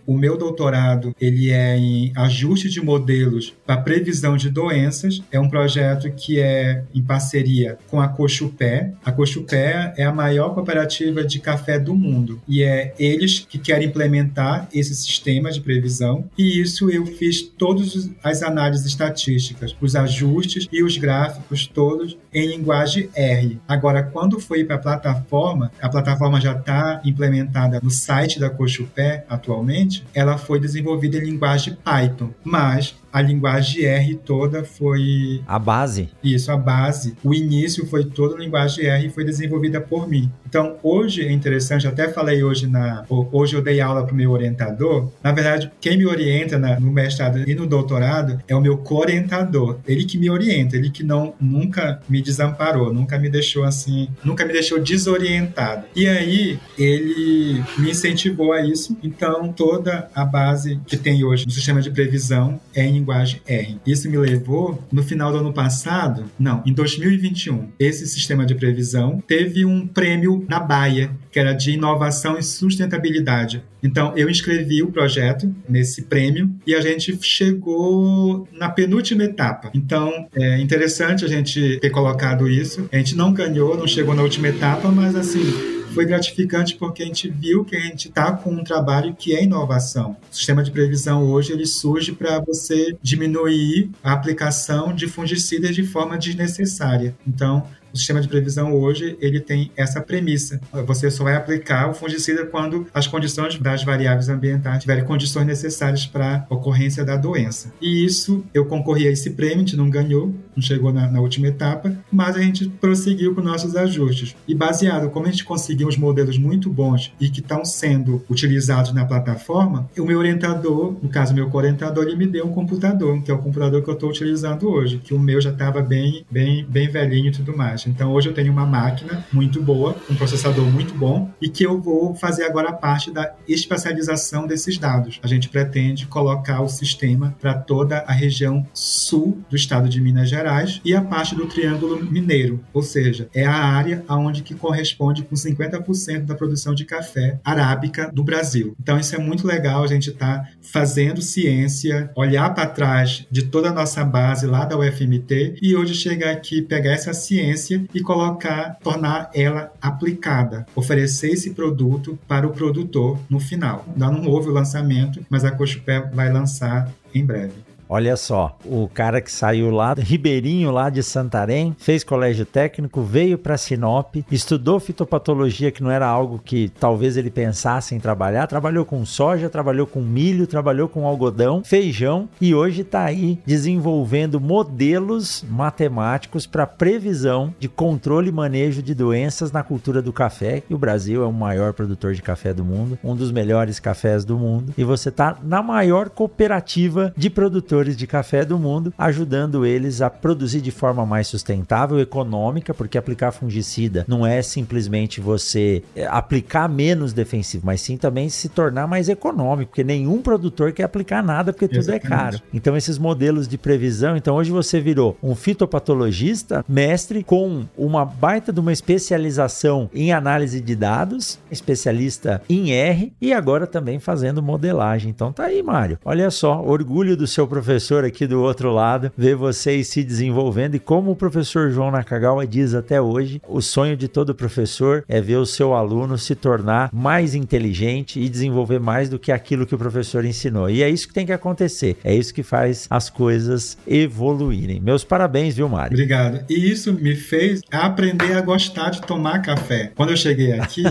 O 0.07 0.17
meu 0.17 0.37
doutorado 0.37 1.15
ele 1.21 1.51
é 1.51 1.77
em 1.77 2.13
ajuste 2.17 2.69
de 2.69 2.81
modelos 2.81 3.55
para 3.67 3.77
previsão 3.77 4.37
de 4.37 4.51
doenças. 4.51 5.23
É 5.31 5.39
um 5.39 5.49
projeto 5.49 6.11
que 6.11 6.41
é 6.41 6.85
em 6.95 7.03
parceria 7.03 7.79
com 7.89 8.01
a 8.01 8.09
Cochupé. 8.09 8.93
A 9.05 9.13
Cochupé 9.13 9.95
é 9.97 10.05
a 10.05 10.13
maior 10.13 10.55
cooperativa 10.55 11.25
de 11.25 11.39
café 11.39 11.79
do 11.79 11.95
mundo 11.95 12.41
e 12.49 12.63
é 12.63 12.95
eles 12.99 13.41
que 13.49 13.59
querem 13.59 13.89
implementar 13.89 14.69
esse 14.73 14.95
sistema 14.95 15.51
de 15.51 15.61
previsão. 15.61 16.25
E 16.37 16.61
isso 16.61 16.91
eu 16.91 17.07
fiz 17.07 17.43
todas 17.43 18.11
as 18.23 18.43
análises 18.43 18.87
estatísticas, 18.87 19.77
os 19.81 19.95
ajustes 19.95 20.67
e 20.73 20.83
os 20.83 20.97
gráficos 20.97 21.67
todos 21.67 22.17
em 22.33 22.47
linguagem 22.49 23.09
R. 23.15 23.59
Agora, 23.67 24.03
quando 24.03 24.41
foi 24.41 24.65
para 24.65 24.77
a 24.77 24.79
plataforma, 24.79 25.71
a 25.81 25.89
plataforma 25.89 26.41
já 26.41 26.53
está 26.53 27.01
implementada 27.05 27.81
no 27.83 27.91
site 27.91 28.39
da 28.39 28.51
Cochupé 28.51 29.25
atualmente, 29.40 30.05
ela 30.14 30.38
foi 30.38 30.61
desenvolvida 30.61 31.16
em 31.16 31.24
linguagem 31.24 31.76
Python, 31.83 32.31
mas 32.44 32.94
a 33.12 33.20
linguagem 33.20 33.85
R 33.85 34.14
toda 34.14 34.64
foi. 34.64 35.42
A 35.46 35.59
base. 35.59 36.09
Isso, 36.22 36.51
a 36.51 36.57
base. 36.57 37.14
O 37.22 37.35
início 37.35 37.87
foi 37.87 38.05
toda 38.05 38.37
a 38.37 38.39
linguagem 38.39 38.87
R 38.87 39.07
e 39.07 39.11
foi 39.11 39.24
desenvolvida 39.24 39.80
por 39.80 40.09
mim. 40.09 40.30
Então, 40.49 40.76
hoje 40.82 41.24
é 41.24 41.30
interessante, 41.30 41.87
até 41.87 42.09
falei 42.09 42.43
hoje 42.43 42.66
na. 42.66 43.05
Hoje 43.09 43.55
eu 43.55 43.62
dei 43.62 43.80
aula 43.80 44.05
para 44.05 44.12
o 44.12 44.16
meu 44.16 44.30
orientador. 44.30 45.09
Na 45.22 45.32
verdade, 45.32 45.70
quem 45.80 45.97
me 45.97 46.07
orienta 46.07 46.59
na, 46.59 46.78
no 46.78 46.91
mestrado 46.91 47.49
e 47.49 47.55
no 47.55 47.66
doutorado 47.66 48.41
é 48.49 48.55
o 48.55 48.61
meu 48.61 48.78
co-orientador. 48.78 49.78
Ele 49.87 50.05
que 50.05 50.18
me 50.18 50.28
orienta, 50.28 50.76
ele 50.76 50.91
que 50.91 51.05
não 51.05 51.35
nunca 51.41 52.01
me 52.09 52.20
desamparou, 52.20 52.93
nunca 52.93 53.18
me 53.18 53.28
deixou 53.28 53.64
assim, 53.64 54.09
nunca 54.24 54.45
me 54.45 54.53
deixou 54.53 54.80
desorientado. 54.80 55.85
E 55.95 56.09
aí, 56.09 56.59
ele 56.76 57.62
me 57.78 57.91
incentivou 57.91 58.53
a 58.53 58.61
isso. 58.61 58.97
Então, 59.03 59.53
toda 59.53 60.11
a 60.14 60.24
base 60.24 60.80
que 60.87 60.97
tem 60.97 61.24
hoje 61.24 61.47
no 61.47 61.53
sistema 61.53 61.80
de 61.80 61.91
previsão 61.91 62.61
é 62.74 62.85
em 62.85 62.99
linguagem 63.01 63.40
R. 63.46 63.78
Isso 63.86 64.11
me 64.11 64.16
levou, 64.16 64.82
no 64.92 65.03
final 65.03 65.32
do 65.32 65.38
ano 65.38 65.53
passado, 65.53 66.24
não, 66.38 66.62
em 66.66 66.72
2021, 66.72 67.68
esse 67.78 68.07
sistema 68.07 68.46
de 68.46 68.55
previsão 68.55 69.22
teve 69.26 69.64
um 69.64 69.86
prêmio 69.86 70.44
na 70.48 70.61
Baia, 70.61 71.11
que 71.30 71.38
era 71.38 71.53
de 71.53 71.72
inovação 71.72 72.38
e 72.38 72.42
sustentabilidade. 72.42 73.62
Então, 73.82 74.12
eu 74.16 74.28
inscrevi 74.28 74.82
o 74.82 74.90
projeto 74.90 75.53
nesse 75.68 76.03
prêmio 76.03 76.51
e 76.66 76.74
a 76.74 76.80
gente 76.80 77.18
chegou 77.22 78.46
na 78.53 78.68
penúltima 78.68 79.24
etapa. 79.24 79.70
Então, 79.74 80.28
é 80.34 80.61
interessante 80.61 81.24
a 81.24 81.28
gente 81.28 81.78
ter 81.80 81.90
colocado 81.90 82.48
isso. 82.48 82.88
A 82.92 82.96
gente 82.96 83.16
não 83.16 83.32
ganhou, 83.32 83.76
não 83.76 83.86
chegou 83.86 84.14
na 84.14 84.22
última 84.22 84.48
etapa, 84.48 84.88
mas 84.90 85.14
assim, 85.16 85.80
foi 85.93 86.05
gratificante 86.07 86.76
porque 86.76 87.03
a 87.03 87.07
gente 87.07 87.28
viu 87.28 87.64
que 87.64 87.76
a 87.76 87.80
gente 87.80 88.09
está 88.09 88.32
com 88.32 88.51
um 88.51 88.64
trabalho 88.64 89.14
que 89.14 89.34
é 89.34 89.43
inovação. 89.43 90.16
O 90.30 90.34
sistema 90.34 90.62
de 90.62 90.70
previsão 90.70 91.24
hoje 91.24 91.53
ele 91.53 91.66
surge 91.66 92.12
para 92.12 92.38
você 92.41 92.97
diminuir 93.03 93.91
a 94.03 94.12
aplicação 94.12 94.95
de 94.95 95.07
fungicidas 95.07 95.74
de 95.74 95.82
forma 95.82 96.16
desnecessária. 96.16 97.14
Então, 97.26 97.66
o 97.93 97.97
sistema 97.97 98.20
de 98.20 98.28
previsão 98.28 98.72
hoje 98.74 99.16
ele 99.20 99.41
tem 99.41 99.70
essa 99.76 100.01
premissa. 100.01 100.61
Você 100.86 101.11
só 101.11 101.24
vai 101.24 101.34
aplicar 101.34 101.91
o 101.91 101.95
fungicida 101.95 102.47
quando 102.47 102.86
as 102.95 103.07
condições 103.07 103.59
das 103.59 103.82
variáveis 103.82 104.28
ambientais 104.28 104.80
tiverem 104.82 105.05
condições 105.05 105.47
necessárias 105.47 106.07
para 106.07 106.47
a 106.49 106.55
ocorrência 106.55 107.05
da 107.05 107.16
doença. 107.16 107.72
E 107.80 108.05
isso, 108.05 108.45
eu 108.55 108.64
concorri 108.66 109.09
a 109.09 109.11
esse 109.11 109.30
prêmio, 109.30 109.57
a 109.57 109.61
gente 109.61 109.76
não 109.76 109.91
ganhou, 109.91 110.32
não 110.61 110.63
chegou 110.63 110.93
na, 110.93 111.11
na 111.11 111.21
última 111.21 111.49
etapa, 111.49 111.93
mas 112.13 112.37
a 112.37 112.41
gente 112.41 112.69
prosseguiu 112.69 113.35
com 113.35 113.41
nossos 113.41 113.75
ajustes. 113.75 114.37
E 114.47 114.55
baseado, 114.55 115.11
como 115.11 115.27
a 115.27 115.31
gente 115.31 115.45
conseguiu 115.45 115.89
uns 115.89 115.97
modelos 115.97 116.37
muito 116.39 116.71
bons 116.71 117.13
e 117.19 117.31
que 117.31 117.41
estão 117.41 117.65
sendo 117.65 118.23
utilizados 118.29 118.93
na 118.93 119.05
plataforma, 119.05 119.89
o 119.99 120.05
meu 120.05 120.19
orientador, 120.19 120.95
no 121.03 121.09
caso, 121.09 121.35
meu 121.35 121.49
co-orientador, 121.49 122.05
ele 122.05 122.17
me 122.17 122.27
deu 122.27 122.47
um 122.47 122.53
computador, 122.53 123.23
que 123.23 123.31
é 123.31 123.35
o 123.35 123.39
computador 123.39 123.83
que 123.83 123.89
eu 123.89 123.95
estou 123.95 124.11
utilizando 124.11 124.69
hoje, 124.69 124.99
que 124.99 125.15
o 125.15 125.19
meu 125.19 125.41
já 125.41 125.51
estava 125.51 125.81
bem, 125.81 126.25
bem, 126.31 126.65
bem 126.65 126.89
velhinho 126.89 127.29
e 127.29 127.33
tudo 127.33 127.57
mais. 127.57 127.87
Então 127.87 128.13
hoje 128.13 128.29
eu 128.29 128.35
tenho 128.35 128.53
uma 128.53 128.67
máquina 128.67 129.25
muito 129.33 129.63
boa, 129.63 129.97
um 130.11 130.15
processador 130.15 130.67
muito 130.67 130.95
bom 130.95 131.31
e 131.41 131.49
que 131.49 131.65
eu 131.65 131.81
vou 131.81 132.15
fazer 132.15 132.45
agora 132.45 132.73
parte 132.73 133.11
da 133.11 133.33
especialização 133.49 134.47
desses 134.47 134.77
dados. 134.77 135.19
A 135.23 135.27
gente 135.27 135.49
pretende 135.49 136.07
colocar 136.07 136.61
o 136.61 136.69
sistema 136.69 137.35
para 137.41 137.55
toda 137.55 137.99
a 138.07 138.13
região 138.13 138.67
sul 138.75 139.39
do 139.49 139.57
estado 139.57 139.89
de 139.89 140.01
Minas 140.01 140.29
Gerais 140.29 140.49
e 140.84 140.94
a 140.94 141.03
parte 141.03 141.34
do 141.34 141.46
Triângulo 141.46 142.05
Mineiro, 142.05 142.61
ou 142.72 142.82
seja, 142.82 143.28
é 143.34 143.44
a 143.44 143.55
área 143.55 144.05
aonde 144.09 144.42
que 144.42 144.55
corresponde 144.55 145.22
com 145.22 145.34
50% 145.34 146.24
da 146.24 146.34
produção 146.34 146.74
de 146.74 146.84
café 146.84 147.40
arábica 147.44 148.11
do 148.12 148.24
Brasil. 148.24 148.74
Então 148.80 148.98
isso 148.98 149.14
é 149.14 149.18
muito 149.18 149.46
legal 149.46 149.82
a 149.82 149.86
gente 149.86 150.11
estar 150.11 150.38
tá 150.38 150.48
fazendo 150.62 151.22
ciência, 151.22 152.11
olhar 152.16 152.53
para 152.55 152.66
trás 152.66 153.26
de 153.30 153.44
toda 153.44 153.70
a 153.70 153.72
nossa 153.72 154.05
base 154.05 154.46
lá 154.46 154.64
da 154.64 154.78
UFMT 154.78 155.57
e 155.61 155.76
hoje 155.76 155.94
chegar 155.94 156.30
aqui 156.30 156.62
pegar 156.62 156.92
essa 156.92 157.12
ciência 157.12 157.51
ciência 157.51 157.84
e 157.94 158.01
colocar, 158.01 158.78
tornar 158.82 159.30
ela 159.34 159.72
aplicada, 159.80 160.66
oferecer 160.74 161.30
esse 161.30 161.51
produto 161.51 162.18
para 162.26 162.46
o 162.46 162.53
produtor 162.53 163.18
no 163.28 163.40
final. 163.40 163.84
Ainda 163.88 164.11
não 164.11 164.28
houve 164.28 164.48
o 164.48 164.53
lançamento, 164.53 165.24
mas 165.28 165.44
a 165.44 165.51
Cochupé 165.51 166.01
vai 166.12 166.32
lançar 166.32 166.92
em 167.14 167.24
breve. 167.24 167.70
Olha 167.93 168.16
só, 168.16 168.57
o 168.64 168.86
cara 168.86 169.20
que 169.20 169.32
saiu 169.32 169.68
lá, 169.68 169.95
Ribeirinho 169.95 170.70
lá 170.70 170.88
de 170.91 171.03
Santarém, 171.03 171.74
fez 171.76 172.05
colégio 172.05 172.47
técnico, 172.47 173.03
veio 173.03 173.36
para 173.36 173.59
Sinop, 173.59 174.14
estudou 174.30 174.78
fitopatologia, 174.78 175.72
que 175.72 175.82
não 175.82 175.91
era 175.91 176.07
algo 176.07 176.38
que 176.38 176.68
talvez 176.78 177.16
ele 177.16 177.32
pensasse 177.32 177.93
em 177.93 177.99
trabalhar, 177.99 178.47
trabalhou 178.47 178.84
com 178.84 179.05
soja, 179.05 179.51
trabalhou 179.51 179.88
com 179.88 180.01
milho, 180.01 180.47
trabalhou 180.47 180.88
com 180.88 181.05
algodão, 181.05 181.64
feijão 181.64 182.28
e 182.41 182.55
hoje 182.55 182.82
está 182.82 183.03
aí 183.03 183.41
desenvolvendo 183.45 184.41
modelos 184.41 185.45
matemáticos 185.51 186.47
para 186.47 186.68
previsão 186.68 187.53
de 187.59 187.68
controle 187.68 188.28
e 188.28 188.32
manejo 188.32 188.84
de 188.84 188.95
doenças 188.95 189.51
na 189.51 189.64
cultura 189.64 190.01
do 190.01 190.12
café. 190.12 190.62
E 190.70 190.74
o 190.76 190.78
Brasil 190.78 191.24
é 191.24 191.26
o 191.26 191.32
maior 191.32 191.72
produtor 191.72 192.14
de 192.14 192.22
café 192.22 192.55
do 192.55 192.64
mundo, 192.64 192.97
um 193.03 193.16
dos 193.16 193.32
melhores 193.32 193.80
cafés 193.80 194.24
do 194.24 194.38
mundo, 194.38 194.72
e 194.78 194.84
você 194.84 195.09
está 195.09 195.36
na 195.43 195.61
maior 195.61 196.09
cooperativa 196.09 197.12
de 197.16 197.28
produtores 197.28 197.80
produtores 197.81 197.97
de 197.97 198.07
café 198.07 198.45
do 198.45 198.59
mundo, 198.59 198.93
ajudando 198.97 199.64
eles 199.64 200.03
a 200.03 200.11
produzir 200.11 200.61
de 200.61 200.70
forma 200.70 201.07
mais 201.07 201.26
sustentável, 201.26 201.99
econômica, 201.99 202.74
porque 202.74 202.99
aplicar 202.99 203.33
fungicida 203.33 204.05
não 204.07 204.26
é 204.26 204.43
simplesmente 204.43 205.20
você 205.20 205.83
é, 205.97 206.07
aplicar 206.07 206.68
menos 206.68 207.12
defensivo, 207.12 207.64
mas 207.64 207.81
sim 207.81 207.97
também 207.97 208.28
se 208.28 208.49
tornar 208.49 208.87
mais 208.87 209.09
econômico, 209.09 209.70
porque 209.70 209.85
nenhum 209.85 210.20
produtor 210.20 210.72
quer 210.72 210.85
aplicar 210.85 211.22
nada 211.22 211.53
porque 211.53 211.68
tudo 211.68 211.91
é 211.91 211.99
caro. 211.99 212.41
Então 212.53 212.76
esses 212.76 212.99
modelos 212.99 213.49
de 213.49 213.57
previsão, 213.57 214.16
então 214.16 214.37
hoje 214.37 214.51
você 214.51 214.81
virou 214.81 215.16
um 215.22 215.35
fitopatologista, 215.35 216.64
mestre 216.68 217.24
com 217.24 217.64
uma 217.76 218.05
baita 218.05 218.53
de 218.53 218.61
uma 218.61 218.72
especialização 218.72 219.89
em 219.95 220.12
análise 220.12 220.61
de 220.61 220.76
dados, 220.76 221.39
especialista 221.51 222.43
em 222.49 222.72
R 222.72 223.12
e 223.20 223.33
agora 223.33 223.66
também 223.66 223.99
fazendo 223.99 224.43
modelagem. 224.43 225.11
Então 225.11 225.33
tá 225.33 225.45
aí, 225.45 225.62
Mário. 225.62 225.99
Olha 226.05 226.31
só, 226.31 226.62
orgulho 226.62 227.16
do 227.16 227.26
seu 227.26 227.47
professor 227.47 227.70
professor 227.71 228.05
aqui 228.05 228.27
do 228.27 228.43
outro 228.43 228.73
lado, 228.73 229.12
ver 229.16 229.37
vocês 229.37 229.87
se 229.87 230.03
desenvolvendo 230.03 230.75
e 230.75 230.81
como 230.81 231.12
o 231.12 231.16
professor 231.16 231.71
João 231.71 231.93
Nakagawa 231.93 232.45
diz 232.45 232.75
até 232.75 233.01
hoje, 233.01 233.41
o 233.47 233.61
sonho 233.61 233.97
de 233.97 234.09
todo 234.09 234.35
professor 234.35 235.05
é 235.09 235.21
ver 235.21 235.37
o 235.37 235.47
seu 235.47 235.73
aluno 235.73 236.18
se 236.18 236.35
tornar 236.35 236.91
mais 236.93 237.33
inteligente 237.33 238.18
e 238.18 238.29
desenvolver 238.29 238.81
mais 238.81 239.09
do 239.09 239.21
que 239.21 239.31
aquilo 239.31 239.64
que 239.64 239.75
o 239.75 239.79
professor 239.79 240.25
ensinou. 240.25 240.68
E 240.68 240.83
é 240.83 240.91
isso 240.91 241.07
que 241.07 241.14
tem 241.14 241.25
que 241.25 241.33
acontecer. 241.33 241.97
É 242.03 242.12
isso 242.12 242.35
que 242.35 242.43
faz 242.43 242.89
as 242.91 243.09
coisas 243.09 243.79
evoluírem. 243.87 244.81
Meus 244.81 245.05
parabéns, 245.05 245.55
viu, 245.55 245.68
Mário? 245.68 245.95
Obrigado. 245.95 246.45
E 246.51 246.73
isso 246.73 246.93
me 246.93 247.14
fez 247.14 247.61
aprender 247.71 248.33
a 248.33 248.41
gostar 248.41 248.91
de 248.91 249.01
tomar 249.03 249.43
café. 249.43 249.93
Quando 249.95 250.11
eu 250.11 250.16
cheguei 250.16 250.59
aqui, 250.59 250.83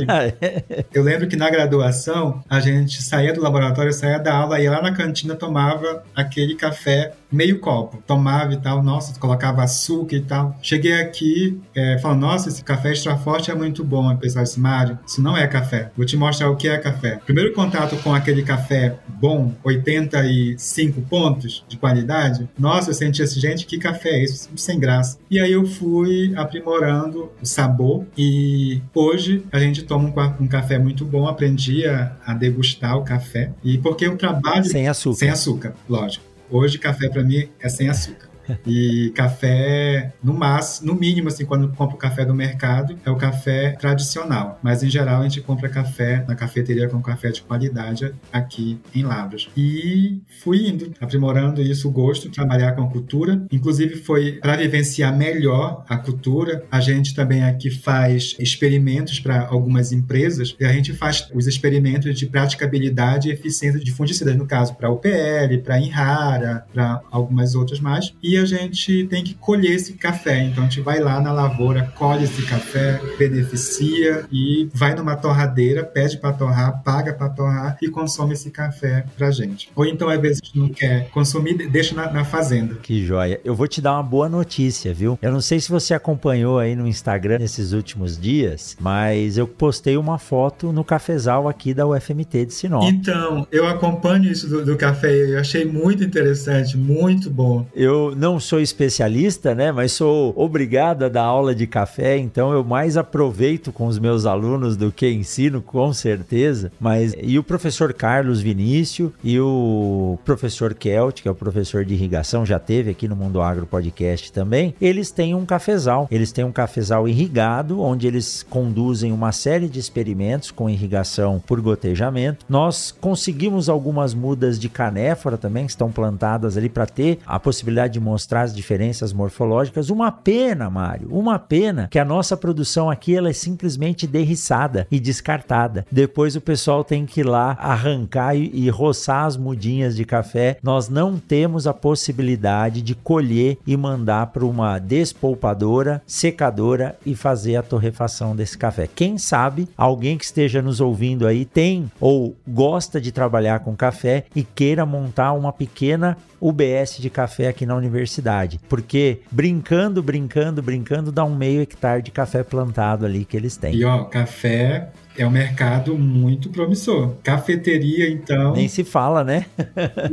eu 0.93 1.03
lembro 1.03 1.27
que 1.27 1.35
na 1.35 1.49
graduação 1.49 2.41
a 2.49 2.61
gente 2.61 3.01
saía 3.01 3.33
do 3.33 3.41
laboratório, 3.41 3.91
saía 3.91 4.17
da 4.17 4.33
aula, 4.33 4.61
ia 4.61 4.71
lá 4.71 4.81
na 4.81 4.93
cantina 4.93 5.35
tomava 5.35 6.03
aquele 6.15 6.55
café 6.59 7.13
meio 7.31 7.59
copo. 7.59 8.01
Tomava 8.05 8.53
e 8.53 8.57
tal, 8.57 8.83
nossa, 8.83 9.17
colocava 9.19 9.63
açúcar 9.63 10.15
e 10.15 10.21
tal. 10.21 10.57
Cheguei 10.61 10.93
aqui, 10.93 11.59
é, 11.75 11.97
falando, 11.99 12.21
nossa, 12.21 12.49
esse 12.49 12.63
café 12.63 12.91
extra 12.91 13.17
forte 13.17 13.51
é 13.51 13.55
muito 13.55 13.83
bom. 13.83 14.11
O 14.11 14.17
pessoal 14.17 14.43
disse, 14.43 14.59
Mário, 14.59 14.97
isso 15.05 15.21
não 15.21 15.37
é 15.37 15.47
café. 15.47 15.91
Vou 15.95 16.05
te 16.05 16.17
mostrar 16.17 16.49
o 16.49 16.55
que 16.55 16.67
é 16.67 16.77
café. 16.77 17.19
Primeiro 17.25 17.53
contato 17.53 17.95
com 17.97 18.13
aquele 18.13 18.43
café 18.43 18.95
bom, 19.07 19.53
85 19.63 21.01
pontos 21.03 21.63
de 21.67 21.77
qualidade. 21.77 22.49
Nossa, 22.57 22.89
eu 22.89 22.93
senti 22.93 23.21
assim, 23.21 23.39
gente, 23.39 23.65
que 23.65 23.77
café 23.77 24.09
é 24.09 24.23
esse? 24.23 24.49
Sem 24.55 24.79
graça. 24.79 25.19
E 25.29 25.39
aí 25.39 25.51
eu 25.51 25.65
fui 25.65 26.33
aprimorando 26.35 27.31
o 27.41 27.45
sabor 27.45 28.05
e 28.17 28.81
hoje 28.93 29.45
a 29.51 29.59
gente 29.59 29.83
toma 29.83 30.09
um, 30.09 30.43
um 30.43 30.47
café 30.47 30.79
muito 30.79 31.05
bom. 31.05 31.27
Aprendi 31.27 31.85
a, 31.85 32.15
a 32.25 32.33
degustar 32.33 32.97
o 32.97 33.03
café. 33.03 33.51
E 33.63 33.77
porque 33.77 34.05
eu 34.05 34.17
trabalho... 34.17 34.65
Sem 34.65 34.87
açúcar. 34.87 35.17
Sem 35.17 35.29
açúcar, 35.29 35.73
lógico. 35.87 36.28
Hoje, 36.49 36.79
café 36.79 37.07
para 37.09 37.23
mim 37.23 37.49
é 37.59 37.69
sem 37.69 37.89
açúcar. 37.89 38.28
E 38.65 39.11
café, 39.15 40.13
no 40.23 40.33
máximo, 40.33 40.93
no 40.93 40.99
mínimo, 40.99 41.27
assim, 41.27 41.45
quando 41.45 41.69
compro 41.69 41.97
café 41.97 42.25
do 42.25 42.33
mercado, 42.33 42.97
é 43.05 43.09
o 43.09 43.15
café 43.15 43.71
tradicional. 43.79 44.59
Mas 44.61 44.83
em 44.83 44.89
geral 44.89 45.21
a 45.21 45.23
gente 45.23 45.41
compra 45.41 45.69
café 45.69 46.23
na 46.27 46.35
cafeteria 46.35 46.87
com 46.87 47.01
café 47.01 47.31
de 47.31 47.41
qualidade 47.41 48.13
aqui 48.31 48.79
em 48.93 49.03
Lavras. 49.03 49.49
E 49.55 50.21
fui 50.41 50.67
indo, 50.67 50.91
aprimorando 50.99 51.61
isso, 51.61 51.87
o 51.87 51.91
gosto, 51.91 52.29
trabalhar 52.29 52.73
com 52.73 52.89
cultura. 52.89 53.45
Inclusive 53.51 53.95
foi 53.97 54.33
para 54.33 54.57
vivenciar 54.57 55.15
melhor 55.15 55.83
a 55.87 55.97
cultura. 55.97 56.63
A 56.71 56.79
gente 56.79 57.15
também 57.15 57.43
aqui 57.43 57.69
faz 57.69 58.35
experimentos 58.39 59.19
para 59.19 59.47
algumas 59.47 59.91
empresas 59.91 60.55
e 60.59 60.65
a 60.65 60.71
gente 60.71 60.93
faz 60.93 61.29
os 61.33 61.47
experimentos 61.47 62.17
de 62.17 62.25
praticabilidade 62.25 63.29
e 63.29 63.31
eficiência 63.31 63.79
de 63.79 63.91
fungicidas, 63.91 64.35
no 64.35 64.45
caso, 64.45 64.75
para 64.75 64.89
UPL, 64.89 65.57
para 65.63 65.79
Inhara, 65.79 66.65
para 66.73 67.01
algumas 67.11 67.55
outras 67.55 67.79
mais. 67.79 68.13
E 68.21 68.38
a 68.39 68.45
gente 68.45 69.05
tem 69.05 69.23
que 69.23 69.33
colher 69.33 69.75
esse 69.75 69.93
café. 69.93 70.43
Então 70.43 70.63
a 70.63 70.67
gente 70.67 70.81
vai 70.81 70.99
lá 70.99 71.19
na 71.19 71.31
lavoura, 71.31 71.91
colhe 71.95 72.23
esse 72.23 72.41
café, 72.43 72.99
beneficia 73.17 74.25
e 74.31 74.69
vai 74.73 74.95
numa 74.95 75.15
torradeira, 75.15 75.83
pede 75.83 76.17
para 76.17 76.33
torrar, 76.33 76.81
paga 76.83 77.13
para 77.13 77.29
torrar 77.29 77.77
e 77.81 77.89
consome 77.89 78.33
esse 78.33 78.49
café 78.49 79.05
pra 79.17 79.31
gente. 79.31 79.69
Ou 79.75 79.85
então 79.85 80.09
às 80.09 80.19
vezes 80.19 80.41
não 80.55 80.69
quer 80.69 81.09
consumir, 81.09 81.69
deixa 81.69 81.95
na, 81.95 82.11
na 82.11 82.25
fazenda. 82.25 82.75
Que 82.75 83.05
joia. 83.05 83.39
Eu 83.43 83.55
vou 83.55 83.67
te 83.67 83.81
dar 83.81 83.93
uma 83.93 84.03
boa 84.03 84.29
notícia, 84.29 84.93
viu? 84.93 85.17
Eu 85.21 85.31
não 85.31 85.41
sei 85.41 85.59
se 85.59 85.69
você 85.69 85.93
acompanhou 85.93 86.59
aí 86.59 86.75
no 86.75 86.87
Instagram 86.87 87.39
nesses 87.39 87.71
últimos 87.71 88.17
dias, 88.17 88.75
mas 88.79 89.37
eu 89.37 89.47
postei 89.47 89.97
uma 89.97 90.17
foto 90.17 90.71
no 90.71 90.83
cafezal 90.83 91.47
aqui 91.47 91.73
da 91.73 91.87
UFMT 91.87 92.45
de 92.45 92.53
Sinop. 92.53 92.83
Então, 92.83 93.47
eu 93.51 93.67
acompanho 93.67 94.31
isso 94.31 94.47
do, 94.47 94.65
do 94.65 94.77
café, 94.77 95.33
eu 95.33 95.39
achei 95.39 95.65
muito 95.65 96.03
interessante, 96.03 96.77
muito 96.77 97.29
bom. 97.29 97.65
Eu 97.75 98.13
não 98.15 98.28
não 98.29 98.39
sou 98.39 98.59
especialista, 98.59 99.55
né? 99.55 99.71
Mas 99.71 99.93
sou 99.93 100.33
obrigado 100.35 101.03
a 101.03 101.09
dar 101.09 101.23
aula 101.23 101.55
de 101.55 101.65
café, 101.65 102.15
então 102.15 102.53
eu 102.53 102.63
mais 102.63 102.95
aproveito 102.95 103.71
com 103.71 103.87
os 103.87 103.97
meus 103.97 104.27
alunos 104.27 104.77
do 104.77 104.91
que 104.91 105.09
ensino, 105.09 105.61
com 105.63 105.91
certeza. 105.91 106.71
Mas 106.79 107.15
e 107.19 107.39
o 107.39 107.43
professor 107.43 107.91
Carlos 107.91 108.39
Vinícius 108.39 109.11
e 109.23 109.39
o 109.39 110.19
professor 110.23 110.75
Kelt, 110.75 111.23
que 111.23 111.27
é 111.27 111.31
o 111.31 111.35
professor 111.35 111.83
de 111.83 111.95
irrigação, 111.95 112.45
já 112.45 112.59
teve 112.59 112.91
aqui 112.91 113.07
no 113.07 113.15
Mundo 113.15 113.41
Agro 113.41 113.65
Podcast 113.65 114.31
também. 114.31 114.75
Eles 114.79 115.09
têm 115.09 115.33
um 115.33 115.45
cafezal. 115.45 116.07
Eles 116.11 116.31
têm 116.31 116.43
um 116.43 116.51
cafezal 116.51 117.07
irrigado, 117.07 117.81
onde 117.81 118.05
eles 118.05 118.45
conduzem 118.47 119.11
uma 119.11 119.31
série 119.31 119.67
de 119.67 119.79
experimentos 119.79 120.51
com 120.51 120.69
irrigação 120.69 121.41
por 121.47 121.59
gotejamento. 121.61 122.45
Nós 122.47 122.91
conseguimos 122.91 123.69
algumas 123.69 124.13
mudas 124.13 124.59
de 124.59 124.69
canéfora 124.69 125.35
também, 125.35 125.65
que 125.65 125.71
estão 125.71 125.91
plantadas 125.91 126.57
ali 126.57 126.69
para 126.69 126.85
ter 126.85 127.17
a 127.25 127.39
possibilidade 127.39 127.93
de 127.93 127.99
mostrar 128.09 128.41
as 128.41 128.55
diferenças 128.55 129.13
morfológicas. 129.13 129.89
Uma 129.89 130.11
pena, 130.11 130.69
Mário, 130.69 131.07
uma 131.11 131.37
pena 131.37 131.87
que 131.89 131.99
a 131.99 132.05
nossa 132.05 132.35
produção 132.35 132.89
aqui 132.89 133.15
ela 133.15 133.29
é 133.29 133.33
simplesmente 133.33 134.07
derriçada 134.07 134.87
e 134.91 134.99
descartada. 134.99 135.85
Depois 135.91 136.35
o 136.35 136.41
pessoal 136.41 136.83
tem 136.83 137.05
que 137.05 137.21
ir 137.21 137.23
lá 137.23 137.55
arrancar 137.59 138.35
e, 138.35 138.49
e 138.53 138.69
roçar 138.69 139.25
as 139.25 139.37
mudinhas 139.37 139.95
de 139.95 140.05
café. 140.05 140.57
Nós 140.63 140.89
não 140.89 141.17
temos 141.17 141.67
a 141.67 141.73
possibilidade 141.73 142.81
de 142.81 142.95
colher 142.95 143.57
e 143.65 143.77
mandar 143.77 144.27
para 144.27 144.45
uma 144.45 144.79
despolpadora, 144.79 146.01
secadora 146.07 146.97
e 147.05 147.15
fazer 147.15 147.55
a 147.57 147.63
torrefação 147.63 148.35
desse 148.35 148.57
café. 148.57 148.87
Quem 148.87 149.17
sabe 149.17 149.67
alguém 149.77 150.17
que 150.17 150.25
esteja 150.25 150.61
nos 150.61 150.81
ouvindo 150.81 151.27
aí 151.27 151.45
tem 151.45 151.91
ou 151.99 152.35
gosta 152.47 152.99
de 152.99 153.11
trabalhar 153.11 153.59
com 153.59 153.75
café 153.75 154.25
e 154.35 154.43
queira 154.43 154.85
montar 154.85 155.33
uma 155.33 155.53
pequena 155.53 156.17
UBS 156.41 156.97
de 156.99 157.09
café 157.09 157.47
aqui 157.47 157.65
na 157.65 157.75
universidade, 157.75 158.59
porque 158.69 159.21
brincando, 159.31 160.01
brincando, 160.01 160.61
brincando, 160.61 161.11
dá 161.11 161.23
um 161.23 161.35
meio 161.35 161.61
hectare 161.61 162.01
de 162.01 162.11
café 162.11 162.43
plantado 162.43 163.05
ali 163.05 163.25
que 163.25 163.35
eles 163.35 163.57
têm. 163.57 163.75
E 163.75 163.83
ó, 163.83 164.05
café 164.05 164.89
é 165.19 165.27
um 165.27 165.29
mercado 165.29 165.97
muito 165.97 166.49
promissor. 166.49 167.13
Cafeteria, 167.21 168.09
então. 168.09 168.53
Nem 168.53 168.69
se 168.69 168.85
fala, 168.85 169.21
né? 169.21 169.45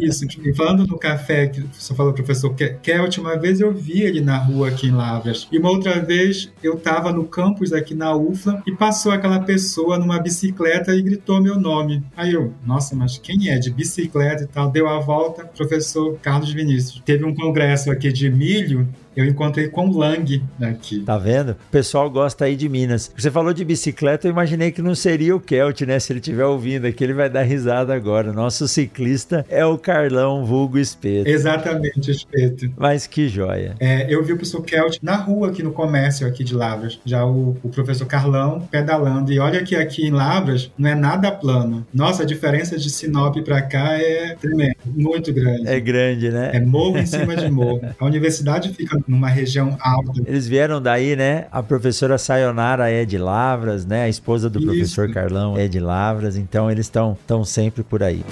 Isso. 0.00 0.26
E 0.44 0.52
falando 0.52 0.84
no 0.84 0.98
café, 0.98 1.46
que 1.46 1.60
você 1.72 1.94
falou, 1.94 2.12
professor 2.12 2.52
Kelt, 2.54 3.18
uma 3.18 3.38
vez 3.38 3.60
eu 3.60 3.72
vi 3.72 4.02
ele 4.02 4.20
na 4.20 4.36
rua 4.36 4.68
aqui 4.68 4.88
em 4.88 4.90
Lavras. 4.90 5.46
E 5.52 5.58
uma 5.58 5.70
outra 5.70 6.00
vez 6.00 6.52
eu 6.60 6.74
estava 6.74 7.12
no 7.12 7.24
campus 7.24 7.72
aqui 7.72 7.94
na 7.94 8.16
UFLA 8.16 8.62
e 8.66 8.72
passou 8.72 9.12
aquela 9.12 9.38
pessoa 9.38 9.96
numa 9.96 10.18
bicicleta 10.18 10.92
e 10.92 11.02
gritou 11.02 11.40
meu 11.40 11.58
nome. 11.58 12.02
Aí 12.16 12.32
eu, 12.32 12.52
nossa, 12.66 12.96
mas 12.96 13.16
quem 13.16 13.48
é? 13.48 13.58
De 13.58 13.70
bicicleta 13.70 14.42
e 14.42 14.46
tal. 14.48 14.70
Deu 14.70 14.88
a 14.88 14.98
volta, 14.98 15.44
professor 15.44 16.18
Carlos 16.20 16.52
Vinícius. 16.52 17.00
Teve 17.04 17.24
um 17.24 17.34
congresso 17.34 17.92
aqui 17.92 18.12
de 18.12 18.28
milho 18.28 18.88
eu 19.16 19.24
encontrei 19.24 19.68
com 19.68 19.88
o 19.88 19.96
Lang 19.96 20.42
aqui. 20.60 21.00
Tá 21.00 21.16
vendo? 21.16 21.52
O 21.52 21.70
pessoal 21.70 22.10
gosta 22.10 22.44
aí 22.44 22.54
de 22.54 22.68
Minas. 22.68 23.10
Você 23.16 23.30
falou 23.30 23.52
de 23.54 23.64
bicicleta, 23.64 24.28
eu 24.28 24.30
imaginei 24.30 24.70
que 24.70 24.82
não 24.82 24.94
seria 24.94 25.34
o 25.34 25.40
Kelt, 25.40 25.80
né? 25.82 25.98
Se 25.98 26.12
ele 26.12 26.20
estiver 26.20 26.44
ouvindo 26.44 26.86
aqui, 26.86 27.02
ele 27.02 27.14
vai 27.14 27.30
dar 27.30 27.42
risada 27.42 27.94
agora. 27.94 28.32
Nosso 28.32 28.68
ciclista 28.68 29.44
é 29.48 29.64
o 29.64 29.78
Carlão 29.78 30.44
Vulgo 30.44 30.78
Espeto. 30.78 31.28
Exatamente, 31.28 32.10
Espeto. 32.10 32.70
Mas 32.76 33.06
que 33.06 33.28
joia. 33.28 33.74
É, 33.80 34.12
eu 34.12 34.22
vi 34.22 34.32
o 34.32 34.36
professor 34.36 34.62
Kelt 34.62 34.98
na 35.02 35.16
rua 35.16 35.48
aqui 35.48 35.62
no 35.62 35.72
comércio 35.72 36.26
aqui 36.26 36.44
de 36.44 36.54
Lavras. 36.54 37.00
Já 37.04 37.24
o, 37.24 37.56
o 37.62 37.68
professor 37.70 38.06
Carlão 38.06 38.68
pedalando. 38.70 39.32
E 39.32 39.38
olha 39.38 39.62
que 39.64 39.74
aqui 39.74 40.06
em 40.06 40.10
Lavras 40.10 40.70
não 40.76 40.90
é 40.90 40.94
nada 40.94 41.32
plano. 41.32 41.86
Nossa, 41.92 42.22
a 42.22 42.26
diferença 42.26 42.76
de 42.76 42.90
Sinop 42.90 43.36
para 43.38 43.62
cá 43.62 43.98
é 43.98 44.36
tremenda, 44.40 44.76
muito 44.84 45.32
grande. 45.32 45.66
É 45.66 45.80
grande, 45.80 46.30
né? 46.30 46.50
É 46.52 46.60
morro 46.60 46.98
em 46.98 47.06
cima 47.06 47.34
de 47.34 47.50
morro. 47.50 47.80
A 47.98 48.04
universidade 48.04 48.70
fica 48.70 48.98
numa 49.06 49.28
região 49.28 49.76
alta. 49.80 50.22
Eles 50.26 50.46
vieram 50.46 50.80
daí, 50.80 51.16
né? 51.16 51.46
A 51.50 51.62
professora 51.62 52.18
Sayonara 52.18 52.90
é 52.90 53.04
de 53.04 53.18
Lavras, 53.18 53.84
né? 53.84 54.04
A 54.04 54.08
esposa 54.08 54.50
do 54.50 54.58
Isso. 54.58 54.66
professor 54.66 55.12
Carlão 55.12 55.56
é 55.56 55.68
de 55.68 55.80
Lavras, 55.80 56.36
então 56.36 56.70
eles 56.70 56.86
estão 56.86 57.16
tão 57.26 57.44
sempre 57.44 57.82
por 57.82 58.02
aí. 58.02 58.24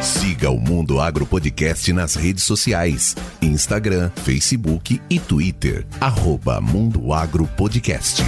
Siga 0.00 0.50
o 0.50 0.58
Mundo 0.58 0.98
Agro 1.00 1.24
Podcast 1.24 1.92
nas 1.92 2.14
redes 2.14 2.42
sociais: 2.44 3.14
Instagram, 3.40 4.10
Facebook 4.16 5.00
e 5.08 5.20
Twitter. 5.20 5.86
Arroba 6.00 6.60
Mundo 6.60 7.12
Agro 7.12 7.48
Podcast. 7.56 8.22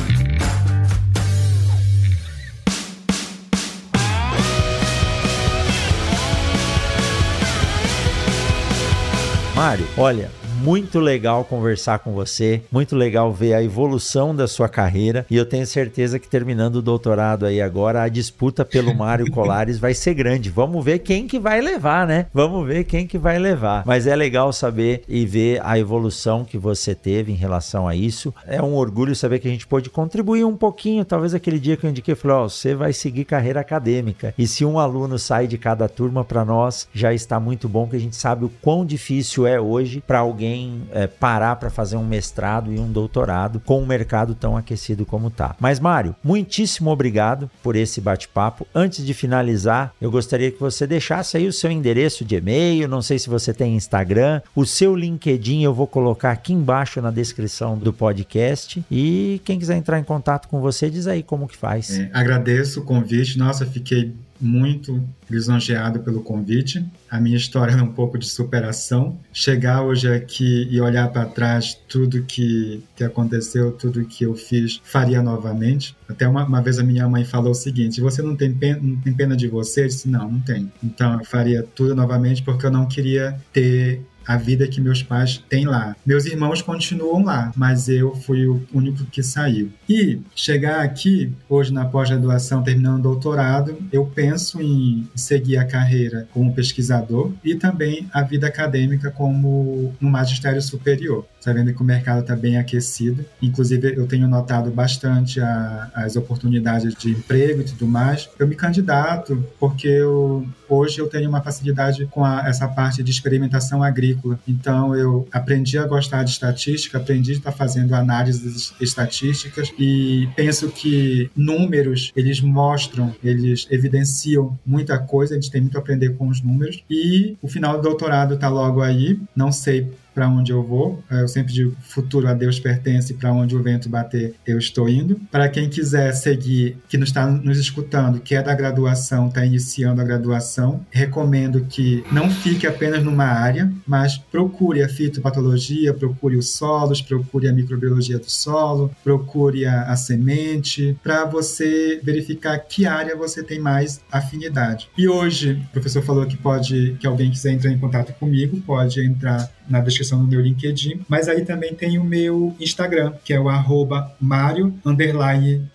Mário, 9.55 9.87
olha, 9.97 10.31
muito 10.63 11.01
legal 11.01 11.45
conversar 11.45 11.99
com 11.99 12.13
você, 12.13 12.63
muito 12.71 12.95
legal 12.95 13.33
ver 13.33 13.55
a 13.55 13.63
evolução 13.63 14.35
da 14.35 14.47
sua 14.47 14.69
carreira 14.69 15.27
e 15.31 15.37
eu 15.37 15.45
tenho 15.45 15.67
certeza 15.67 16.19
que 16.19 16.29
terminando 16.29 16.77
o 16.77 16.83
doutorado 16.83 17.47
aí 17.47 17.61
agora, 17.61 18.03
a 18.03 18.09
disputa 18.09 18.65
pelo 18.65 18.95
Mário 18.95 19.31
Colares 19.31 19.79
vai 19.79 19.95
ser 19.95 20.15
grande. 20.15 20.51
Vamos 20.51 20.85
ver 20.85 21.01
quem 21.01 21.27
que 21.27 21.39
vai 21.39 21.61
levar, 21.61 22.07
né? 22.07 22.27
Vamos 22.33 22.67
ver 22.67 22.85
quem 22.85 23.07
que 23.07 23.19
vai 23.19 23.39
levar. 23.39 23.83
Mas 23.87 24.07
é 24.07 24.15
legal 24.15 24.53
saber 24.53 25.03
e 25.09 25.27
ver 25.27 25.61
a 25.65 25.79
evolução 25.79 26.45
que 26.45 26.57
você 26.57 26.95
teve 26.95 27.33
em 27.33 27.37
relação 27.37 27.89
a 27.89 27.97
isso. 27.97 28.33
É 28.47 28.63
um 28.63 28.75
orgulho 28.75 29.15
saber 29.15 29.39
que 29.39 29.49
a 29.49 29.51
gente 29.51 29.67
pôde 29.67 29.91
contribuir 29.91 30.45
um 30.45 30.57
pouquinho. 30.57 31.05
Talvez 31.05 31.35
aquele 31.35 31.59
dia 31.59 31.77
que 31.77 31.87
eu 31.87 31.91
indiquei, 31.91 32.15
falou, 32.15 32.45
oh, 32.45 32.49
você 32.49 32.75
vai 32.75 32.93
seguir 32.93 33.25
carreira 33.25 33.61
acadêmica. 33.61 34.35
E 34.39 34.47
se 34.47 34.65
um 34.65 34.79
aluno 34.79 35.19
sai 35.19 35.47
de 35.47 35.59
cada 35.59 35.89
turma 35.89 36.25
para 36.25 36.45
nós, 36.45 36.89
já 36.93 37.13
está 37.13 37.41
muito 37.41 37.69
bom, 37.69 37.89
que 37.89 37.97
a 37.97 38.01
gente 38.01 38.17
sabe 38.17 38.45
o 38.45 38.53
quão 38.63 38.85
difícil 38.85 39.47
é 39.47 39.61
hoje 39.61 40.03
para 40.07 40.19
alguém 40.19 40.44
alguém 40.45 40.83
é, 40.93 41.07
parar 41.07 41.57
para 41.57 41.71
fazer 41.71 41.97
um 41.97 42.05
mestrado 42.05 42.73
e 42.73 42.79
um 42.79 42.91
doutorado 42.91 43.61
com 43.61 43.83
um 43.83 43.87
mercado 43.87 44.35
tão 44.35 44.57
aquecido 44.57 45.07
como 45.07 45.31
tá. 45.31 45.57
Mas 45.59 45.81
Mário, 45.81 46.15
muitíssimo 46.23 46.91
obrigado 46.91 47.51
por 47.63 47.75
esse 47.75 48.01
bate-papo. 48.01 48.67
Antes 48.75 49.05
de 49.05 49.15
finalizar, 49.15 49.95
eu 50.01 50.11
gostaria 50.11 50.51
que 50.51 50.61
você 50.61 50.87
deixasse 50.87 51.37
aí 51.37 51.47
o 51.47 51.53
seu 51.53 51.71
endereço 51.71 52.25
de 52.25 52.37
e-mail, 52.37 52.87
não 52.89 53.01
sei 53.01 53.19
se 53.19 53.29
você 53.29 53.55
tem 53.55 53.75
Instagram, 53.75 54.43
o 54.55 54.67
seu 54.67 54.95
LinkedIn 54.95 55.63
eu 55.63 55.73
vou 55.73 55.87
colocar 55.87 56.31
aqui 56.31 56.53
embaixo 56.53 57.01
na 57.01 57.11
descrição 57.11 57.79
do 57.79 57.93
podcast 57.93 58.85
e 58.91 59.41
quem 59.45 59.59
quiser 59.59 59.77
entrar 59.77 59.99
em 59.99 60.05
contato 60.05 60.49
com 60.49 60.61
você 60.61 60.91
diz 60.91 61.07
aí 61.07 61.23
como 61.23 61.49
que 61.49 61.57
faz. 61.57 61.99
É, 61.99 62.11
agradeço 62.13 62.81
o 62.81 62.85
convite, 62.85 63.39
nossa, 63.39 63.65
fiquei 63.65 64.13
muito 64.45 65.03
lisonjeado 65.29 66.01
pelo 66.01 66.23
convite. 66.23 66.85
A 67.11 67.21
minha 67.21 67.37
história 67.37 67.73
é 67.73 67.83
um 67.83 67.93
pouco 67.93 68.19
de 68.19 68.27
superação. 68.27 69.19
Chegar 69.33 69.83
hoje 69.83 70.13
aqui 70.13 70.69
e 70.71 70.81
olhar 70.81 71.09
para 71.11 71.27
trás 71.27 71.75
tudo 71.89 72.23
que, 72.23 72.83
que 72.95 73.03
aconteceu, 73.03 73.73
tudo 73.73 74.05
que 74.05 74.25
eu 74.25 74.35
fiz, 74.35 74.81
faria 74.85 75.23
novamente. 75.23 75.97
Até 76.09 76.29
uma, 76.29 76.45
uma 76.45 76.61
vez 76.61 76.79
a 76.79 76.85
minha 76.85 77.09
mãe 77.09 77.25
falou 77.25 77.53
o 77.53 77.55
seguinte: 77.55 78.01
Você 78.01 78.21
não 78.23 78.37
tem, 78.37 78.53
pena, 78.53 78.81
não 78.83 78.97
tem 78.97 79.13
pena 79.13 79.37
de 79.37 79.49
você? 79.49 79.83
Eu 79.83 79.89
disse: 79.89 80.09
Não, 80.09 80.31
não 80.31 80.41
tem. 80.41 80.71
Então 80.83 81.19
eu 81.19 81.25
faria 81.25 81.63
tudo 81.63 81.95
novamente 81.95 82.43
porque 82.43 82.67
eu 82.67 82.71
não 82.71 82.87
queria 82.87 83.39
ter 83.53 84.03
a 84.27 84.37
vida 84.37 84.67
que 84.67 84.81
meus 84.81 85.03
pais 85.03 85.43
têm 85.49 85.67
lá. 85.67 85.97
Meus 86.05 86.27
irmãos 86.27 86.63
continuam 86.63 87.25
lá, 87.25 87.53
mas 87.57 87.89
eu 87.89 88.15
fui 88.15 88.47
o 88.47 88.63
único 88.73 89.05
que 89.07 89.23
saiu. 89.23 89.71
E 89.89 90.21
chegar 90.35 90.83
aqui, 90.83 91.33
hoje 91.49 91.73
na 91.73 91.85
pós-graduação, 91.85 92.63
terminando 92.63 93.01
o 93.01 93.03
doutorado, 93.03 93.77
eu 93.93 94.07
penso 94.07 94.61
em 94.61 95.09
seguir 95.15 95.57
a 95.57 95.65
carreira 95.65 96.29
como 96.33 96.55
pesquisador 96.55 97.33
e 97.45 97.55
também 97.55 98.09
a 98.13 98.23
vida 98.23 98.47
acadêmica 98.47 99.11
como 99.11 99.95
no 100.01 100.11
magistério 100.11 100.63
superior 100.63 101.27
sabendo 101.45 101.75
que 101.75 101.83
o 101.83 101.85
mercado 101.85 102.23
está 102.23 102.35
bem 102.35 102.57
aquecido. 102.57 103.23
Inclusive, 103.43 103.95
eu 103.95 104.07
tenho 104.07 104.27
notado 104.27 104.71
bastante 104.71 105.41
a, 105.41 105.91
as 105.95 106.17
oportunidades 106.17 106.95
de 106.95 107.11
emprego 107.11 107.61
e 107.61 107.65
tudo 107.65 107.87
mais. 107.87 108.31
Eu 108.39 108.49
me 108.49 108.55
candidato 108.55 109.45
porque 109.61 109.87
eu, 109.87 110.47
hoje 110.67 110.99
eu 110.99 111.07
tenho 111.07 111.29
uma 111.29 111.43
facilidade 111.43 112.07
com 112.07 112.25
a, 112.25 112.49
essa 112.49 112.67
parte 112.67 113.03
de 113.03 113.11
experimentação 113.11 113.83
agrícola. 113.83 114.41
Então, 114.49 114.97
eu 114.97 115.29
aprendi 115.31 115.77
a 115.77 115.87
gostar 115.87 116.23
de 116.23 116.31
estatística, 116.31 116.97
aprendi 116.97 117.33
a 117.33 117.35
estar 117.35 117.53
fazendo 117.53 117.95
análises 117.95 118.73
estatísticas 118.81 119.71
e 119.79 120.27
penso 120.35 120.71
que 120.71 121.31
números, 121.37 122.11
eles 122.17 122.41
mostram, 122.41 123.15
eles 123.23 123.67
evidenciam 123.71 124.59
muita 124.65 124.97
coisa, 124.97 125.35
a 125.35 125.37
gente 125.39 125.51
tem 125.51 125.61
muito 125.61 125.77
a 125.77 125.81
aprender 125.81 126.17
com 126.17 126.29
os 126.29 126.41
números. 126.41 126.83
E 126.89 127.37
o 127.43 127.49
final 127.49 127.77
do 127.77 127.83
doutorado 127.83 128.33
está 128.33 128.49
logo 128.49 128.81
aí, 128.81 129.21
não 129.37 129.53
sei 129.53 129.93
para 130.15 130.29
onde 130.29 130.53
eu 130.53 130.63
vou. 130.63 131.03
É, 131.11 131.23
eu 131.23 131.29
sempre 131.29 131.53
digo: 131.53 131.77
futuro 131.81 132.29
a 132.29 132.35
Deus 132.35 132.61
pertence, 132.61 133.15
para 133.15 133.33
onde 133.33 133.57
o 133.57 133.63
vento 133.63 133.89
bater, 133.89 134.35
eu 134.47 134.59
estou 134.59 134.89
indo. 134.89 135.21
Para 135.31 135.49
quem 135.49 135.69
quiser 135.69 136.13
seguir, 136.13 136.79
que 136.89 136.97
não 136.97 137.05
está 137.05 137.27
nos 137.27 137.59
escutando, 137.59 138.21
que 138.21 138.35
é 138.35 138.43
da 138.43 138.55
graduação, 138.55 139.29
está 139.29 139.45
iniciando 139.45 140.01
a 140.01 140.05
graduação, 140.05 140.85
recomendo 140.91 141.65
que 141.69 142.05
não 142.13 142.31
fique 142.31 142.67
apenas 142.67 143.03
numa 143.03 143.25
área, 143.25 143.73
mas 143.87 144.17
procure 144.17 144.83
a 144.83 144.89
fitopatologia, 144.89 145.93
procure 145.93 146.37
os 146.37 146.51
solos, 146.51 147.03
procure 147.03 147.49
a 147.49 147.53
microbiologia 147.53 148.19
do 148.19 148.31
solo, 148.31 148.91
procure 149.03 149.67
a, 149.67 149.85
a 149.85 149.97
semente, 149.97 150.97
para 151.03 151.25
você 151.25 152.01
verificar 152.03 152.59
que 152.59 152.87
área 152.87 153.17
você 153.17 153.43
tem 153.43 153.59
mais 153.59 154.01
afinidade. 154.11 154.89
E 154.97 155.09
hoje, 155.09 155.63
o 155.69 155.73
professor 155.73 156.03
falou 156.03 156.27
que 156.27 156.37
pode, 156.37 156.97
que 157.01 157.07
alguém 157.07 157.31
quiser 157.31 157.53
entrar 157.53 157.71
em 157.71 157.79
contato 157.79 158.13
comigo, 158.15 158.61
pode 158.61 159.01
entrar 159.05 159.51
na 159.69 159.81
descrição 159.81 160.21
do 160.21 160.29
meu 160.29 160.41
LinkedIn, 160.41 161.03
mas 161.09 161.29
aí 161.29 161.45
também 161.45 161.75
tem 161.75 161.99
o 161.99 162.05
meu 162.05 162.55
Instagram, 162.61 163.15
que 163.25 163.33
é 163.33 163.41
o 163.41 163.49
arroba 163.49 164.15
Mário 164.21 164.75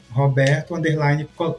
Roberto 0.09 0.73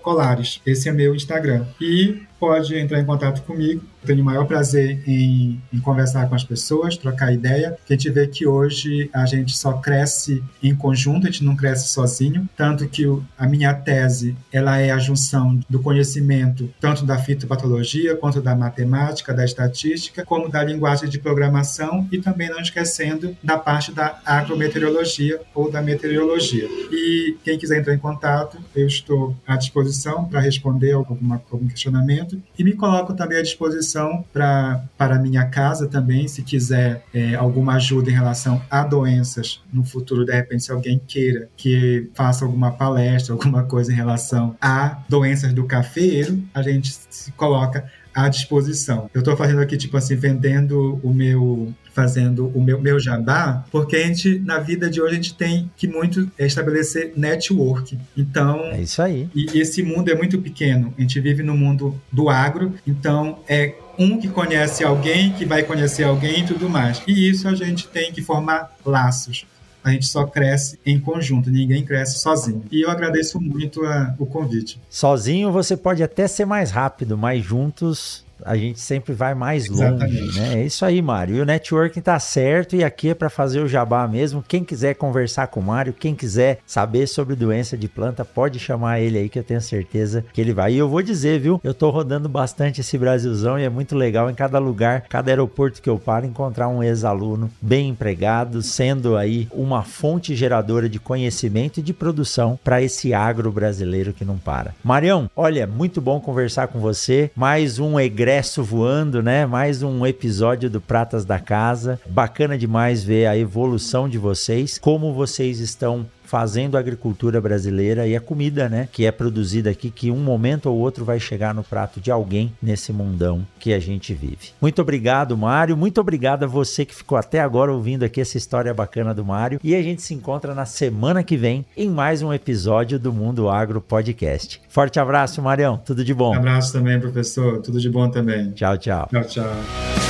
Colares. 0.03 0.61
Esse 0.67 0.89
é 0.89 0.93
meu 0.93 1.15
Instagram. 1.15 1.65
E 1.81 2.23
pode 2.41 2.75
entrar 2.75 2.99
em 2.99 3.05
contato 3.05 3.43
comigo. 3.43 3.85
Tenho 4.05 4.23
o 4.23 4.25
maior 4.25 4.47
prazer 4.47 5.03
em, 5.07 5.61
em, 5.71 5.79
conversar 5.79 6.27
com 6.27 6.35
as 6.35 6.43
pessoas, 6.43 6.97
trocar 6.97 7.35
ideia. 7.35 7.77
A 7.89 7.93
gente 7.93 8.09
vê 8.09 8.27
que 8.27 8.47
hoje 8.47 9.11
a 9.13 9.27
gente 9.27 9.55
só 9.55 9.75
cresce 9.75 10.43
em 10.63 10.75
conjunto, 10.75 11.27
a 11.27 11.31
gente 11.31 11.45
não 11.45 11.55
cresce 11.55 11.89
sozinho. 11.89 12.49
Tanto 12.57 12.89
que 12.89 13.05
a 13.37 13.47
minha 13.47 13.75
tese 13.75 14.35
ela 14.51 14.79
é 14.79 14.91
a 14.91 14.99
junção 14.99 15.61
do 15.69 15.81
conhecimento 15.81 16.71
tanto 16.81 17.05
da 17.05 17.19
fitopatologia 17.19 18.17
quanto 18.17 18.41
da 18.41 18.57
matemática, 18.57 19.35
da 19.35 19.45
estatística, 19.45 20.25
como 20.25 20.49
da 20.49 20.65
linguagem 20.65 21.09
de 21.11 21.19
programação 21.19 22.09
e 22.11 22.19
também 22.19 22.49
não 22.49 22.61
esquecendo 22.61 23.37
da 23.43 23.59
parte 23.59 23.93
da 23.93 24.19
agrometeorologia 24.25 25.41
ou 25.55 25.71
da 25.71 25.83
meteorologia. 25.83 26.67
E 26.91 27.37
quem 27.45 27.59
quiser 27.59 27.81
entrar 27.81 27.93
em 27.93 27.99
contato, 27.99 28.57
eu 28.75 28.87
estou 28.87 29.37
à 29.47 29.57
disposição 29.57 30.25
para 30.25 30.41
responder 30.41 30.93
alguma, 30.93 31.43
algum 31.51 31.69
questionamento 31.69 32.30
e 32.59 32.65
me 32.65 32.73
coloco 32.73 33.15
também 33.15 33.39
à 33.39 33.43
disposição 33.43 34.25
para 34.33 34.83
a 34.99 35.19
minha 35.19 35.45
casa 35.47 35.87
também, 35.87 36.29
se 36.29 36.43
quiser 36.43 37.05
é, 37.13 37.35
alguma 37.35 37.75
ajuda 37.75 38.11
em 38.11 38.15
relação 38.15 38.61
a 38.71 38.85
doenças 38.85 39.63
no 39.73 39.85
futuro, 39.85 40.25
de 40.25 40.33
repente, 40.33 40.65
se 40.65 40.73
alguém 40.73 41.01
queira 41.07 41.49
que 41.57 42.11
faça 42.15 42.45
alguma 42.45 42.73
palestra, 42.73 43.33
alguma 43.33 43.65
coisa 43.65 43.93
em 43.93 43.97
relação 43.97 44.57
a 44.61 45.03
doenças 45.09 45.53
do 45.53 45.65
cafeiro, 45.65 46.43
a 46.55 46.63
gente 46.63 46.95
se 47.09 47.33
coloca 47.33 47.91
à 48.15 48.29
disposição. 48.29 49.11
Eu 49.15 49.21
estou 49.21 49.37
fazendo 49.37 49.61
aqui, 49.61 49.77
tipo 49.77 49.97
assim, 49.97 50.17
vendendo 50.17 51.01
o 51.03 51.13
meu 51.13 51.73
fazendo 51.93 52.47
o 52.55 52.63
meu, 52.63 52.81
meu 52.81 53.01
jabá, 53.01 53.65
porque 53.71 53.97
a 53.97 54.07
gente, 54.07 54.39
na 54.39 54.59
vida 54.59 54.89
de 54.89 55.03
hoje, 55.03 55.13
a 55.13 55.17
gente 55.17 55.35
tem 55.35 55.71
que 55.77 55.89
muito 55.89 56.31
estabelecer 56.39 57.13
network. 57.17 57.99
Então. 58.17 58.67
É 58.67 58.81
isso 58.81 59.03
aí. 59.03 59.29
E 59.35 59.59
esse 59.59 59.83
mundo 59.83 60.09
é 60.09 60.15
muito 60.15 60.41
pequeno. 60.41 60.95
A 60.97 61.01
gente 61.01 61.21
vive 61.21 61.43
no 61.43 61.57
mundo 61.57 62.01
do 62.11 62.29
agro, 62.29 62.75
então 62.87 63.41
é 63.49 63.75
um 63.99 64.19
que 64.19 64.29
conhece 64.29 64.85
alguém, 64.85 65.33
que 65.33 65.45
vai 65.45 65.63
conhecer 65.63 66.05
alguém 66.05 66.41
e 66.41 66.47
tudo 66.47 66.71
mais. 66.71 67.03
E 67.07 67.29
isso 67.29 67.49
a 67.49 67.55
gente 67.55 67.89
tem 67.89 68.13
que 68.13 68.23
formar 68.23 68.75
laços 68.85 69.45
a 69.83 69.91
gente 69.91 70.07
só 70.07 70.25
cresce 70.27 70.79
em 70.85 70.99
conjunto, 71.01 71.51
ninguém 71.51 71.85
cresce 71.85 72.19
sozinho. 72.19 72.65
E 72.71 72.83
eu 72.83 72.91
agradeço 72.91 73.41
muito 73.41 73.85
a, 73.85 74.15
o 74.19 74.27
convite. 74.27 74.81
Sozinho 74.89 75.51
você 75.51 75.77
pode 75.77 76.03
até 76.03 76.27
ser 76.29 76.45
mais 76.45 76.71
rápido, 76.71 77.17
mas 77.17 77.45
juntos 77.45 78.25
a 78.45 78.57
gente 78.57 78.81
sempre 78.81 79.13
vai 79.13 79.35
mais 79.35 79.67
Exatamente. 79.67 80.21
longe, 80.21 80.41
né? 80.41 80.55
É 80.61 80.65
isso 80.65 80.85
aí, 80.85 81.01
Mário. 81.03 81.37
E 81.37 81.41
o 81.41 81.45
networking 81.45 82.01
tá 82.01 82.19
certo 82.19 82.77
e 82.77 82.85
aqui 82.85 83.11
é 83.11 83.15
para 83.15 83.31
fazer 83.31 83.61
o 83.61 83.69
jabá 83.69 84.07
mesmo. 84.07 84.45
Quem 84.47 84.65
quiser 84.65 84.95
conversar 84.95 85.49
com 85.49 85.61
o 85.61 85.63
Mário, 85.63 85.93
quem 85.93 86.15
quiser 86.15 86.59
saber 86.67 87.07
sobre 87.07 87.37
doença 87.37 87.77
de 87.77 87.89
planta, 87.89 88.25
pode 88.25 88.59
chamar 88.59 89.01
ele 89.01 89.19
aí 89.19 89.29
que 89.29 89.39
eu 89.39 89.45
tenho 89.45 89.61
certeza 89.61 90.25
que 90.33 90.41
ele 90.41 90.53
vai. 90.53 90.73
E 90.73 90.79
eu 90.79 90.89
vou 90.89 91.03
dizer, 91.03 91.41
viu? 91.41 91.61
Eu 91.63 91.75
tô 91.75 91.91
rodando 91.91 92.29
bastante 92.29 92.81
esse 92.81 92.97
Brasilzão 92.99 93.59
e 93.59 93.65
é 93.65 93.69
muito 93.69 93.97
legal 93.97 94.31
em 94.31 94.35
cada 94.35 94.59
lugar, 94.59 95.03
cada 95.09 95.31
aeroporto 95.31 95.83
que 95.83 95.91
eu 95.91 95.99
paro 95.99 96.27
encontrar 96.27 96.69
um 96.69 96.83
ex-aluno 96.83 97.51
bem 97.61 97.89
empregado, 97.89 98.63
sendo 98.63 99.17
aí 99.17 99.49
uma 99.53 99.83
fonte 99.83 100.35
geradora 100.35 100.89
de 100.89 100.99
conhecimento 100.99 101.81
e 101.81 101.83
de 101.83 101.93
produção 101.93 102.59
para 102.63 102.83
esse 102.83 103.13
agro 103.13 103.51
brasileiro 103.53 104.13
que 104.13 104.25
não 104.25 104.39
para. 104.39 104.75
Marião, 104.83 105.31
olha, 105.37 105.67
muito 105.67 106.01
bom 106.01 106.21
conversar 106.21 106.69
com 106.69 106.79
você. 106.79 107.31
Mais 107.35 107.79
um 107.79 107.99
egresso 107.99 108.30
ingresso 108.31 108.63
voando, 108.63 109.21
né? 109.21 109.45
Mais 109.45 109.83
um 109.83 110.07
episódio 110.07 110.71
do 110.71 110.81
Pratas 110.81 111.25
da 111.25 111.41
Casa. 111.41 112.01
Bacana 112.07 112.57
demais 112.57 113.03
ver 113.03 113.27
a 113.27 113.37
evolução 113.37 114.09
de 114.09 114.19
vocês, 114.19 114.79
como 114.79 115.13
vocês 115.13 115.59
estão 115.59 116.07
fazendo 116.31 116.77
a 116.77 116.81
agricultura 116.81 117.41
brasileira 117.41 118.07
e 118.07 118.15
a 118.15 118.21
comida, 118.21 118.69
né, 118.69 118.89
que 118.93 119.05
é 119.05 119.11
produzida 119.11 119.69
aqui, 119.69 119.91
que 119.91 120.13
um 120.13 120.23
momento 120.23 120.67
ou 120.67 120.79
outro 120.79 121.05
vai 121.05 121.19
chegar 121.19 121.53
no 121.53 121.65
prato 121.65 122.01
de 122.01 122.09
alguém 122.09 122.53
nesse 122.63 122.93
mundão 122.93 123.45
que 123.59 123.73
a 123.73 123.81
gente 123.81 124.15
vive. 124.15 124.53
Muito 124.61 124.81
obrigado, 124.81 125.37
Mário. 125.37 125.77
Muito 125.77 126.01
obrigado 126.01 126.45
a 126.45 126.47
você 126.47 126.85
que 126.85 126.95
ficou 126.95 127.19
até 127.19 127.41
agora 127.41 127.73
ouvindo 127.73 128.05
aqui 128.05 128.21
essa 128.21 128.39
história 128.39 128.73
bacana 128.73 129.13
do 129.13 129.25
Mário. 129.25 129.59
E 129.65 129.75
a 129.75 129.83
gente 129.83 130.03
se 130.03 130.15
encontra 130.15 130.55
na 130.55 130.65
semana 130.65 131.25
que 131.25 131.37
vem 131.37 131.67
em 131.77 131.91
mais 131.91 132.23
um 132.23 132.33
episódio 132.33 132.97
do 132.97 133.13
Mundo 133.13 133.49
Agro 133.49 133.81
Podcast. 133.81 134.63
Forte 134.69 135.01
abraço, 135.01 135.43
Marião. 135.43 135.79
Tudo 135.85 136.05
de 136.05 136.15
bom. 136.15 136.33
Um 136.33 136.39
abraço 136.39 136.73
também, 136.73 137.01
professor. 137.01 137.61
Tudo 137.61 137.81
de 137.81 137.91
bom 137.91 138.09
também. 138.09 138.53
Tchau, 138.53 138.79
tchau. 138.79 139.09
Tchau, 139.11 139.25
tchau. 139.25 140.10